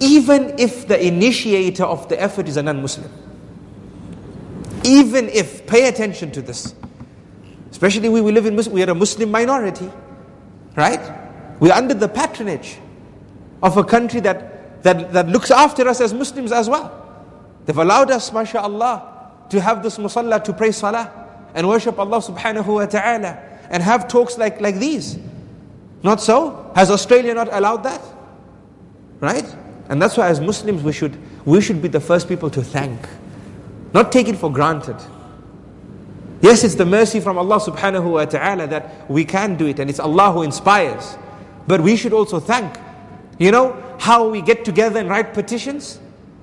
even 0.00 0.58
if 0.58 0.88
the 0.88 1.06
initiator 1.06 1.84
of 1.84 2.08
the 2.08 2.20
effort 2.20 2.48
is 2.48 2.56
a 2.56 2.62
non 2.62 2.82
Muslim. 2.82 3.10
Even 4.84 5.28
if, 5.28 5.66
pay 5.66 5.88
attention 5.88 6.30
to 6.32 6.42
this. 6.42 6.74
Especially 7.70 8.08
we, 8.08 8.20
we 8.20 8.32
live 8.32 8.46
in 8.46 8.56
Muslim, 8.56 8.74
we 8.74 8.82
are 8.82 8.90
a 8.90 8.94
Muslim 8.94 9.30
minority, 9.30 9.90
right? 10.76 11.00
We're 11.60 11.72
under 11.72 11.94
the 11.94 12.08
patronage 12.08 12.78
of 13.62 13.76
a 13.76 13.84
country 13.84 14.20
that, 14.20 14.82
that, 14.82 15.12
that 15.12 15.28
looks 15.28 15.50
after 15.50 15.86
us 15.86 16.00
as 16.00 16.12
Muslims 16.12 16.50
as 16.50 16.68
well. 16.68 16.94
They've 17.66 17.76
allowed 17.76 18.10
us, 18.10 18.32
mashallah, 18.32 19.46
to 19.50 19.60
have 19.60 19.82
this 19.82 19.98
musalla 19.98 20.42
to 20.42 20.52
pray 20.52 20.72
salah 20.72 21.27
and 21.54 21.68
worship 21.68 21.98
Allah 21.98 22.18
subhanahu 22.18 22.66
wa 22.66 22.86
ta'ala 22.86 23.38
and 23.70 23.82
have 23.82 24.08
talks 24.08 24.38
like, 24.38 24.60
like 24.60 24.76
these. 24.76 25.18
Not 26.02 26.20
so? 26.20 26.70
Has 26.74 26.90
Australia 26.90 27.34
not 27.34 27.48
allowed 27.52 27.82
that? 27.84 28.00
Right? 29.20 29.44
And 29.88 30.00
that's 30.00 30.16
why 30.16 30.28
as 30.28 30.40
Muslims 30.40 30.82
we 30.82 30.92
should, 30.92 31.16
we 31.44 31.60
should 31.60 31.82
be 31.82 31.88
the 31.88 32.00
first 32.00 32.28
people 32.28 32.50
to 32.50 32.62
thank. 32.62 33.08
Not 33.92 34.12
take 34.12 34.28
it 34.28 34.36
for 34.36 34.52
granted. 34.52 34.96
Yes, 36.40 36.62
it's 36.62 36.76
the 36.76 36.86
mercy 36.86 37.20
from 37.20 37.36
Allah 37.36 37.58
subhanahu 37.58 38.12
wa 38.12 38.24
ta'ala 38.24 38.68
that 38.68 39.10
we 39.10 39.24
can 39.24 39.56
do 39.56 39.66
it 39.66 39.80
and 39.80 39.90
it's 39.90 39.98
Allah 39.98 40.32
who 40.32 40.42
inspires. 40.42 41.16
But 41.66 41.80
we 41.80 41.96
should 41.96 42.12
also 42.12 42.38
thank. 42.38 42.78
You 43.38 43.50
know 43.50 43.76
how 43.98 44.28
we 44.28 44.40
get 44.40 44.64
together 44.64 45.00
and 45.00 45.08
write 45.08 45.34
petitions 45.34 45.98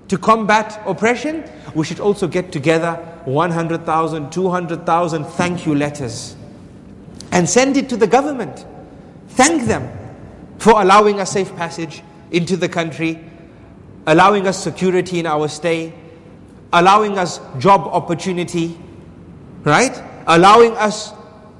to 0.07 0.17
combat 0.17 0.81
oppression? 0.85 1.43
We 1.73 1.85
should 1.85 1.99
also 1.99 2.27
get 2.27 2.51
together 2.51 2.95
100,000, 3.25 4.31
200,000 4.31 5.23
thank 5.25 5.65
you 5.65 5.75
letters 5.75 6.35
and 7.31 7.49
send 7.49 7.75
it 7.75 7.89
to 7.89 7.97
the 7.97 8.07
government. 8.07 8.65
Thank 9.29 9.65
them 9.65 9.91
for 10.57 10.81
allowing 10.81 11.19
us 11.19 11.31
safe 11.31 11.53
passage 11.55 12.01
into 12.31 12.55
the 12.55 12.69
country, 12.69 13.23
allowing 14.07 14.47
us 14.47 14.63
security 14.63 15.19
in 15.19 15.25
our 15.25 15.47
stay, 15.47 15.93
allowing 16.71 17.17
us 17.17 17.39
job 17.57 17.81
opportunity, 17.81 18.77
right? 19.63 20.01
Allowing 20.27 20.71
us 20.73 21.11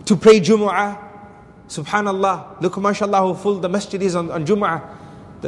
to 0.05 0.15
pray 0.15 0.39
Jumu'ah. 0.39 1.01
Subhanallah. 1.67 2.61
Look, 2.61 2.77
mashallah, 2.77 3.17
how 3.17 3.33
full 3.33 3.59
the 3.59 3.69
masjid 3.69 4.01
is 4.01 4.15
on, 4.15 4.31
on 4.31 4.45
Jumu'ah. 4.45 4.81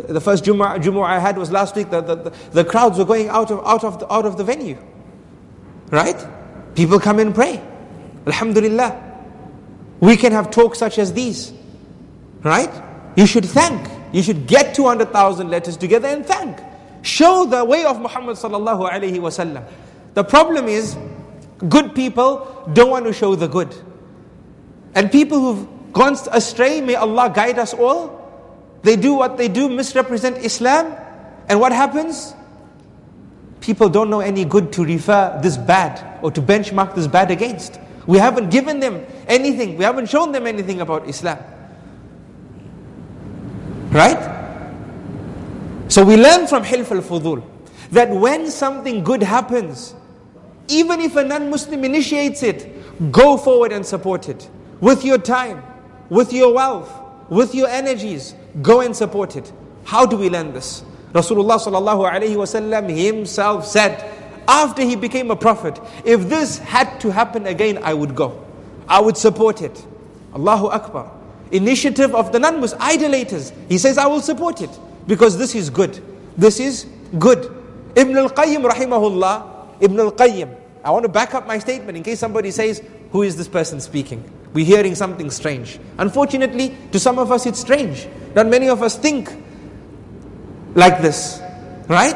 The, 0.01 0.13
the 0.13 0.21
first 0.21 0.43
Jumu'ah, 0.43 0.77
Jumu'ah 0.77 1.05
I 1.05 1.19
had 1.19 1.37
was 1.37 1.51
last 1.51 1.75
week. 1.75 1.89
The, 1.89 2.01
the, 2.01 2.33
the, 2.51 2.63
crowds 2.63 2.99
were 2.99 3.05
going 3.05 3.29
out 3.29 3.49
of, 3.49 3.65
out, 3.65 3.83
of 3.83 3.99
the, 3.99 4.13
out 4.13 4.25
of 4.25 4.37
the 4.37 4.43
venue. 4.43 4.77
Right? 5.89 6.27
People 6.75 6.99
come 6.99 7.17
and 7.17 7.33
pray. 7.33 7.61
Alhamdulillah. 8.27 9.03
We 9.99 10.15
can 10.15 10.31
have 10.33 10.51
talks 10.51 10.77
such 10.77 10.99
as 10.99 11.13
these. 11.13 11.51
Right? 12.43 12.71
You 13.15 13.25
should 13.25 13.45
thank. 13.45 13.89
You 14.13 14.21
should 14.21 14.45
get 14.45 14.75
200,000 14.75 15.49
letters 15.49 15.77
together 15.77 16.07
and 16.07 16.23
thank. 16.23 16.59
Show 17.01 17.45
the 17.45 17.65
way 17.65 17.83
of 17.83 17.99
Muhammad 17.99 18.37
sallallahu 18.37 18.89
alaihi 18.91 19.17
wasallam. 19.17 19.67
The 20.13 20.23
problem 20.23 20.67
is, 20.67 20.95
good 21.67 21.95
people 21.95 22.69
don't 22.73 22.91
want 22.91 23.05
to 23.05 23.13
show 23.13 23.33
the 23.35 23.47
good. 23.47 23.73
And 24.93 25.11
people 25.11 25.39
who've 25.39 25.93
gone 25.93 26.15
astray, 26.31 26.81
may 26.81 26.95
Allah 26.95 27.31
guide 27.33 27.57
us 27.57 27.73
all. 27.73 28.26
They 28.87 28.95
do 28.95 29.15
what 29.15 29.35
they 29.35 29.49
do, 29.49 29.67
misrepresent 29.67 30.37
Islam. 30.37 30.95
And 31.49 31.59
what 31.59 31.73
happens? 31.73 32.33
People 33.59 33.89
don't 33.89 34.09
know 34.09 34.21
any 34.21 34.45
good 34.45 34.71
to 34.71 34.85
refer 34.85 35.37
this 35.43 35.57
bad 35.57 36.23
or 36.23 36.31
to 36.31 36.41
benchmark 36.41 36.95
this 36.95 37.05
bad 37.05 37.29
against. 37.29 37.81
We 38.05 38.17
haven't 38.17 38.49
given 38.49 38.79
them 38.79 39.05
anything, 39.27 39.75
we 39.75 39.83
haven't 39.83 40.07
shown 40.09 40.31
them 40.31 40.47
anything 40.47 40.79
about 40.79 41.05
Islam. 41.09 41.37
Right? 43.89 44.23
So 45.89 46.05
we 46.05 46.15
learn 46.15 46.47
from 46.47 46.63
Hilf 46.63 46.89
al 46.89 47.01
Fudul 47.01 47.43
that 47.91 48.09
when 48.09 48.49
something 48.49 49.03
good 49.03 49.21
happens, 49.21 49.95
even 50.69 51.01
if 51.01 51.17
a 51.17 51.25
non 51.25 51.49
Muslim 51.49 51.83
initiates 51.83 52.41
it, 52.41 53.11
go 53.11 53.35
forward 53.35 53.73
and 53.73 53.85
support 53.85 54.29
it 54.29 54.49
with 54.79 55.03
your 55.03 55.17
time, 55.17 55.61
with 56.07 56.31
your 56.31 56.53
wealth, 56.53 56.89
with 57.29 57.53
your 57.53 57.67
energies. 57.67 58.33
Go 58.61 58.81
and 58.81 58.95
support 58.95 59.35
it. 59.35 59.51
How 59.83 60.05
do 60.05 60.17
we 60.17 60.29
learn 60.29 60.53
this? 60.53 60.83
Rasulullah 61.13 61.57
sallallahu 61.59 62.11
alaihi 62.11 62.35
wasallam 62.35 62.89
himself 62.89 63.65
said, 63.65 64.13
after 64.47 64.81
he 64.81 64.95
became 64.95 65.29
a 65.31 65.35
prophet, 65.35 65.79
if 66.05 66.29
this 66.29 66.57
had 66.59 66.99
to 67.01 67.11
happen 67.11 67.47
again, 67.47 67.79
I 67.83 67.93
would 67.93 68.15
go. 68.15 68.45
I 68.87 69.01
would 69.01 69.17
support 69.17 69.61
it. 69.61 69.85
Allahu 70.33 70.67
Akbar. 70.67 71.11
Initiative 71.51 72.13
of 72.15 72.31
the 72.31 72.39
non-Muslim 72.39 72.81
idolaters. 72.81 73.51
He 73.69 73.77
says, 73.77 73.97
I 73.97 74.07
will 74.07 74.21
support 74.21 74.61
it 74.61 74.69
because 75.07 75.37
this 75.37 75.55
is 75.55 75.69
good. 75.69 76.01
This 76.37 76.59
is 76.59 76.85
good. 77.17 77.45
Ibn 77.95 78.15
al-Qayyim 78.17 78.69
rahimahullah, 78.69 79.81
Ibn 79.81 79.99
al-Qayyim. 79.99 80.55
I 80.83 80.91
want 80.91 81.03
to 81.03 81.09
back 81.09 81.33
up 81.33 81.47
my 81.47 81.59
statement 81.59 81.97
in 81.97 82.03
case 82.03 82.19
somebody 82.19 82.51
says, 82.51 82.81
who 83.11 83.23
is 83.23 83.35
this 83.35 83.47
person 83.47 83.79
speaking? 83.79 84.23
We're 84.53 84.65
hearing 84.65 84.95
something 84.95 85.29
strange. 85.29 85.79
Unfortunately, 85.97 86.75
to 86.91 86.99
some 86.99 87.19
of 87.19 87.31
us 87.31 87.45
it's 87.45 87.59
strange. 87.59 88.07
Not 88.35 88.47
many 88.47 88.69
of 88.69 88.81
us 88.81 88.97
think 88.97 89.29
like 90.73 91.01
this. 91.01 91.39
Right? 91.87 92.15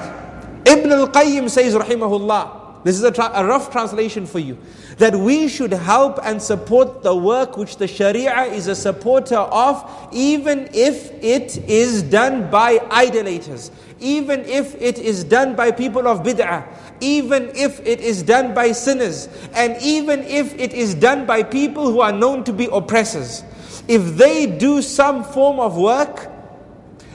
Ibn 0.66 0.92
al-Qayyim 0.92 1.50
says, 1.50 1.74
rahimahullah, 1.74 2.84
this 2.84 2.96
is 2.96 3.04
a, 3.04 3.12
tra- 3.12 3.32
a 3.34 3.46
rough 3.46 3.72
translation 3.72 4.26
for 4.26 4.40
you, 4.40 4.58
that 5.02 5.16
we 5.16 5.48
should 5.48 5.74
help 5.74 6.20
and 6.22 6.40
support 6.40 7.02
the 7.02 7.16
work 7.16 7.58
which 7.58 7.78
the 7.78 7.88
Sharia 7.88 8.44
is 8.44 8.68
a 8.68 8.76
supporter 8.76 9.36
of, 9.36 9.84
even 10.12 10.70
if 10.76 11.12
it 11.24 11.58
is 11.68 12.04
done 12.04 12.52
by 12.52 12.78
idolaters, 12.92 13.72
even 14.00 14.42
if 14.42 14.80
it 14.80 15.00
is 15.00 15.24
done 15.24 15.56
by 15.56 15.72
people 15.72 16.08
of 16.08 16.20
bid'ah, 16.20 16.68
even 17.00 17.50
if 17.56 17.80
it 17.80 18.00
is 18.00 18.22
done 18.22 18.54
by 18.54 18.72
sinners, 18.74 19.28
and 19.54 19.76
even 19.82 20.20
if 20.22 20.54
it 20.54 20.72
is 20.72 20.94
done 20.94 21.26
by 21.26 21.42
people 21.42 21.92
who 21.92 22.00
are 22.02 22.12
known 22.12 22.44
to 22.44 22.54
be 22.54 22.70
oppressors. 22.72 23.44
If 23.88 24.18
they 24.18 24.46
do 24.46 24.84
some 24.84 25.24
form 25.24 25.60
of 25.60 25.78
work 25.78 26.30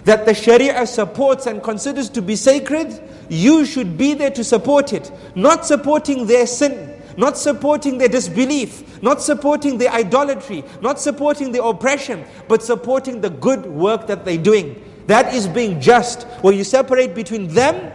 that 0.03 0.26
the 0.26 0.34
Sharia 0.34 0.89
supports 0.89 1.47
and 1.47 1.62
considers 1.62 2.09
to 2.11 2.20
be 2.20 2.34
sacred, 2.34 3.01
you 3.28 3.64
should 3.64 3.97
be 3.97 4.14
there 4.14 4.32
to 4.32 4.43
support 4.43 4.93
it, 4.93 5.12
not 5.37 5.64
supporting 5.64 6.26
their 6.26 6.49
sin. 6.49 6.96
Not 7.17 7.39
supporting 7.39 7.99
their 7.99 8.09
disbelief, 8.09 9.03
not 9.03 9.23
supporting 9.23 9.79
their 9.79 9.91
idolatry, 9.91 10.64
not 10.81 11.01
supporting 11.01 11.53
their 11.53 11.62
oppression, 11.62 12.25
but 12.49 12.62
supporting 12.62 13.21
the 13.21 13.31
good 13.31 13.64
work 13.67 14.07
that 14.07 14.25
they're 14.25 14.37
doing. 14.37 14.83
That 15.07 15.33
is 15.33 15.47
being 15.47 15.81
just, 15.81 16.25
where 16.43 16.53
you 16.53 16.64
separate 16.64 17.14
between 17.14 17.49
them 17.49 17.93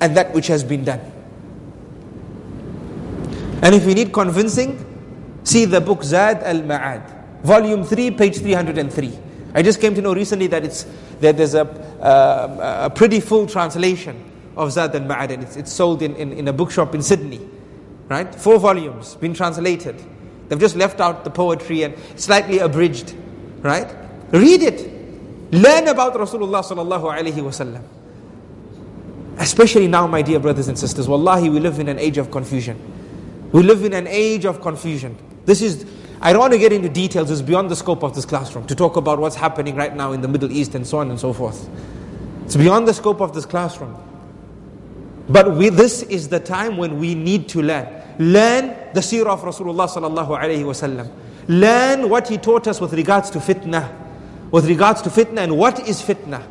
and 0.00 0.16
that 0.16 0.32
which 0.34 0.48
has 0.48 0.62
been 0.62 0.84
done. 0.84 1.00
And 3.62 3.74
if 3.74 3.86
you 3.86 3.94
need 3.94 4.12
convincing, 4.12 4.84
see 5.44 5.64
the 5.64 5.80
book 5.80 6.04
Zad 6.04 6.42
al 6.42 6.60
Ma'ad, 6.60 7.42
volume 7.42 7.84
3, 7.84 8.10
page 8.10 8.38
303. 8.38 9.18
I 9.54 9.62
just 9.62 9.80
came 9.80 9.94
to 9.94 10.02
know 10.02 10.14
recently 10.14 10.48
that 10.48 10.64
it's 10.64 10.86
that 11.20 11.36
there's 11.38 11.54
a, 11.54 11.62
uh, 12.00 12.86
a 12.86 12.90
pretty 12.90 13.20
full 13.20 13.46
translation 13.46 14.22
of 14.56 14.72
Zad 14.72 14.94
al 14.94 15.02
Ma'ad, 15.02 15.30
and 15.30 15.42
it's, 15.42 15.56
it's 15.56 15.72
sold 15.72 16.02
in, 16.02 16.14
in, 16.16 16.32
in, 16.32 16.48
a 16.48 16.52
bookshop 16.52 16.94
in 16.94 17.02
Sydney. 17.02 17.40
Right? 18.08 18.32
Four 18.34 18.58
volumes, 18.58 19.16
been 19.16 19.34
translated. 19.34 20.00
They've 20.48 20.58
just 20.58 20.76
left 20.76 21.00
out 21.00 21.24
the 21.24 21.30
poetry 21.30 21.82
and 21.82 21.94
slightly 22.16 22.58
abridged. 22.58 23.14
Right? 23.62 23.92
Read 24.30 24.62
it. 24.62 25.52
Learn 25.52 25.88
about 25.88 26.14
Rasulullah 26.14 26.62
sallallahu 26.62 27.16
alaihi 27.16 27.34
wasallam. 27.34 27.82
Especially 29.38 29.86
now, 29.86 30.06
my 30.06 30.22
dear 30.22 30.38
brothers 30.38 30.68
and 30.68 30.78
sisters, 30.78 31.08
wallahi, 31.08 31.50
we 31.50 31.60
live 31.60 31.78
in 31.78 31.88
an 31.88 31.98
age 31.98 32.16
of 32.16 32.30
confusion. 32.30 32.80
We 33.52 33.62
live 33.62 33.84
in 33.84 33.92
an 33.92 34.06
age 34.06 34.44
of 34.44 34.60
confusion. 34.60 35.16
This 35.44 35.62
is 35.62 35.84
I 36.20 36.32
don't 36.32 36.40
want 36.40 36.54
to 36.54 36.58
get 36.58 36.72
into 36.72 36.88
details, 36.88 37.30
it's 37.30 37.42
beyond 37.42 37.70
the 37.70 37.76
scope 37.76 38.02
of 38.02 38.14
this 38.14 38.24
classroom 38.24 38.66
to 38.68 38.74
talk 38.74 38.96
about 38.96 39.18
what's 39.18 39.36
happening 39.36 39.76
right 39.76 39.94
now 39.94 40.12
in 40.12 40.22
the 40.22 40.28
Middle 40.28 40.50
East 40.50 40.74
and 40.74 40.86
so 40.86 40.98
on 40.98 41.10
and 41.10 41.20
so 41.20 41.32
forth. 41.32 41.68
It's 42.44 42.56
beyond 42.56 42.88
the 42.88 42.94
scope 42.94 43.20
of 43.20 43.34
this 43.34 43.44
classroom. 43.44 43.94
But 45.28 45.56
we, 45.56 45.70
this 45.70 46.02
is 46.04 46.28
the 46.28 46.40
time 46.40 46.76
when 46.76 46.98
we 46.98 47.14
need 47.14 47.48
to 47.50 47.62
learn. 47.62 47.88
Learn 48.18 48.76
the 48.94 49.00
seerah 49.00 49.26
of 49.26 49.42
Rasulullah 49.42 49.88
sallallahu 49.88 50.38
alayhi 50.38 50.64
wasallam. 50.64 51.10
Learn 51.48 52.08
what 52.08 52.28
he 52.28 52.38
taught 52.38 52.66
us 52.66 52.80
with 52.80 52.92
regards 52.92 53.30
to 53.30 53.38
fitna. 53.38 53.92
With 54.50 54.66
regards 54.68 55.02
to 55.02 55.10
fitna 55.10 55.38
and 55.38 55.56
what 55.56 55.80
is 55.88 56.00
fitna. 56.00 56.42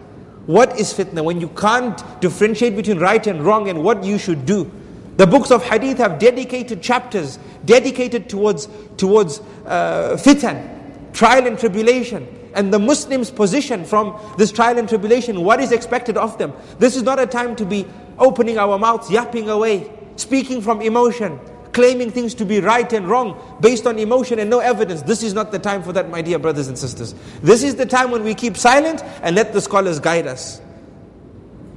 What 0.46 0.80
is 0.80 0.94
fitna? 0.94 1.24
When 1.24 1.42
you 1.42 1.50
can't 1.50 2.02
differentiate 2.22 2.76
between 2.76 3.00
right 3.00 3.26
and 3.26 3.42
wrong 3.42 3.70
and 3.70 3.84
what 3.84 4.04
you 4.04 4.18
should 4.18 4.46
do. 4.46 4.70
The 5.18 5.26
books 5.26 5.50
of 5.50 5.64
hadith 5.64 5.98
have 6.00 6.20
dedicated 6.20 6.82
chapters 6.82 7.40
dedicated 7.66 8.30
towards, 8.30 8.68
towards 8.98 9.40
uh, 9.66 10.18
fitan, 10.20 11.14
trial 11.14 11.48
and 11.48 11.58
tribulation. 11.58 12.28
And 12.54 12.72
the 12.72 12.80
Muslims' 12.80 13.32
position 13.32 13.84
from 13.84 14.18
this 14.38 14.52
trial 14.52 14.78
and 14.78 14.88
tribulation, 14.88 15.44
what 15.44 15.60
is 15.60 15.72
expected 15.72 16.16
of 16.16 16.38
them. 16.38 16.54
This 16.80 16.96
is 16.96 17.04
not 17.04 17.20
a 17.20 17.26
time 17.26 17.56
to 17.58 17.66
be 17.66 17.86
opening 18.18 18.58
our 18.58 18.78
mouths, 18.78 19.10
yapping 19.12 19.50
away, 19.50 19.92
speaking 20.16 20.62
from 20.62 20.82
emotion, 20.82 21.40
claiming 21.74 22.10
things 22.10 22.34
to 22.36 22.46
be 22.46 22.62
right 22.62 22.92
and 22.94 23.08
wrong 23.08 23.38
based 23.60 23.86
on 23.86 24.00
emotion 24.00 24.40
and 24.40 24.50
no 24.50 24.60
evidence. 24.60 25.02
This 25.02 25.24
is 25.24 25.34
not 25.34 25.52
the 25.52 25.60
time 25.60 25.84
for 25.84 25.92
that, 25.94 26.10
my 26.10 26.22
dear 26.22 26.40
brothers 26.40 26.68
and 26.70 26.78
sisters. 26.78 27.14
This 27.42 27.64
is 27.64 27.76
the 27.76 27.86
time 27.86 28.12
when 28.12 28.24
we 28.24 28.34
keep 28.34 28.56
silent 28.56 29.04
and 29.22 29.36
let 29.36 29.52
the 29.52 29.60
scholars 29.60 30.00
guide 30.00 30.26
us. 30.26 30.62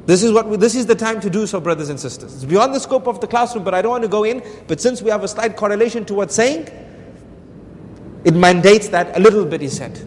This 0.07 0.23
is 0.23 0.33
what 0.33 0.49
we, 0.49 0.57
this 0.57 0.75
is 0.75 0.87
the 0.87 0.95
time 0.95 1.21
to 1.21 1.29
do 1.29 1.47
so, 1.47 1.61
brothers 1.61 1.91
and 1.91 2.01
sisters. 2.01 2.35
It's 2.35 2.45
beyond 2.45 2.75
the 2.75 2.81
scope 2.81 3.07
of 3.07 3.21
the 3.21 3.27
classroom, 3.27 3.63
but 3.63 3.75
I 3.75 3.83
don't 3.83 3.91
want 3.91 4.05
to 4.05 4.09
go 4.09 4.25
in. 4.25 4.43
But 4.67 4.81
since 4.81 5.03
we 5.03 5.11
have 5.11 5.23
a 5.23 5.29
slight 5.29 5.55
correlation 5.57 6.07
to 6.07 6.15
what's 6.15 6.35
saying, 6.35 6.69
it 8.25 8.35
mandates 8.35 8.89
that 8.89 9.17
a 9.17 9.21
little 9.21 9.45
bit 9.45 9.61
is 9.61 9.77
said. 9.77 10.01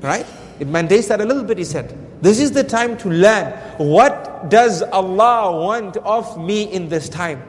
Right? 0.00 0.26
It 0.60 0.68
mandates 0.68 1.08
that 1.08 1.20
a 1.20 1.24
little 1.24 1.42
bit 1.42 1.58
is 1.58 1.70
said. 1.70 1.98
This 2.22 2.40
is 2.40 2.52
the 2.52 2.64
time 2.64 2.96
to 2.98 3.08
learn. 3.08 3.52
What 3.78 4.50
does 4.50 4.82
Allah 4.82 5.64
want 5.64 5.96
of 5.98 6.38
me 6.42 6.64
in 6.64 6.88
this 6.88 7.08
time? 7.08 7.42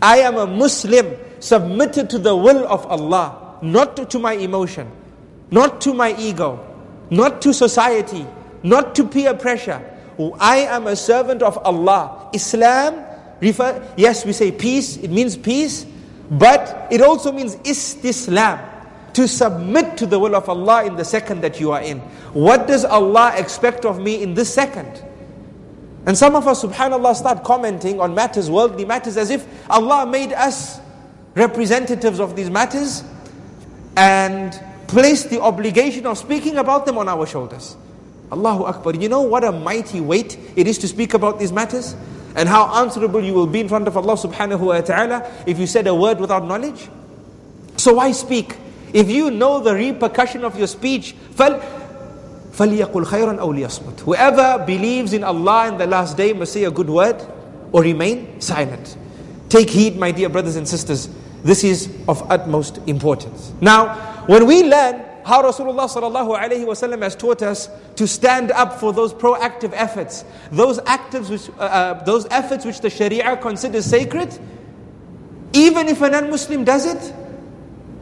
I 0.00 0.18
am 0.18 0.36
a 0.36 0.46
Muslim 0.46 1.16
submitted 1.40 2.10
to 2.10 2.18
the 2.18 2.34
will 2.34 2.66
of 2.66 2.86
Allah, 2.86 3.58
not 3.62 4.10
to, 4.10 4.18
my 4.18 4.32
emotion, 4.32 4.90
not 5.50 5.80
to 5.82 5.94
my 5.94 6.14
ego, 6.18 6.60
not 7.10 7.40
to 7.42 7.52
society, 7.52 8.26
not 8.62 8.94
to 8.94 9.06
peer 9.06 9.34
pressure 9.34 9.82
I 10.40 10.58
am 10.58 10.86
a 10.86 10.96
servant 10.96 11.42
of 11.42 11.58
Allah. 11.58 12.30
Islam, 12.32 13.04
refer, 13.40 13.82
yes, 13.96 14.24
we 14.24 14.32
say 14.32 14.50
peace, 14.50 14.96
it 14.96 15.10
means 15.10 15.36
peace, 15.36 15.84
but 16.30 16.88
it 16.90 17.00
also 17.02 17.32
means 17.32 17.56
istislam, 17.56 18.58
to 19.16 19.26
submit 19.26 19.96
to 19.96 20.04
the 20.04 20.18
will 20.18 20.36
of 20.36 20.46
Allah 20.46 20.84
in 20.84 20.96
the 20.96 21.04
second 21.04 21.40
that 21.40 21.58
you 21.58 21.72
are 21.72 21.80
in. 21.80 22.00
What 22.34 22.66
does 22.66 22.84
Allah 22.84 23.32
expect 23.34 23.86
of 23.86 23.98
me 23.98 24.22
in 24.22 24.34
this 24.34 24.52
second? 24.52 25.02
And 26.04 26.18
some 26.18 26.36
of 26.36 26.46
us, 26.46 26.62
subhanAllah, 26.62 27.16
start 27.16 27.42
commenting 27.42 27.98
on 27.98 28.14
matters, 28.14 28.50
worldly 28.50 28.84
matters, 28.84 29.16
as 29.16 29.30
if 29.30 29.46
Allah 29.70 30.04
made 30.04 30.34
us 30.34 30.78
representatives 31.34 32.20
of 32.20 32.36
these 32.36 32.50
matters 32.50 33.04
and 33.96 34.52
placed 34.86 35.30
the 35.30 35.40
obligation 35.40 36.04
of 36.04 36.18
speaking 36.18 36.58
about 36.58 36.84
them 36.84 36.98
on 36.98 37.08
our 37.08 37.26
shoulders. 37.26 37.74
Allahu 38.30 38.64
Akbar. 38.64 38.96
You 38.96 39.08
know 39.08 39.22
what 39.22 39.44
a 39.44 39.52
mighty 39.52 40.02
weight 40.02 40.38
it 40.56 40.66
is 40.66 40.76
to 40.78 40.88
speak 40.88 41.14
about 41.14 41.38
these 41.38 41.52
matters? 41.52 41.96
And 42.34 42.50
how 42.50 42.84
answerable 42.84 43.24
you 43.24 43.32
will 43.32 43.46
be 43.46 43.60
in 43.60 43.68
front 43.68 43.88
of 43.88 43.96
Allah 43.96 44.12
subhanahu 44.12 44.60
wa 44.60 44.80
ta'ala 44.82 45.32
if 45.46 45.58
you 45.58 45.66
said 45.66 45.86
a 45.86 45.94
word 45.94 46.20
without 46.20 46.44
knowledge? 46.44 46.90
So 47.78 47.94
why 47.94 48.12
speak? 48.12 48.56
If 48.95 49.09
you 49.09 49.31
know 49.31 49.59
the 49.59 49.73
repercussion 49.73 50.43
of 50.43 50.57
your 50.57 50.67
speech, 50.67 51.15
فَلْ 51.35 51.61
فَلْيَقُلْ 52.51 53.05
خَيْرًا 53.05 53.39
أَوْ 53.39 53.53
لِيَصْمُتْ 53.55 54.01
Whoever 54.01 54.63
believes 54.65 55.13
in 55.13 55.23
Allah 55.23 55.69
in 55.69 55.77
the 55.77 55.87
last 55.87 56.17
day 56.17 56.33
must 56.33 56.51
say 56.51 56.65
a 56.65 56.71
good 56.71 56.89
word 56.89 57.21
or 57.71 57.81
remain 57.81 58.41
silent. 58.41 58.97
Take 59.49 59.69
heed, 59.69 59.97
my 59.97 60.11
dear 60.11 60.29
brothers 60.29 60.55
and 60.57 60.67
sisters. 60.67 61.09
This 61.43 61.63
is 61.63 61.89
of 62.07 62.29
utmost 62.29 62.79
importance. 62.87 63.51
Now, 63.61 63.95
when 64.27 64.45
we 64.45 64.63
learn 64.63 65.03
how 65.23 65.41
Rasulullah 65.43 65.89
sallallahu 65.89 66.37
alaihi 66.37 66.65
wasallam 66.65 67.01
has 67.01 67.15
taught 67.15 67.41
us 67.41 67.69
to 67.95 68.07
stand 68.07 68.51
up 68.51 68.79
for 68.79 68.93
those 68.93 69.13
proactive 69.13 69.71
efforts, 69.73 70.25
those 70.51 70.79
actives 70.81 71.29
which, 71.29 71.49
uh, 71.57 71.61
uh, 71.61 72.03
those 72.03 72.27
efforts 72.31 72.65
which 72.65 72.81
the 72.81 72.89
Sharia 72.89 73.37
considers 73.37 73.85
sacred, 73.85 74.37
even 75.53 75.87
if 75.87 76.01
a 76.01 76.09
non-Muslim 76.09 76.63
does 76.63 76.85
it, 76.85 77.13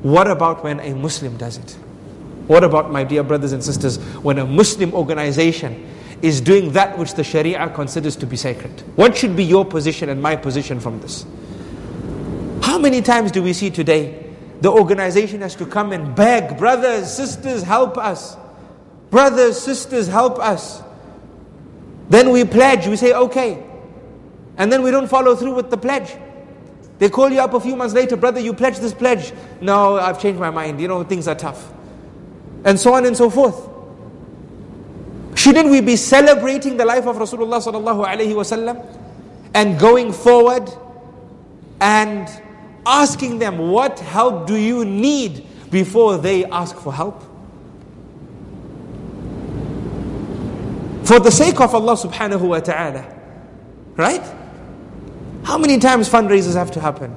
what 0.04 0.30
about 0.30 0.62
when 0.62 0.80
a 0.80 0.94
Muslim 0.94 1.38
does 1.38 1.56
it? 1.56 1.70
What 2.46 2.62
about, 2.62 2.92
my 2.92 3.04
dear 3.04 3.22
brothers 3.22 3.52
and 3.52 3.64
sisters, 3.64 3.96
when 4.22 4.38
a 4.38 4.44
Muslim 4.44 4.92
organization 4.92 5.90
is 6.20 6.42
doing 6.42 6.72
that 6.72 6.98
which 6.98 7.14
the 7.14 7.24
Sharia 7.24 7.70
considers 7.70 8.14
to 8.16 8.26
be 8.26 8.36
sacred? 8.36 8.82
What 8.96 9.16
should 9.16 9.34
be 9.34 9.44
your 9.44 9.64
position 9.64 10.10
and 10.10 10.20
my 10.20 10.36
position 10.36 10.78
from 10.78 11.00
this? 11.00 11.24
How 12.60 12.78
many 12.78 13.00
times 13.00 13.32
do 13.32 13.42
we 13.42 13.54
see 13.54 13.70
today 13.70 14.34
the 14.60 14.70
organization 14.70 15.40
has 15.40 15.54
to 15.56 15.64
come 15.64 15.92
and 15.92 16.14
beg, 16.14 16.58
brothers, 16.58 17.10
sisters, 17.10 17.62
help 17.62 17.96
us. 17.96 18.36
Brothers, 19.10 19.58
sisters, 19.58 20.06
help 20.06 20.38
us. 20.38 20.82
Then 22.10 22.28
we 22.28 22.44
pledge, 22.44 22.86
we 22.86 22.96
say, 22.96 23.14
okay. 23.14 23.64
And 24.58 24.70
then 24.70 24.82
we 24.82 24.90
don't 24.90 25.08
follow 25.08 25.34
through 25.34 25.54
with 25.54 25.70
the 25.70 25.78
pledge. 25.78 26.14
They 26.98 27.08
call 27.10 27.30
you 27.30 27.40
up 27.40 27.54
a 27.54 27.60
few 27.60 27.76
months 27.76 27.94
later, 27.94 28.16
brother, 28.16 28.40
you 28.40 28.54
pledged 28.54 28.80
this 28.80 28.94
pledge. 28.94 29.32
No, 29.60 29.96
I've 29.96 30.20
changed 30.20 30.38
my 30.38 30.50
mind. 30.50 30.80
You 30.80 30.88
know, 30.88 31.02
things 31.02 31.26
are 31.26 31.34
tough. 31.34 31.72
And 32.64 32.78
so 32.78 32.94
on 32.94 33.04
and 33.04 33.16
so 33.16 33.28
forth. 33.30 33.68
Shouldn't 35.34 35.68
we 35.68 35.80
be 35.80 35.96
celebrating 35.96 36.76
the 36.76 36.84
life 36.84 37.06
of 37.06 37.16
Rasulullah 37.16 37.60
sallallahu 37.60 38.06
alaihi 38.06 38.32
wasallam 38.32 38.86
and 39.52 39.78
going 39.78 40.12
forward 40.12 40.70
and 41.80 42.28
asking 42.86 43.40
them, 43.40 43.58
What 43.58 43.98
help 43.98 44.46
do 44.46 44.56
you 44.56 44.84
need 44.84 45.46
before 45.70 46.18
they 46.18 46.44
ask 46.44 46.76
for 46.76 46.92
help? 46.92 47.22
For 51.04 51.20
the 51.20 51.30
sake 51.30 51.60
of 51.60 51.74
Allah 51.74 51.96
subhanahu 51.96 52.48
wa 52.48 52.60
ta'ala. 52.60 53.04
Right? 53.96 54.24
How 55.43 55.57
many 55.57 55.77
times 55.79 56.09
fundraisers 56.09 56.55
have 56.55 56.71
to 56.71 56.79
happen? 56.79 57.15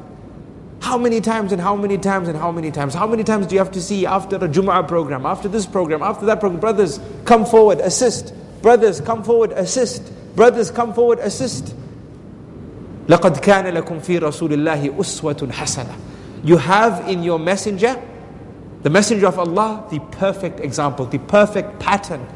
How 0.80 0.98
many 0.98 1.20
times 1.20 1.52
and 1.52 1.60
how 1.60 1.76
many 1.76 1.96
times 1.96 2.28
and 2.28 2.36
how 2.36 2.50
many 2.50 2.70
times? 2.72 2.92
How 2.92 3.06
many 3.06 3.22
times 3.22 3.46
do 3.46 3.54
you 3.54 3.60
have 3.60 3.70
to 3.72 3.80
see 3.80 4.04
after 4.04 4.36
a 4.36 4.48
Jum'ah 4.48 4.88
program, 4.88 5.24
after 5.24 5.48
this 5.48 5.64
program, 5.64 6.02
after 6.02 6.26
that 6.26 6.40
program? 6.40 6.60
Brothers, 6.60 6.98
come 7.24 7.46
forward, 7.46 7.78
assist. 7.78 8.34
Brothers, 8.62 9.00
come 9.00 9.22
forward, 9.22 9.52
assist. 9.52 10.12
Brothers, 10.34 10.70
come 10.70 10.92
forward, 10.92 11.20
assist. 11.20 11.74
لَقَدْ 13.06 13.40
كَانَ 13.42 13.64
لَكُمْ 13.72 14.00
فِي 14.00 14.18
رَسُولِ 14.20 14.48
اللَّهِ 14.48 14.96
أُسْوَةٌ 14.96 15.50
حَسَنَةٌ 15.52 15.94
You 16.44 16.56
have 16.56 17.08
in 17.08 17.22
your 17.22 17.38
messenger, 17.38 18.00
the 18.82 18.90
messenger 18.90 19.26
of 19.26 19.38
Allah, 19.38 19.86
the 19.90 20.00
perfect 20.00 20.60
example, 20.60 21.06
the 21.06 21.18
perfect 21.18 21.78
pattern, 21.78 22.26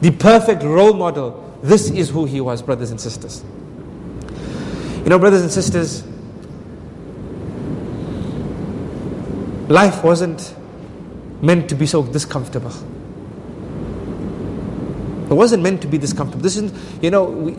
the 0.00 0.10
perfect 0.10 0.62
role 0.62 0.94
model. 0.94 1.58
This 1.62 1.90
is 1.90 2.10
who 2.10 2.24
he 2.24 2.40
was, 2.40 2.62
brothers 2.62 2.90
and 2.90 3.00
sisters. 3.00 3.44
Know, 5.11 5.19
brothers 5.19 5.41
and 5.41 5.51
sisters, 5.51 6.05
life 9.69 10.05
wasn't 10.05 10.55
meant 11.41 11.67
to 11.67 11.75
be 11.75 11.85
so 11.85 12.01
discomfortable. 12.01 12.71
It 15.29 15.33
wasn't 15.33 15.63
meant 15.63 15.81
to 15.81 15.89
be 15.89 15.97
this 15.97 16.13
comfortable. 16.13 16.41
This 16.41 16.55
is, 16.55 16.71
you 17.01 17.11
know, 17.11 17.25
we, 17.25 17.57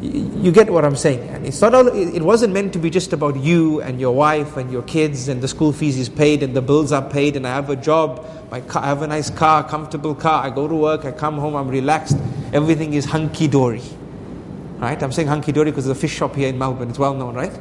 you 0.00 0.52
get 0.52 0.70
what 0.70 0.84
I'm 0.84 0.94
saying. 0.94 1.28
And 1.30 1.44
it's 1.44 1.60
not 1.60 1.74
all, 1.74 1.88
it 1.88 2.22
wasn't 2.22 2.54
meant 2.54 2.72
to 2.74 2.78
be 2.78 2.88
just 2.88 3.12
about 3.12 3.36
you 3.36 3.80
and 3.82 3.98
your 4.00 4.14
wife 4.14 4.56
and 4.56 4.70
your 4.70 4.82
kids 4.82 5.26
and 5.26 5.42
the 5.42 5.48
school 5.48 5.72
fees 5.72 5.98
is 5.98 6.08
paid 6.08 6.44
and 6.44 6.54
the 6.54 6.62
bills 6.62 6.92
are 6.92 7.02
paid 7.02 7.34
and 7.34 7.48
I 7.48 7.54
have 7.56 7.68
a 7.68 7.74
job, 7.74 8.24
my 8.48 8.60
car, 8.60 8.84
I 8.84 8.86
have 8.86 9.02
a 9.02 9.08
nice 9.08 9.28
car, 9.28 9.68
comfortable 9.68 10.14
car, 10.14 10.44
I 10.44 10.50
go 10.50 10.68
to 10.68 10.74
work, 10.76 11.04
I 11.04 11.10
come 11.10 11.36
home, 11.36 11.56
I'm 11.56 11.66
relaxed. 11.66 12.16
Everything 12.52 12.94
is 12.94 13.06
hunky 13.06 13.48
dory. 13.48 13.82
Right? 14.82 15.00
I'm 15.00 15.12
saying 15.12 15.28
hunky 15.28 15.52
dory 15.52 15.70
because 15.70 15.84
there's 15.84 15.96
a 15.96 16.00
fish 16.00 16.12
shop 16.12 16.34
here 16.34 16.48
in 16.48 16.58
Melbourne. 16.58 16.90
It's 16.90 16.98
well 16.98 17.14
known, 17.14 17.36
right? 17.36 17.52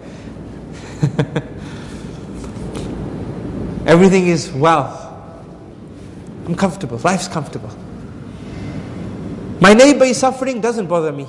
Everything 3.85 4.25
is 4.25 4.51
well. 4.51 4.97
I'm 6.47 6.55
comfortable. 6.55 6.97
Life's 6.97 7.27
comfortable. 7.27 7.69
My 9.59 9.75
neighbor 9.75 10.05
is 10.05 10.17
suffering, 10.17 10.61
doesn't 10.61 10.87
bother 10.87 11.11
me. 11.11 11.27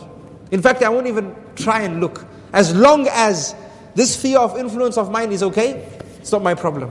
In 0.51 0.63
fact, 0.63 0.83
I 0.83 0.89
won't 0.89 1.09
even 1.09 1.37
try 1.57 1.83
and 1.83 2.01
look. 2.01 2.25
As 2.55 2.75
long 2.75 3.07
as 3.11 3.55
this 3.95 4.17
fear 4.17 4.39
of 4.39 4.57
influence 4.57 4.97
of 4.97 5.11
mine 5.11 5.31
is 5.31 5.43
okay, 5.43 5.87
it's 6.17 6.33
not 6.33 6.43
my 6.43 6.55
problem. 6.55 6.91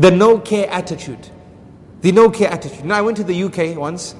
The 0.00 0.10
no 0.10 0.38
care 0.38 0.68
attitude. 0.68 1.30
The 2.02 2.12
no 2.12 2.28
care 2.28 2.50
attitude. 2.50 2.84
Now, 2.84 2.98
I 2.98 3.00
went 3.00 3.16
to 3.16 3.24
the 3.24 3.44
UK 3.44 3.74
once 3.74 4.14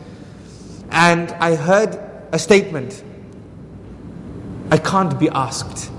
and 0.90 1.30
I 1.32 1.56
heard 1.56 1.98
a 2.32 2.38
statement 2.38 3.04
I 4.72 4.78
can't 4.78 5.18
be 5.20 5.28
asked. 5.28 5.90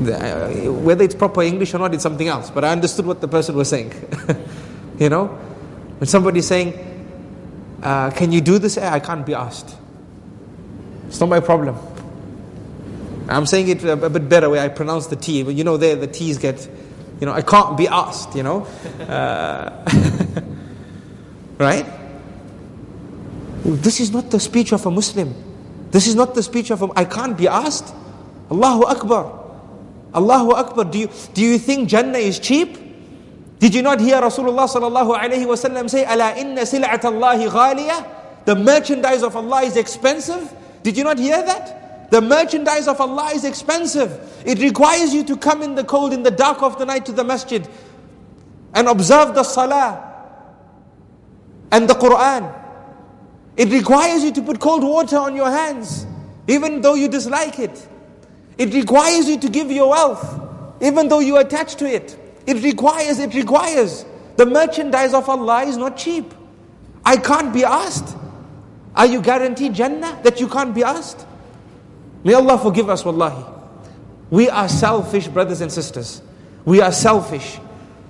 Uh, 0.00 0.48
whether 0.80 1.04
it's 1.04 1.14
proper 1.14 1.42
English 1.42 1.74
or 1.74 1.78
not, 1.78 1.92
it's 1.92 2.02
something 2.02 2.26
else. 2.26 2.48
But 2.48 2.64
I 2.64 2.72
understood 2.72 3.04
what 3.04 3.20
the 3.20 3.28
person 3.28 3.54
was 3.54 3.68
saying. 3.68 3.92
you 4.98 5.10
know? 5.10 5.26
When 5.98 6.06
somebody's 6.06 6.46
saying, 6.46 6.72
uh, 7.82 8.12
Can 8.12 8.32
you 8.32 8.40
do 8.40 8.58
this? 8.58 8.78
I 8.78 8.98
can't 8.98 9.26
be 9.26 9.34
asked. 9.34 9.76
It's 11.08 11.20
not 11.20 11.28
my 11.28 11.40
problem. 11.40 11.76
I'm 13.28 13.44
saying 13.44 13.68
it 13.68 13.84
a, 13.84 13.96
bit 14.08 14.26
better 14.30 14.48
way 14.48 14.58
I 14.58 14.68
pronounce 14.68 15.08
the 15.08 15.16
T, 15.16 15.42
but 15.42 15.54
you 15.54 15.64
know, 15.64 15.76
there 15.76 15.96
the 15.96 16.06
T's 16.06 16.38
get, 16.38 16.66
you 17.20 17.26
know, 17.26 17.32
I 17.34 17.42
can't 17.42 17.76
be 17.76 17.88
asked, 17.88 18.34
you 18.34 18.42
know. 18.42 18.62
Uh, 19.00 19.84
right? 21.58 21.84
This 23.64 24.00
is 24.00 24.12
not 24.12 24.30
the 24.30 24.40
speech 24.40 24.72
of 24.72 24.86
a 24.86 24.90
Muslim. 24.90 25.53
This 25.94 26.08
is 26.08 26.16
not 26.16 26.34
the 26.34 26.42
speech 26.42 26.72
of 26.72 26.82
I 26.96 27.04
can't 27.04 27.38
be 27.38 27.46
asked. 27.46 27.94
Allahu 28.50 28.82
Akbar. 28.82 29.30
Allahu 30.12 30.50
Akbar. 30.50 30.86
Do 30.86 30.98
you, 30.98 31.08
do 31.34 31.40
you 31.40 31.56
think 31.56 31.88
Jannah 31.88 32.18
is 32.18 32.40
cheap? 32.40 32.76
Did 33.60 33.76
you 33.76 33.80
not 33.80 34.00
hear 34.00 34.20
Rasulullah 34.20 34.66
sallallahu 34.66 35.16
alayhi 35.16 35.46
wasallam 35.46 35.88
say, 35.88 36.04
"Ala 36.04 36.34
inna 36.36 36.62
sil'at 36.62 37.04
Allahi 37.04 37.46
ghaliya"? 37.46 38.44
The 38.44 38.56
merchandise 38.56 39.22
of 39.22 39.36
Allah 39.36 39.62
is 39.62 39.76
expensive. 39.76 40.52
Did 40.82 40.96
you 40.96 41.04
not 41.04 41.16
hear 41.16 41.40
that? 41.40 42.10
The 42.10 42.20
merchandise 42.20 42.88
of 42.88 43.00
Allah 43.00 43.30
is 43.32 43.44
expensive. 43.44 44.18
It 44.44 44.58
requires 44.58 45.14
you 45.14 45.22
to 45.22 45.36
come 45.36 45.62
in 45.62 45.76
the 45.76 45.84
cold, 45.84 46.12
in 46.12 46.24
the 46.24 46.32
dark 46.32 46.60
of 46.60 46.76
the 46.76 46.84
night 46.84 47.06
to 47.06 47.12
the 47.12 47.22
masjid 47.22 47.68
and 48.74 48.88
observe 48.88 49.36
the 49.36 49.44
salah 49.44 50.02
and 51.70 51.88
the 51.88 51.94
Quran. 51.94 52.63
It 53.56 53.70
requires 53.70 54.24
you 54.24 54.32
to 54.32 54.42
put 54.42 54.58
cold 54.60 54.82
water 54.82 55.16
on 55.16 55.36
your 55.36 55.50
hands, 55.50 56.06
even 56.48 56.80
though 56.80 56.94
you 56.94 57.08
dislike 57.08 57.58
it. 57.58 57.88
It 58.58 58.74
requires 58.74 59.28
you 59.28 59.38
to 59.38 59.48
give 59.48 59.70
your 59.70 59.90
wealth, 59.90 60.82
even 60.82 61.08
though 61.08 61.20
you 61.20 61.36
attach 61.38 61.76
to 61.76 61.86
it. 61.86 62.18
It 62.46 62.62
requires, 62.62 63.18
it 63.18 63.34
requires. 63.34 64.04
The 64.36 64.46
merchandise 64.46 65.14
of 65.14 65.28
Allah 65.28 65.62
is 65.64 65.76
not 65.76 65.96
cheap. 65.96 66.34
I 67.04 67.16
can't 67.16 67.52
be 67.52 67.64
asked. 67.64 68.16
Are 68.96 69.06
you 69.06 69.20
guaranteed 69.20 69.74
Jannah 69.74 70.20
that 70.22 70.40
you 70.40 70.48
can't 70.48 70.74
be 70.74 70.82
asked? 70.82 71.26
May 72.22 72.34
Allah 72.34 72.58
forgive 72.58 72.88
us, 72.88 73.04
wallahi. 73.04 73.44
We 74.30 74.48
are 74.48 74.68
selfish, 74.68 75.28
brothers 75.28 75.60
and 75.60 75.70
sisters. 75.70 76.22
We 76.64 76.80
are 76.80 76.92
selfish. 76.92 77.58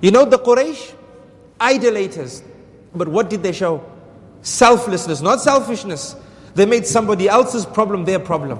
You 0.01 0.11
know 0.11 0.25
the 0.25 0.39
Quraysh? 0.39 0.93
Idolaters. 1.59 2.41
But 2.93 3.07
what 3.07 3.29
did 3.29 3.43
they 3.43 3.51
show? 3.51 3.83
Selflessness, 4.45 5.21
not 5.21 5.41
selfishness. 5.41 6.15
They 6.53 6.67
made 6.67 6.85
somebody 6.85 7.27
else's 7.27 7.65
problem 7.65 8.05
their 8.05 8.19
problem. 8.19 8.59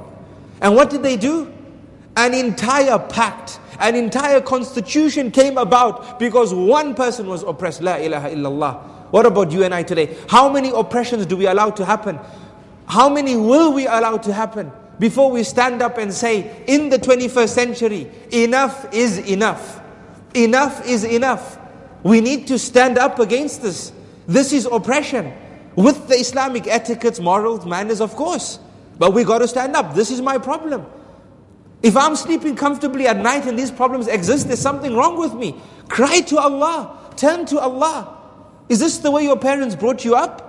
And 0.60 0.76
what 0.76 0.90
did 0.90 1.04
they 1.04 1.16
do? 1.16 1.54
An 2.18 2.34
entire 2.34 2.98
pact, 2.98 3.60
an 3.80 3.96
entire 3.96 4.42
constitution 4.42 5.30
came 5.30 5.60
about 5.60 6.18
because 6.18 6.52
one 6.56 6.96
person 6.96 7.28
was 7.28 7.44
oppressed. 7.44 7.84
La 7.84 7.98
ilaha 7.98 8.32
illallah. 8.32 8.82
What 9.12 9.28
about 9.28 9.52
you 9.52 9.64
and 9.64 9.76
I 9.76 9.84
today? 9.84 10.18
How 10.28 10.52
many 10.52 10.72
oppressions 10.72 11.28
do 11.28 11.38
we 11.38 11.46
allow 11.46 11.70
to 11.70 11.86
happen? 11.86 12.20
How 12.88 13.08
many 13.08 13.36
will 13.36 13.72
we 13.72 13.86
allow 13.86 14.18
to 14.18 14.34
happen 14.34 14.72
before 14.98 15.30
we 15.30 15.44
stand 15.44 15.84
up 15.84 16.00
and 16.00 16.12
say, 16.12 16.64
in 16.66 16.90
the 16.90 16.98
21st 16.98 17.50
century, 17.50 18.12
enough 18.32 18.92
is 18.92 19.20
enough? 19.20 19.82
Enough 20.34 20.88
is 20.88 21.04
enough. 21.04 21.60
We 22.02 22.22
need 22.22 22.48
to 22.48 22.58
stand 22.58 22.98
up 22.98 23.20
against 23.20 23.62
this. 23.62 23.92
This 24.26 24.52
is 24.52 24.66
oppression. 24.66 25.32
With 25.76 26.08
the 26.08 26.16
Islamic 26.16 26.68
etiquettes, 26.68 27.20
morals, 27.20 27.66
manners, 27.66 28.02
of 28.02 28.16
course. 28.16 28.60
But 28.98 29.14
we 29.14 29.24
got 29.24 29.40
to 29.40 29.48
stand 29.48 29.76
up. 29.76 29.94
This 29.94 30.10
is 30.10 30.22
my 30.22 30.38
problem. 30.38 30.86
If 31.84 31.98
I'm 31.98 32.16
sleeping 32.16 32.56
comfortably 32.56 33.08
at 33.08 33.18
night 33.18 33.46
and 33.46 33.60
these 33.60 33.72
problems 33.72 34.08
exist, 34.08 34.48
there's 34.48 34.60
something 34.60 34.96
wrong 34.96 35.20
with 35.20 35.34
me. 35.34 35.56
Cry 35.90 36.22
to 36.22 36.38
Allah. 36.38 37.14
Turn 37.18 37.46
to 37.48 37.60
Allah. 37.60 38.18
Is 38.70 38.80
this 38.80 38.98
the 39.00 39.12
way 39.12 39.24
your 39.24 39.38
parents 39.38 39.76
brought 39.76 40.04
you 40.04 40.16
up? 40.16 40.42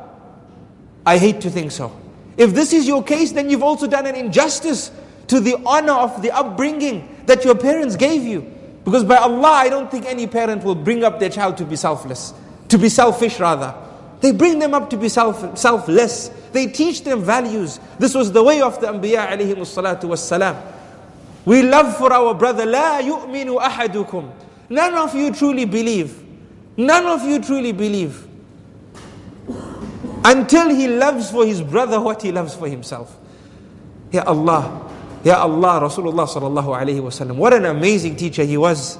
I 1.04 1.18
hate 1.18 1.40
to 1.42 1.50
think 1.50 1.72
so. 1.72 1.94
If 2.36 2.54
this 2.54 2.72
is 2.72 2.86
your 2.86 3.02
case, 3.02 3.32
then 3.32 3.50
you've 3.50 3.62
also 3.62 3.86
done 3.86 4.06
an 4.06 4.14
injustice 4.14 4.90
to 5.28 5.40
the 5.40 5.56
honor 5.66 5.92
of 5.92 6.22
the 6.22 6.30
upbringing 6.30 7.22
that 7.26 7.44
your 7.44 7.54
parents 7.54 7.96
gave 7.96 8.22
you. 8.22 8.52
Because 8.84 9.04
by 9.04 9.16
Allah, 9.16 9.50
I 9.50 9.68
don't 9.68 9.90
think 9.90 10.06
any 10.06 10.26
parent 10.26 10.62
will 10.62 10.74
bring 10.74 11.02
up 11.02 11.18
their 11.18 11.28
child 11.28 11.56
to 11.58 11.64
be 11.64 11.76
selfless, 11.76 12.32
to 12.68 12.78
be 12.78 12.88
selfish 12.88 13.40
rather. 13.40 13.74
They 14.20 14.32
bring 14.32 14.58
them 14.58 14.74
up 14.74 14.90
to 14.90 14.96
be 14.96 15.08
self, 15.08 15.58
selfless. 15.58 16.30
They 16.52 16.66
teach 16.68 17.04
them 17.04 17.22
values. 17.22 17.78
This 17.98 18.14
was 18.14 18.32
the 18.32 18.42
way 18.42 18.62
of 18.62 18.80
the 18.80 18.86
Anbiya 18.86 19.28
alayhim 19.28 19.58
salatu 19.58 20.04
wassalam. 20.04 20.56
We 21.44 21.62
love 21.62 21.96
for 21.96 22.12
our 22.12 22.34
brother. 22.34 22.66
La 22.66 22.98
yu'minu 22.98 23.60
ahadukum. 23.60 24.30
None 24.68 24.94
of 24.94 25.14
you 25.14 25.32
truly 25.32 25.64
believe. 25.64 26.22
None 26.76 27.06
of 27.06 27.24
you 27.24 27.40
truly 27.40 27.72
believe. 27.72 28.26
Until 30.24 30.70
he 30.70 30.88
loves 30.88 31.30
for 31.30 31.46
his 31.46 31.62
brother 31.62 32.00
what 32.00 32.22
he 32.22 32.32
loves 32.32 32.54
for 32.54 32.68
himself. 32.68 33.16
Ya 34.10 34.24
Allah. 34.26 34.90
Ya 35.22 35.40
Allah. 35.40 35.88
Rasulullah 35.88 36.26
sallallahu 36.26 36.74
alayhi 36.74 37.00
wasallam. 37.00 37.36
What 37.36 37.52
an 37.52 37.66
amazing 37.66 38.16
teacher 38.16 38.42
he 38.44 38.56
was. 38.56 38.98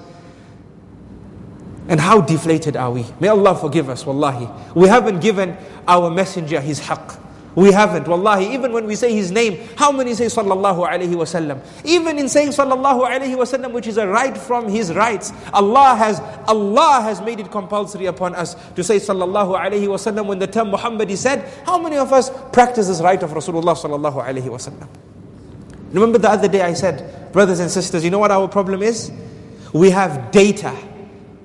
And 1.89 2.01
how 2.01 2.20
deflated 2.20 2.76
are 2.76 2.91
we? 2.91 3.07
May 3.20 3.28
Allah 3.28 3.55
forgive 3.55 3.89
us, 3.89 4.05
wallahi. 4.05 4.49
We 4.74 4.89
haven't 4.89 5.20
given 5.20 5.57
our 5.87 6.11
messenger 6.11 6.61
his 6.61 6.80
haqq. 6.80 7.20
We 7.57 7.72
haven't. 7.72 8.07
Wallahi, 8.07 8.53
even 8.53 8.70
when 8.72 8.84
we 8.84 8.95
say 8.97 9.14
his 9.14 9.32
name, 9.32 9.66
how 9.76 9.91
many 9.91 10.12
say 10.12 10.26
sallallahu 10.26 10.87
alayhi 10.87 11.14
wasallam? 11.14 11.64
Even 11.84 12.18
in 12.18 12.28
saying 12.28 12.49
sallallahu 12.51 13.09
alayhi 13.09 13.34
wasallam, 13.34 13.72
which 13.72 13.87
is 13.87 13.97
a 13.97 14.07
right 14.07 14.37
from 14.37 14.68
his 14.68 14.93
rights, 14.93 15.32
Allah 15.55 15.95
has 15.97 16.20
Allah 16.47 17.01
has 17.01 17.22
made 17.22 17.41
it 17.41 17.51
compulsory 17.51 18.07
upon 18.07 18.34
us 18.34 18.57
to 18.74 18.84
say 18.84 18.97
sallallahu 18.97 19.59
alayhi 19.59 19.87
wasallam 19.89 20.26
when 20.26 20.39
the 20.39 20.47
term 20.47 20.70
Muhammad 20.70 21.11
is 21.11 21.20
said. 21.20 21.51
How 21.64 21.78
many 21.78 21.97
of 21.97 22.12
us 22.12 22.30
practice 22.53 22.89
this 22.89 23.01
right 23.01 23.22
of 23.22 23.30
Rasulullah 23.30 23.74
sallallahu 23.74 24.22
alayhi 24.22 24.51
wasallam? 24.51 24.87
Remember 25.93 26.18
the 26.18 26.28
other 26.28 26.49
day 26.49 26.61
I 26.61 26.74
said, 26.74 27.32
brothers 27.32 27.61
and 27.61 27.70
sisters, 27.70 28.05
you 28.05 28.11
know 28.11 28.18
what 28.18 28.30
our 28.30 28.49
problem 28.49 28.82
is? 28.82 29.11
We 29.72 29.91
have 29.91 30.30
data. 30.30 30.76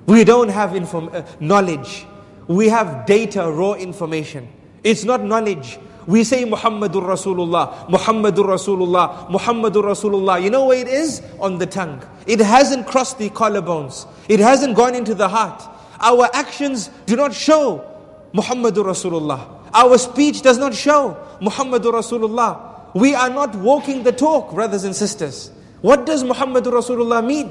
We 0.06 0.24
don't 0.24 0.48
have 0.48 0.74
uh, 0.94 1.22
knowledge. 1.40 2.06
We 2.48 2.68
have 2.68 3.06
data, 3.06 3.50
raw 3.50 3.74
information. 3.74 4.48
It's 4.82 5.04
not 5.04 5.22
knowledge. 5.22 5.78
We 6.06 6.24
say 6.24 6.44
Muhammadur 6.44 7.02
Rasulullah, 7.02 7.88
Muhammadur 7.88 8.46
Rasulullah, 8.46 9.28
Muhammadur 9.28 9.84
Rasulullah. 9.84 10.42
You 10.42 10.50
know 10.50 10.66
where 10.66 10.78
it 10.78 10.88
is? 10.88 11.22
On 11.38 11.58
the 11.58 11.66
tongue. 11.66 12.02
It 12.26 12.40
hasn't 12.40 12.88
crossed 12.88 13.18
the 13.18 13.30
collarbones. 13.30 14.08
It 14.28 14.40
hasn't 14.40 14.74
gone 14.74 14.96
into 14.96 15.14
the 15.14 15.28
heart. 15.28 15.62
Our 16.00 16.28
actions 16.34 16.88
do 17.06 17.14
not 17.14 17.32
show 17.32 17.88
Muhammadur 18.34 18.84
Rasulullah. 18.84 19.46
Our 19.72 19.96
speech 19.98 20.42
does 20.42 20.58
not 20.58 20.74
show 20.74 21.16
Muhammadur 21.40 21.92
Rasulullah. 21.92 22.92
We 22.94 23.14
are 23.14 23.30
not 23.30 23.54
walking 23.54 24.02
the 24.02 24.12
talk, 24.12 24.52
brothers 24.52 24.82
and 24.84 24.94
sisters. 24.94 25.52
What 25.80 26.04
does 26.04 26.24
Muhammadur 26.24 26.72
Rasulullah 26.72 27.24
mean? 27.24 27.48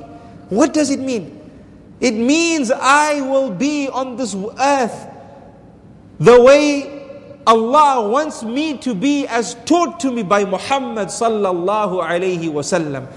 What 0.49 0.73
does 0.73 0.89
it 0.89 0.99
mean? 0.99 1.40
It 2.01 2.15
means 2.15 2.71
I 2.71 3.21
will 3.21 3.51
be 3.51 3.87
on 3.87 4.17
this 4.17 4.35
earth 4.59 5.07
the 6.19 6.41
way 6.41 6.99
Allah 7.45 8.09
wants 8.09 8.43
me 8.43 8.77
to 8.79 8.93
be 8.93 9.27
as 9.27 9.55
taught 9.65 9.99
to 10.01 10.11
me 10.11 10.23
by 10.23 10.45
Muhammad 10.45 11.07
sallallahu 11.07 12.03
alayhi 12.03 12.49
wasallam. 12.51 13.07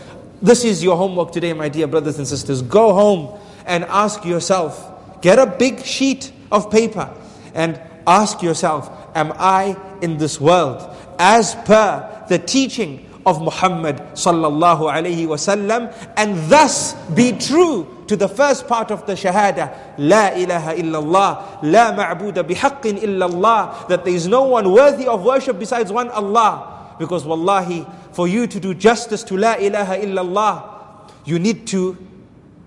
This 0.40 0.64
is 0.64 0.84
your 0.84 0.96
homework 0.96 1.32
today, 1.32 1.54
my 1.54 1.68
dear 1.68 1.86
brothers 1.86 2.18
and 2.18 2.28
sisters. 2.28 2.60
Go 2.60 2.92
home 2.92 3.40
and 3.66 3.84
ask 3.84 4.24
yourself, 4.24 5.20
get 5.22 5.38
a 5.38 5.46
big 5.46 5.82
sheet 5.84 6.32
of 6.52 6.70
paper 6.70 7.12
and 7.54 7.80
ask 8.06 8.42
yourself, 8.42 8.90
am 9.14 9.32
I 9.36 9.76
in 10.02 10.18
this 10.18 10.40
world 10.40 10.94
as 11.18 11.54
per 11.54 12.24
the 12.28 12.38
teaching 12.38 13.08
of 13.26 13.40
Muhammad 13.40 13.96
sallallahu 14.14 14.90
alayhi 14.90 15.26
wasallam 15.26 15.92
and 16.16 16.36
thus 16.50 16.94
be 17.14 17.32
true 17.32 17.88
to 18.06 18.16
the 18.16 18.28
first 18.28 18.68
part 18.68 18.90
of 18.90 19.06
the 19.06 19.14
Shahada, 19.14 19.72
La 19.98 20.28
ilaha 20.36 20.74
illallah, 20.74 21.62
La 21.62 21.92
ma'buda 21.96 22.44
bihaqqin 22.44 23.00
illallah, 23.00 23.88
that 23.88 24.04
there 24.04 24.14
is 24.14 24.28
no 24.28 24.42
one 24.44 24.70
worthy 24.72 25.06
of 25.06 25.24
worship 25.24 25.58
besides 25.58 25.90
one 25.90 26.10
Allah. 26.10 26.96
Because 26.98 27.24
wallahi, 27.24 27.86
for 28.12 28.28
you 28.28 28.46
to 28.46 28.60
do 28.60 28.74
justice 28.74 29.22
to 29.24 29.36
La 29.36 29.54
ilaha 29.54 29.96
illallah, 29.96 31.10
you 31.24 31.38
need 31.38 31.66
to 31.68 31.96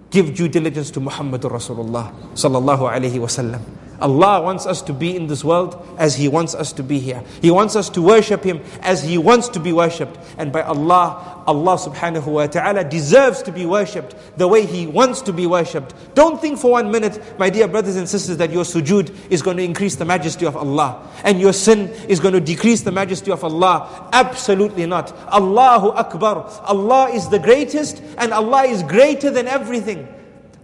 give 0.10 0.36
due 0.36 0.48
diligence 0.48 0.90
to 0.92 1.00
Muhammad 1.00 1.42
Rasulullah 1.42 2.12
sallallahu 2.34 2.90
alayhi 2.90 3.20
wasallam. 3.22 3.62
Allah 4.00 4.42
wants 4.42 4.66
us 4.66 4.82
to 4.84 4.94
be 4.94 5.16
in 5.16 5.28
this 5.28 5.44
world 5.44 5.84
as 5.98 6.16
He 6.16 6.28
wants 6.28 6.54
us 6.56 6.74
to 6.74 6.84
be 6.84 7.00
here. 7.00 7.24
He 7.42 7.52
wants 7.52 7.76
us 7.76 7.90
to 7.92 8.02
worship 8.02 8.44
Him 8.44 8.62
as 8.82 9.04
He 9.04 9.18
wants 9.18 9.50
to 9.50 9.60
be 9.60 9.74
worshipped. 9.74 10.18
And 10.38 10.52
by 10.52 10.62
Allah, 10.62 11.44
Allah 11.48 11.78
subhanahu 11.78 12.26
wa 12.28 12.48
ta'ala 12.48 12.84
deserves 12.84 13.42
to 13.44 13.52
be 13.52 13.66
worshipped 13.66 14.16
the 14.38 14.48
way 14.48 14.66
He 14.66 14.86
wants 14.86 15.22
to 15.22 15.34
be 15.34 15.48
worshipped. 15.48 15.94
Don't 16.14 16.40
think 16.40 16.60
for 16.60 16.72
one 16.72 16.92
minute, 16.92 17.22
my 17.40 17.50
dear 17.50 17.68
brothers 17.68 17.96
and 17.96 18.08
sisters, 18.08 18.38
that 18.38 18.52
your 18.52 18.64
sujood 18.64 19.16
is 19.30 19.42
going 19.42 19.58
to 19.58 19.64
increase 19.64 19.96
the 19.96 20.06
majesty 20.06 20.46
of 20.46 20.56
Allah 20.58 21.02
and 21.24 21.40
your 21.40 21.54
sin 21.54 21.88
is 22.08 22.20
going 22.20 22.34
to 22.34 22.42
decrease 22.42 22.82
the 22.82 22.92
majesty 22.92 23.32
of 23.32 23.44
Allah. 23.44 24.10
Absolutely 24.14 24.86
not. 24.86 25.12
Allahu 25.32 25.90
Akbar. 25.90 26.50
Allah 26.66 27.10
is 27.10 27.30
the 27.30 27.40
greatest 27.40 28.02
and 28.18 28.34
Allah 28.34 28.64
is 28.64 28.84
greater 28.84 29.30
than 29.32 29.48
everything. 29.48 30.08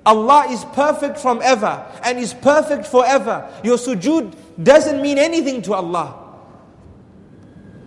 Allah 0.05 0.47
is 0.49 0.65
perfect 0.73 1.17
from 1.17 1.41
ever 1.41 1.85
and 2.03 2.19
is 2.19 2.33
perfect 2.33 2.85
forever. 2.87 3.49
Your 3.63 3.77
sujood 3.77 4.35
doesn't 4.61 5.01
mean 5.01 5.17
anything 5.17 5.61
to 5.63 5.73
Allah. 5.73 6.19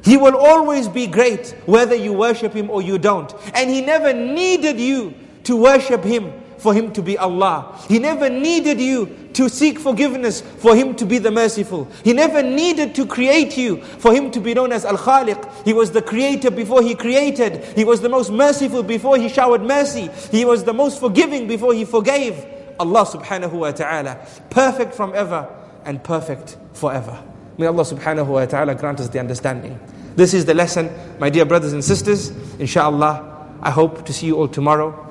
He 0.02 0.16
will 0.16 0.36
always 0.36 0.88
be 0.88 1.06
great 1.06 1.54
whether 1.66 1.94
you 1.94 2.12
worship 2.12 2.52
Him 2.52 2.70
or 2.70 2.80
you 2.80 2.96
don't. 2.96 3.34
And 3.54 3.68
He 3.68 3.80
never 3.82 4.12
needed 4.12 4.78
you 4.78 5.14
to 5.44 5.56
worship 5.56 6.04
Him 6.04 6.32
for 6.66 6.74
Him 6.74 6.92
to 6.94 7.00
be 7.00 7.16
Allah. 7.16 7.78
He 7.86 8.00
never 8.00 8.28
needed 8.28 8.80
you 8.80 9.06
to 9.34 9.48
seek 9.48 9.78
forgiveness 9.78 10.40
for 10.40 10.74
Him 10.74 10.96
to 10.96 11.06
be 11.06 11.18
the 11.18 11.30
merciful. 11.30 11.86
He 12.02 12.12
never 12.12 12.42
needed 12.42 12.92
to 12.96 13.06
create 13.06 13.56
you 13.56 13.80
for 14.02 14.12
Him 14.12 14.32
to 14.32 14.40
be 14.40 14.52
known 14.52 14.72
as 14.72 14.84
Al 14.84 14.96
Khaliq. 14.98 15.64
He 15.64 15.72
was 15.72 15.92
the 15.92 16.02
creator 16.02 16.50
before 16.50 16.82
He 16.82 16.96
created. 16.96 17.62
He 17.76 17.84
was 17.84 18.00
the 18.00 18.08
most 18.08 18.32
merciful 18.32 18.82
before 18.82 19.16
He 19.16 19.28
showered 19.28 19.62
mercy. 19.62 20.10
He 20.32 20.44
was 20.44 20.64
the 20.64 20.72
most 20.72 20.98
forgiving 20.98 21.46
before 21.46 21.72
He 21.72 21.84
forgave. 21.84 22.44
Allah 22.80 23.06
subhanahu 23.06 23.52
wa 23.52 23.70
ta'ala, 23.70 24.18
perfect 24.50 24.92
from 24.92 25.14
ever 25.14 25.48
and 25.84 26.02
perfect 26.02 26.56
forever. 26.72 27.16
May 27.58 27.66
Allah 27.66 27.84
subhanahu 27.84 28.26
wa 28.26 28.44
ta'ala 28.44 28.74
grant 28.74 28.98
us 28.98 29.08
the 29.08 29.20
understanding. 29.20 29.78
This 30.16 30.34
is 30.34 30.46
the 30.46 30.54
lesson, 30.54 30.90
my 31.20 31.30
dear 31.30 31.44
brothers 31.44 31.74
and 31.74 31.84
sisters. 31.84 32.30
Inshallah, 32.58 33.52
I 33.62 33.70
hope 33.70 34.04
to 34.06 34.12
see 34.12 34.26
you 34.26 34.34
all 34.36 34.48
tomorrow. 34.48 35.05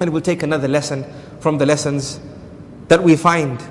And 0.00 0.10
we'll 0.10 0.22
take 0.22 0.42
another 0.42 0.66
lesson 0.66 1.04
from 1.40 1.58
the 1.58 1.66
lessons 1.66 2.18
that 2.88 3.02
we 3.02 3.16
find 3.16 3.62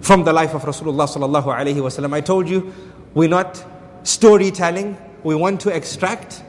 from 0.00 0.24
the 0.24 0.32
life 0.32 0.54
of 0.54 0.62
Rasulullah 0.62 1.08
sallallahu 1.08 1.44
alaihi 1.44 1.76
wasallam. 1.76 2.14
I 2.14 2.20
told 2.20 2.48
you, 2.48 2.72
we're 3.14 3.28
not 3.28 3.62
storytelling. 4.02 4.96
We 5.24 5.34
want 5.34 5.60
to 5.62 5.70
extract 5.74 6.42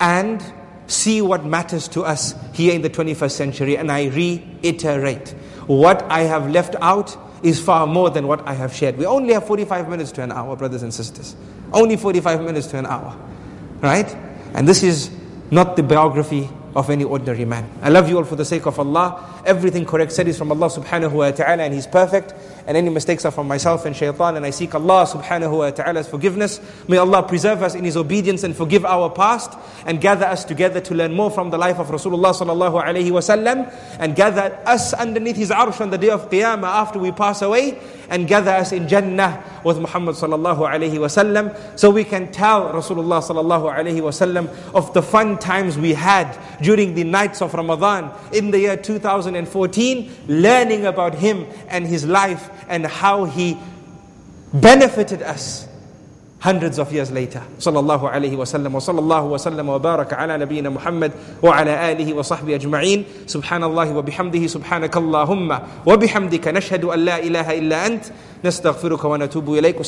and 0.00 0.42
see 0.86 1.20
what 1.20 1.44
matters 1.44 1.88
to 1.88 2.02
us 2.02 2.34
here 2.52 2.74
in 2.74 2.82
the 2.82 2.90
21st 2.90 3.30
century. 3.30 3.76
And 3.76 3.90
I 3.90 4.06
reiterate, 4.06 5.30
what 5.66 6.02
I 6.04 6.20
have 6.20 6.50
left 6.50 6.76
out 6.80 7.16
is 7.42 7.60
far 7.60 7.86
more 7.86 8.10
than 8.10 8.26
what 8.26 8.46
I 8.46 8.54
have 8.54 8.74
shared. 8.74 8.96
We 8.96 9.06
only 9.06 9.34
have 9.34 9.46
45 9.46 9.88
minutes 9.88 10.12
to 10.12 10.22
an 10.22 10.32
hour, 10.32 10.56
brothers 10.56 10.82
and 10.82 10.92
sisters. 10.92 11.36
Only 11.72 11.96
45 11.96 12.42
minutes 12.42 12.68
to 12.68 12.78
an 12.78 12.86
hour. 12.86 13.16
Right? 13.80 14.14
And 14.54 14.66
this 14.66 14.82
is 14.82 15.10
not 15.50 15.76
the 15.76 15.82
biography 15.82 16.48
of 16.74 16.90
any 16.90 17.04
ordinary 17.04 17.44
man. 17.44 17.70
I 17.82 17.88
love 17.88 18.08
you 18.08 18.18
all 18.18 18.24
for 18.24 18.36
the 18.36 18.44
sake 18.44 18.66
of 18.66 18.78
Allah. 18.78 19.42
Everything 19.46 19.84
correct 19.84 20.12
said 20.12 20.26
is 20.26 20.36
from 20.36 20.50
Allah 20.50 20.66
subhanahu 20.66 21.12
wa 21.12 21.30
ta'ala 21.30 21.62
and 21.62 21.72
He's 21.72 21.86
perfect. 21.86 22.34
And 22.66 22.76
any 22.76 22.88
mistakes 22.88 23.24
are 23.24 23.30
from 23.30 23.46
myself 23.46 23.84
and 23.84 23.94
shaitan. 23.94 24.36
And 24.36 24.44
I 24.44 24.50
seek 24.50 24.74
Allah 24.74 25.06
subhanahu 25.06 25.58
wa 25.58 25.70
ta'ala's 25.70 26.08
forgiveness. 26.08 26.60
May 26.88 26.96
Allah 26.96 27.22
preserve 27.22 27.62
us 27.62 27.74
in 27.74 27.84
His 27.84 27.96
obedience 27.96 28.42
and 28.42 28.56
forgive 28.56 28.84
our 28.84 29.10
past. 29.10 29.52
And 29.86 30.00
gather 30.00 30.26
us 30.26 30.44
together 30.44 30.80
to 30.80 30.94
learn 30.94 31.12
more 31.12 31.30
from 31.30 31.50
the 31.50 31.58
life 31.58 31.78
of 31.78 31.88
Rasulullah 31.88 32.34
sallallahu 32.34 32.82
alayhi 32.82 33.10
wasallam. 33.12 33.72
And 34.00 34.16
gather 34.16 34.58
us 34.66 34.94
underneath 34.94 35.36
His 35.36 35.50
arsh 35.50 35.80
on 35.80 35.90
the 35.90 35.98
day 35.98 36.10
of 36.10 36.30
Qiyamah 36.30 36.64
after 36.64 36.98
we 36.98 37.12
pass 37.12 37.42
away. 37.42 37.78
And 38.10 38.28
gather 38.28 38.50
us 38.50 38.72
in 38.72 38.88
Jannah 38.88 39.42
with 39.64 39.78
Muhammad 39.78 40.14
sallallahu 40.16 40.58
alayhi 40.58 40.94
wasallam. 40.94 41.78
So 41.78 41.90
we 41.90 42.04
can 42.04 42.30
tell 42.32 42.72
Rasulullah 42.72 43.22
sallallahu 43.22 43.74
alayhi 43.74 44.00
wasallam 44.00 44.48
of 44.74 44.92
the 44.94 45.02
fun 45.02 45.38
times 45.38 45.78
we 45.78 45.94
had 45.94 46.38
during 46.62 46.94
the 46.94 47.04
nights 47.04 47.42
of 47.42 47.54
Ramadan 47.54 48.10
in 48.32 48.50
the 48.50 48.60
year 48.60 48.76
2014, 48.76 50.10
learning 50.28 50.86
about 50.86 51.14
him 51.14 51.46
and 51.68 51.86
his 51.86 52.06
life 52.06 52.50
and 52.68 52.86
how 52.86 53.24
he 53.24 53.58
benefited 54.52 55.22
us 55.22 55.68
hundreds 56.44 56.78
of 56.78 56.92
years 56.92 57.10
later. 57.10 57.40
Sallallahu 57.56 58.04
alayhi 58.04 58.36
wa 58.36 58.44
sallam 58.44 58.76
wa 58.76 58.78
sallallahu 58.78 59.32
wa 59.32 59.40
sallam 59.40 59.64
wa 59.64 59.78
baraka 59.80 60.20
ala 60.20 60.36
nabiyyina 60.36 60.68
Muhammad 60.70 61.12
wa 61.40 61.56
ala 61.56 61.72
alihi 61.88 62.12
wa 62.12 62.20
sahbihi 62.20 62.60
ajma'in. 62.60 63.00
Subhanallah 63.24 63.88
wa 63.88 64.02
bihamdihi 64.04 64.52
subhanakallahumma 64.52 65.88
wa 65.88 65.96
bihamdika 65.96 66.52
nashhadu 66.52 66.92
an 66.92 67.00
la 67.08 67.16
ilaha 67.24 67.56
illa 67.56 67.88
ant 67.88 68.12
nastaghfiruka 68.44 69.08
wa 69.08 69.16
natubu 69.16 69.56
ilayk. 69.56 69.80